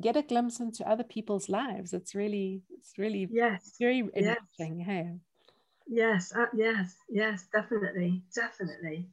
get 0.00 0.16
a 0.16 0.22
glimpse 0.22 0.58
into 0.58 0.88
other 0.88 1.04
people's 1.04 1.48
lives. 1.48 1.92
It's 1.92 2.14
really, 2.14 2.62
it's 2.76 2.94
really 2.98 3.28
yes. 3.30 3.76
very 3.78 3.98
interesting. 3.98 4.80
Yes. 4.80 4.86
Hey. 4.86 5.10
Yes, 5.86 6.32
uh, 6.34 6.46
yes, 6.56 6.94
yes, 7.08 7.46
definitely, 7.52 8.22
definitely. 8.34 9.08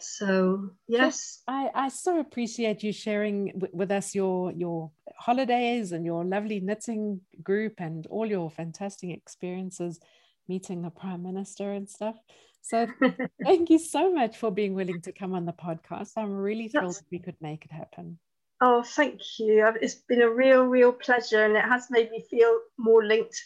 So 0.00 0.70
yes, 0.86 1.42
I, 1.48 1.70
I 1.74 1.88
so 1.88 2.20
appreciate 2.20 2.82
you 2.82 2.92
sharing 2.92 3.52
w- 3.52 3.72
with 3.72 3.90
us 3.90 4.14
your 4.14 4.52
your 4.52 4.90
holidays 5.16 5.92
and 5.92 6.04
your 6.04 6.24
lovely 6.24 6.60
knitting 6.60 7.20
group 7.42 7.74
and 7.78 8.06
all 8.06 8.26
your 8.26 8.50
fantastic 8.50 9.10
experiences 9.10 10.00
meeting 10.48 10.82
the 10.82 10.90
prime 10.90 11.22
minister 11.22 11.72
and 11.72 11.88
stuff. 11.88 12.16
So 12.62 12.86
thank 13.44 13.70
you 13.70 13.78
so 13.78 14.12
much 14.12 14.36
for 14.36 14.50
being 14.50 14.74
willing 14.74 15.00
to 15.02 15.12
come 15.12 15.34
on 15.34 15.46
the 15.46 15.52
podcast. 15.52 16.12
I'm 16.16 16.32
really 16.32 16.68
thrilled 16.68 16.94
That's... 16.94 17.04
we 17.10 17.18
could 17.18 17.36
make 17.40 17.64
it 17.64 17.72
happen. 17.72 18.18
Oh, 18.60 18.82
thank 18.82 19.20
you. 19.38 19.72
It's 19.80 19.94
been 19.94 20.22
a 20.22 20.30
real, 20.30 20.64
real 20.64 20.92
pleasure, 20.92 21.44
and 21.44 21.56
it 21.56 21.64
has 21.64 21.86
made 21.90 22.10
me 22.10 22.24
feel 22.28 22.58
more 22.76 23.04
linked 23.04 23.40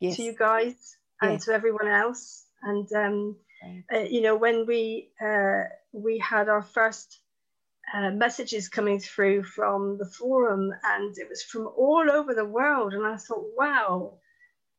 yes. 0.00 0.16
to 0.16 0.22
you 0.22 0.34
guys 0.36 0.96
and 1.22 1.32
yes. 1.32 1.44
to 1.44 1.52
everyone 1.52 1.86
else. 1.86 2.44
And 2.62 2.92
um, 2.92 3.36
uh, 3.92 3.98
you 3.98 4.20
know, 4.20 4.36
when 4.36 4.66
we 4.66 5.10
uh, 5.20 5.64
we 5.92 6.18
had 6.18 6.48
our 6.48 6.62
first 6.62 7.20
uh, 7.94 8.10
messages 8.10 8.68
coming 8.68 9.00
through 9.00 9.44
from 9.44 9.98
the 9.98 10.06
forum, 10.06 10.72
and 10.84 11.16
it 11.18 11.28
was 11.28 11.42
from 11.42 11.68
all 11.76 12.10
over 12.10 12.34
the 12.34 12.44
world, 12.44 12.94
and 12.94 13.06
I 13.06 13.16
thought, 13.16 13.44
wow, 13.56 14.14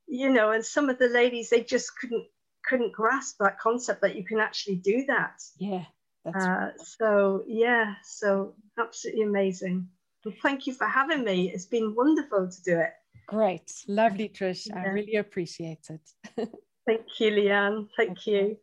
you 0.07 0.29
know, 0.29 0.51
and 0.51 0.65
some 0.65 0.89
of 0.89 0.99
the 0.99 1.07
ladies 1.07 1.49
they 1.49 1.63
just 1.63 1.91
couldn't 1.99 2.25
couldn't 2.67 2.91
grasp 2.91 3.37
that 3.39 3.59
concept 3.59 4.01
that 4.01 4.15
you 4.15 4.25
can 4.25 4.39
actually 4.39 4.75
do 4.75 5.05
that. 5.05 5.41
Yeah. 5.57 5.85
Uh, 6.25 6.71
so 6.77 7.43
yeah, 7.47 7.95
so 8.03 8.55
absolutely 8.77 9.23
amazing. 9.23 9.87
Well, 10.25 10.35
thank 10.41 10.67
you 10.67 10.73
for 10.73 10.85
having 10.85 11.23
me. 11.23 11.49
It's 11.49 11.65
been 11.65 11.95
wonderful 11.95 12.49
to 12.49 12.63
do 12.63 12.79
it. 12.79 12.91
Great, 13.27 13.71
lovely, 13.87 14.27
Trish. 14.27 14.67
Yeah. 14.67 14.79
I 14.79 14.87
really 14.87 15.15
appreciate 15.15 15.87
it. 15.89 16.01
thank 16.85 17.19
you, 17.19 17.31
Leanne. 17.31 17.87
Thank 17.95 18.27
you. 18.27 18.57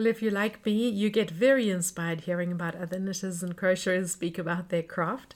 Well, 0.00 0.06
if 0.06 0.22
you 0.22 0.30
like 0.30 0.64
me, 0.64 0.88
you 0.88 1.10
get 1.10 1.30
very 1.30 1.68
inspired 1.68 2.22
hearing 2.22 2.52
about 2.52 2.74
other 2.74 2.98
knitters 2.98 3.42
and 3.42 3.54
crocheters 3.54 4.08
speak 4.08 4.38
about 4.38 4.70
their 4.70 4.82
craft. 4.82 5.34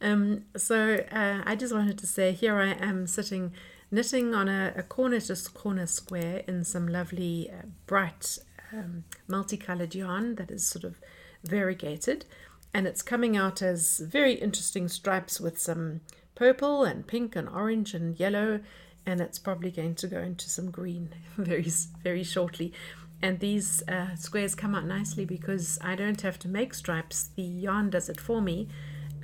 Um, 0.00 0.46
so 0.56 1.04
uh, 1.12 1.42
I 1.44 1.54
just 1.54 1.74
wanted 1.74 1.98
to 1.98 2.06
say 2.06 2.32
here 2.32 2.56
I 2.56 2.68
am 2.68 3.06
sitting 3.06 3.52
knitting 3.90 4.34
on 4.34 4.48
a, 4.48 4.72
a 4.74 4.82
corner 4.82 5.20
to 5.20 5.36
corner 5.52 5.84
square 5.84 6.42
in 6.48 6.64
some 6.64 6.88
lovely 6.88 7.50
uh, 7.50 7.66
bright 7.86 8.38
um, 8.72 9.04
multicolored 9.28 9.94
yarn 9.94 10.36
that 10.36 10.50
is 10.50 10.66
sort 10.66 10.84
of 10.84 10.98
variegated. 11.44 12.24
And 12.72 12.86
it's 12.86 13.02
coming 13.02 13.36
out 13.36 13.60
as 13.60 13.98
very 13.98 14.32
interesting 14.32 14.88
stripes 14.88 15.38
with 15.42 15.60
some 15.60 16.00
purple 16.34 16.84
and 16.84 17.06
pink 17.06 17.36
and 17.36 17.50
orange 17.50 17.92
and 17.92 18.18
yellow. 18.18 18.60
And 19.04 19.20
it's 19.20 19.38
probably 19.38 19.70
going 19.70 19.94
to 19.96 20.06
go 20.06 20.20
into 20.20 20.48
some 20.48 20.70
green 20.70 21.10
very 21.36 21.70
very 22.02 22.24
shortly 22.24 22.72
and 23.22 23.40
these 23.40 23.82
uh, 23.88 24.14
squares 24.16 24.54
come 24.54 24.74
out 24.74 24.86
nicely 24.86 25.24
because 25.24 25.78
I 25.82 25.94
don't 25.94 26.20
have 26.22 26.38
to 26.40 26.48
make 26.48 26.72
stripes. 26.74 27.30
The 27.36 27.42
yarn 27.42 27.90
does 27.90 28.08
it 28.08 28.20
for 28.20 28.40
me. 28.40 28.68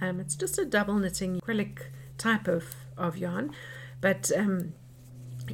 Um, 0.01 0.21
it's 0.21 0.37
just 0.37 0.59
a 0.59 0.65
double 0.65 0.95
knitting 0.95 1.41
acrylic 1.41 1.79
type 2.19 2.49
of, 2.49 2.75
of 2.97 3.17
yarn 3.17 3.53
but 4.01 4.31
um, 4.37 4.75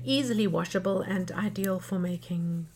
easily 0.05 0.47
washable 0.47 1.01
and 1.01 1.30
ideal 1.32 1.80
for 1.80 1.99
making 1.99 2.66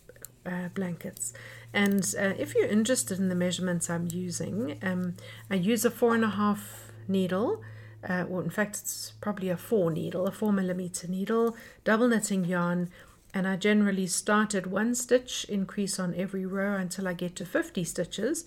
uh, 0.44 0.68
blankets. 0.74 1.32
And 1.72 2.02
uh, 2.18 2.34
if 2.38 2.54
you're 2.54 2.68
interested 2.68 3.18
in 3.18 3.28
the 3.28 3.34
measurements 3.34 3.90
I'm 3.90 4.08
using 4.10 4.78
um, 4.82 5.14
I 5.50 5.56
use 5.56 5.84
a 5.84 5.90
four 5.90 6.14
and 6.14 6.24
a 6.24 6.30
half 6.30 6.92
needle 7.08 7.62
uh, 8.08 8.24
well 8.28 8.42
in 8.42 8.50
fact 8.50 8.78
it's 8.82 9.12
probably 9.20 9.48
a 9.48 9.56
four 9.56 9.90
needle 9.90 10.26
a 10.26 10.32
four 10.32 10.52
millimeter 10.52 11.08
needle 11.08 11.56
double 11.84 12.08
knitting 12.08 12.44
yarn 12.44 12.88
and 13.36 13.46
I 13.46 13.56
generally 13.56 14.06
start 14.06 14.54
at 14.54 14.66
one 14.66 14.94
stitch, 14.94 15.44
increase 15.50 15.98
on 15.98 16.14
every 16.14 16.46
row 16.46 16.74
until 16.74 17.06
I 17.06 17.12
get 17.12 17.36
to 17.36 17.44
50 17.44 17.84
stitches, 17.84 18.46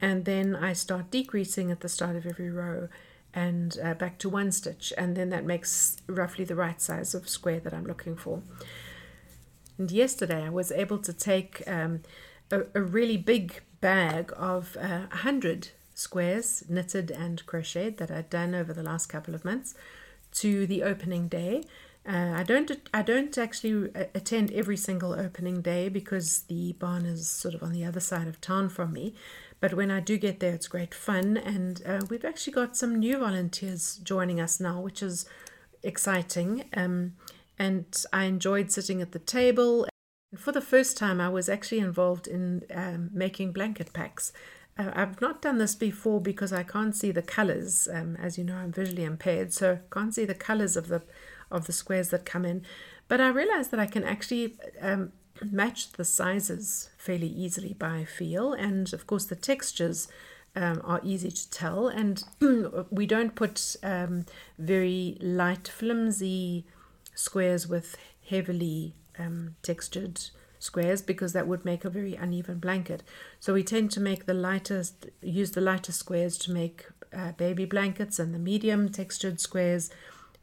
and 0.00 0.24
then 0.24 0.56
I 0.56 0.72
start 0.72 1.12
decreasing 1.12 1.70
at 1.70 1.78
the 1.78 1.88
start 1.88 2.16
of 2.16 2.26
every 2.26 2.50
row 2.50 2.88
and 3.32 3.78
uh, 3.80 3.94
back 3.94 4.18
to 4.18 4.28
one 4.28 4.50
stitch, 4.50 4.92
and 4.98 5.16
then 5.16 5.28
that 5.28 5.44
makes 5.44 5.98
roughly 6.08 6.44
the 6.44 6.56
right 6.56 6.80
size 6.80 7.14
of 7.14 7.28
square 7.28 7.60
that 7.60 7.72
I'm 7.72 7.86
looking 7.86 8.16
for. 8.16 8.42
And 9.78 9.92
yesterday 9.92 10.42
I 10.42 10.50
was 10.50 10.72
able 10.72 10.98
to 10.98 11.12
take 11.12 11.62
um, 11.68 12.00
a, 12.50 12.62
a, 12.74 12.82
really 12.82 13.16
big 13.16 13.62
bag 13.80 14.32
of 14.36 14.76
uh, 14.76 15.06
100 15.10 15.68
squares 15.94 16.64
knitted 16.68 17.12
and 17.12 17.46
crocheted 17.46 17.98
that 17.98 18.10
I'd 18.10 18.28
done 18.28 18.56
over 18.56 18.72
the 18.72 18.82
last 18.82 19.06
couple 19.06 19.36
of 19.36 19.44
months 19.44 19.76
to 20.32 20.66
the 20.66 20.82
opening 20.82 21.28
day 21.28 21.62
uh, 22.08 22.34
I 22.36 22.44
don't 22.44 22.70
I 22.94 23.02
don't 23.02 23.36
actually 23.36 23.90
uh, 23.94 24.04
attend 24.14 24.52
every 24.52 24.76
single 24.76 25.12
opening 25.12 25.60
day 25.60 25.88
because 25.88 26.42
the 26.42 26.72
barn 26.74 27.04
is 27.04 27.28
sort 27.28 27.54
of 27.54 27.62
on 27.62 27.72
the 27.72 27.84
other 27.84 28.00
side 28.00 28.28
of 28.28 28.40
town 28.40 28.68
from 28.68 28.92
me. 28.92 29.14
But 29.58 29.74
when 29.74 29.90
I 29.90 30.00
do 30.00 30.16
get 30.18 30.38
there, 30.40 30.52
it's 30.54 30.68
great 30.68 30.94
fun, 30.94 31.36
and 31.36 31.82
uh, 31.86 32.02
we've 32.08 32.24
actually 32.24 32.52
got 32.52 32.76
some 32.76 32.98
new 32.98 33.18
volunteers 33.18 33.96
joining 33.96 34.40
us 34.40 34.60
now, 34.60 34.80
which 34.80 35.02
is 35.02 35.26
exciting. 35.82 36.64
Um, 36.76 37.14
and 37.58 37.86
I 38.12 38.24
enjoyed 38.24 38.70
sitting 38.70 39.00
at 39.00 39.12
the 39.12 39.18
table. 39.18 39.86
And 40.30 40.40
For 40.40 40.52
the 40.52 40.60
first 40.60 40.96
time, 40.96 41.20
I 41.20 41.30
was 41.30 41.48
actually 41.48 41.78
involved 41.78 42.26
in 42.28 42.64
um, 42.72 43.10
making 43.12 43.52
blanket 43.52 43.92
packs. 43.94 44.32
Uh, 44.78 44.90
I've 44.94 45.20
not 45.22 45.40
done 45.40 45.56
this 45.56 45.74
before 45.74 46.20
because 46.20 46.52
I 46.52 46.62
can't 46.62 46.94
see 46.94 47.10
the 47.10 47.22
colors. 47.22 47.88
Um, 47.90 48.16
as 48.16 48.36
you 48.36 48.44
know, 48.44 48.56
I'm 48.56 48.72
visually 48.72 49.04
impaired, 49.04 49.54
so 49.54 49.78
can't 49.90 50.14
see 50.14 50.26
the 50.26 50.34
colors 50.34 50.76
of 50.76 50.88
the 50.88 51.02
of 51.50 51.66
the 51.66 51.72
squares 51.72 52.10
that 52.10 52.24
come 52.24 52.44
in. 52.44 52.62
But 53.08 53.20
I 53.20 53.28
realized 53.28 53.70
that 53.70 53.80
I 53.80 53.86
can 53.86 54.04
actually 54.04 54.56
um, 54.80 55.12
match 55.50 55.92
the 55.92 56.04
sizes 56.04 56.90
fairly 56.96 57.28
easily 57.28 57.74
by 57.74 58.04
feel, 58.04 58.52
and 58.52 58.92
of 58.92 59.06
course 59.06 59.24
the 59.24 59.36
textures 59.36 60.08
um, 60.56 60.80
are 60.84 61.00
easy 61.04 61.30
to 61.30 61.50
tell. 61.50 61.88
And 61.88 62.24
we 62.90 63.06
don't 63.06 63.34
put 63.34 63.76
um, 63.82 64.26
very 64.58 65.18
light, 65.20 65.68
flimsy 65.68 66.66
squares 67.14 67.66
with 67.66 67.96
heavily 68.28 68.94
um, 69.18 69.56
textured 69.62 70.20
squares 70.58 71.02
because 71.02 71.32
that 71.32 71.46
would 71.46 71.64
make 71.64 71.84
a 71.84 71.90
very 71.90 72.14
uneven 72.14 72.58
blanket. 72.58 73.02
So 73.38 73.54
we 73.54 73.62
tend 73.62 73.90
to 73.92 74.00
make 74.00 74.26
the 74.26 74.34
lightest, 74.34 75.06
use 75.22 75.52
the 75.52 75.60
lighter 75.60 75.92
squares 75.92 76.38
to 76.38 76.52
make 76.52 76.86
uh, 77.16 77.32
baby 77.32 77.64
blankets, 77.64 78.18
and 78.18 78.34
the 78.34 78.38
medium 78.38 78.88
textured 78.88 79.40
squares 79.40 79.90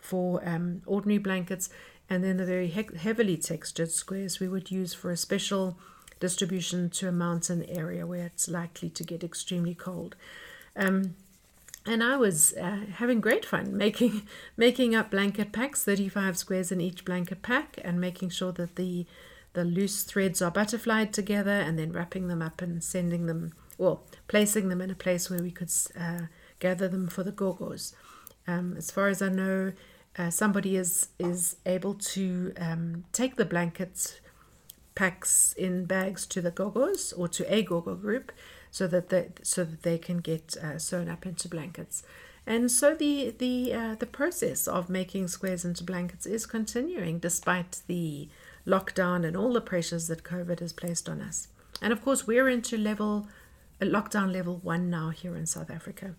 for 0.04 0.46
um, 0.46 0.82
ordinary 0.86 1.18
blankets, 1.18 1.70
and 2.10 2.24
then 2.24 2.36
the 2.38 2.46
very 2.46 2.68
he- 2.68 2.98
heavily 2.98 3.38
textured 3.38 3.90
squares 3.90 4.40
we 4.40 4.50
would 4.50 4.70
use 4.70 4.94
for 4.94 5.12
a 5.12 5.18
special 5.18 5.78
distribution 6.20 6.90
to 6.90 7.08
a 7.08 7.12
mountain 7.12 7.64
area 7.64 8.06
where 8.06 8.26
it's 8.26 8.50
likely 8.50 8.90
to 8.90 9.04
get 9.04 9.24
extremely 9.24 9.74
cold. 9.74 10.16
Um, 10.76 11.16
and 11.86 12.04
I 12.04 12.18
was 12.18 12.54
uh, 12.54 12.86
having 12.96 13.22
great 13.22 13.46
fun 13.46 13.76
making 13.78 14.28
making 14.58 14.94
up 14.94 15.10
blanket 15.10 15.54
packs, 15.54 15.84
35 15.84 16.38
squares 16.38 16.72
in 16.72 16.82
each 16.82 17.06
blanket 17.06 17.42
pack, 17.42 17.78
and 17.84 18.00
making 18.00 18.30
sure 18.30 18.52
that 18.54 18.76
the 18.76 19.06
the 19.54 19.64
loose 19.64 20.04
threads 20.04 20.42
are 20.42 20.52
butterflied 20.52 21.14
together, 21.14 21.52
and 21.52 21.80
then 21.80 21.94
wrapping 21.94 22.28
them 22.28 22.42
up 22.42 22.62
and 22.62 22.84
sending 22.84 23.28
them, 23.28 23.54
well, 23.78 24.04
placing 24.28 24.68
them 24.68 24.82
in 24.82 24.92
a 24.92 24.96
place 24.96 25.30
where 25.30 25.42
we 25.42 25.52
could 25.52 25.72
uh, 25.98 26.24
gather 26.60 26.90
them 26.90 27.08
for 27.08 27.24
the 27.24 27.32
gogos. 27.32 27.94
Um, 28.48 28.76
as 28.78 28.92
far 28.92 29.08
as 29.08 29.22
I 29.22 29.30
know, 29.30 29.74
uh, 30.18 30.30
somebody 30.30 30.76
is 30.76 31.10
is 31.20 31.56
able 31.66 31.96
to 31.96 32.54
um, 32.60 33.06
take 33.12 33.36
the 33.36 33.46
blankets 33.46 34.20
packs 34.96 35.54
in 35.54 35.86
bags 35.86 36.26
to 36.28 36.42
the 36.42 36.52
gogos 36.52 37.14
or 37.18 37.28
to 37.28 37.44
a 37.54 37.64
gogo 37.64 37.96
group 37.96 38.32
so 38.70 38.88
that 38.88 39.10
they, 39.10 39.30
so 39.42 39.64
that 39.64 39.84
they 39.84 39.98
can 39.98 40.18
get 40.18 40.56
uh, 40.58 40.78
sewn 40.78 41.10
up 41.10 41.26
into 41.26 41.48
blankets. 41.48 42.04
And 42.46 42.72
so 42.72 42.94
the 42.94 43.34
the 43.38 43.74
uh, 43.74 43.96
the 43.96 44.06
process 44.06 44.68
of 44.68 44.90
making 44.90 45.30
squares 45.30 45.64
into 45.64 45.84
blankets 45.84 46.26
is 46.26 46.46
continuing 46.46 47.20
despite 47.20 47.82
the 47.88 48.28
lockdown 48.68 49.26
and 49.26 49.38
all 49.38 49.54
the 49.54 49.62
pressures 49.62 50.08
that 50.08 50.24
COVID 50.24 50.60
has 50.60 50.74
placed 50.74 51.08
on 51.08 51.22
us. 51.22 51.48
And 51.82 51.94
of 51.94 52.04
course, 52.04 52.28
we're 52.28 52.50
into 52.50 52.78
level 52.78 53.28
uh, 53.82 53.86
lockdown 53.86 54.32
level 54.34 54.58
one 54.58 54.90
now 54.90 55.10
here 55.10 55.36
in 55.36 55.46
South 55.46 55.72
Africa. 55.72 56.16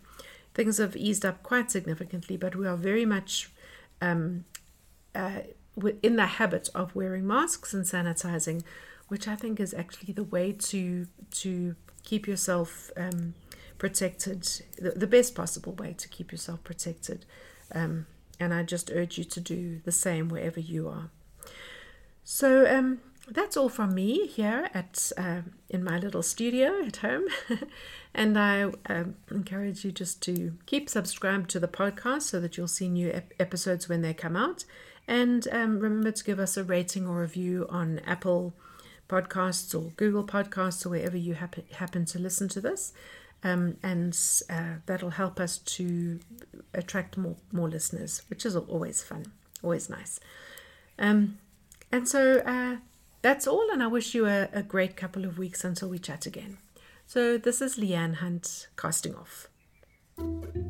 Things 0.54 0.78
have 0.78 0.96
eased 0.96 1.24
up 1.26 1.42
quite 1.42 1.70
significantly, 1.70 2.36
but 2.36 2.56
we 2.56 2.66
are 2.66 2.76
very 2.76 3.04
much 3.04 3.50
um, 4.04 4.44
uh, 5.14 5.40
in 6.02 6.16
the 6.16 6.26
habit 6.26 6.68
of 6.74 6.94
wearing 6.94 7.26
masks 7.26 7.74
and 7.74 7.84
sanitizing, 7.84 8.62
which 9.08 9.26
I 9.26 9.36
think 9.36 9.60
is 9.60 9.74
actually 9.74 10.12
the 10.12 10.24
way 10.24 10.52
to 10.52 11.06
to 11.30 11.76
keep 12.02 12.26
yourself 12.26 12.90
um, 12.96 13.34
protected, 13.78 14.42
the, 14.78 14.90
the, 14.90 15.06
best 15.06 15.34
possible 15.34 15.72
way 15.72 15.94
to 15.96 16.06
keep 16.06 16.30
yourself 16.30 16.62
protected. 16.62 17.24
Um, 17.74 18.06
and 18.38 18.52
I 18.52 18.62
just 18.62 18.90
urge 18.90 19.16
you 19.16 19.24
to 19.24 19.40
do 19.40 19.80
the 19.84 19.92
same 19.92 20.28
wherever 20.28 20.60
you 20.60 20.88
are. 20.88 21.08
So 22.22 22.66
um, 22.70 23.00
that's 23.28 23.56
all 23.56 23.68
from 23.68 23.94
me 23.94 24.26
here 24.26 24.68
at 24.74 25.10
uh, 25.16 25.42
in 25.70 25.82
my 25.82 25.98
little 25.98 26.22
studio 26.22 26.82
at 26.84 26.96
home, 26.96 27.24
and 28.14 28.38
I 28.38 28.70
um, 28.86 29.16
encourage 29.30 29.84
you 29.84 29.92
just 29.92 30.20
to 30.22 30.56
keep 30.66 30.90
subscribed 30.90 31.50
to 31.50 31.60
the 31.60 31.68
podcast 31.68 32.22
so 32.22 32.40
that 32.40 32.56
you'll 32.56 32.68
see 32.68 32.88
new 32.88 33.10
ep- 33.10 33.32
episodes 33.38 33.88
when 33.88 34.02
they 34.02 34.12
come 34.12 34.36
out. 34.36 34.64
And 35.06 35.46
um, 35.52 35.80
remember 35.80 36.12
to 36.12 36.24
give 36.24 36.38
us 36.38 36.56
a 36.56 36.64
rating 36.64 37.06
or 37.06 37.20
review 37.20 37.66
on 37.68 38.00
Apple 38.06 38.54
Podcasts 39.08 39.74
or 39.74 39.90
Google 39.96 40.24
Podcasts 40.24 40.84
or 40.84 40.90
wherever 40.90 41.16
you 41.16 41.34
happen, 41.34 41.64
happen 41.72 42.04
to 42.06 42.18
listen 42.18 42.48
to 42.50 42.60
this. 42.60 42.92
Um, 43.42 43.76
and 43.82 44.18
uh, 44.48 44.76
that'll 44.86 45.10
help 45.10 45.38
us 45.38 45.58
to 45.58 46.20
attract 46.72 47.18
more, 47.18 47.36
more 47.52 47.68
listeners, 47.68 48.22
which 48.30 48.46
is 48.46 48.56
always 48.56 49.02
fun, 49.02 49.26
always 49.62 49.90
nice. 49.90 50.18
Um, 50.98 51.38
and 51.92 52.08
so 52.08 52.38
uh, 52.38 52.76
that's 53.24 53.46
all, 53.46 53.70
and 53.72 53.82
I 53.82 53.86
wish 53.86 54.14
you 54.14 54.26
a, 54.26 54.50
a 54.52 54.62
great 54.62 54.98
couple 54.98 55.24
of 55.24 55.38
weeks 55.38 55.64
until 55.64 55.88
we 55.88 55.98
chat 55.98 56.26
again. 56.26 56.58
So, 57.06 57.38
this 57.38 57.62
is 57.62 57.78
Leanne 57.78 58.16
Hunt 58.16 58.68
casting 58.76 59.14
off. 59.14 59.48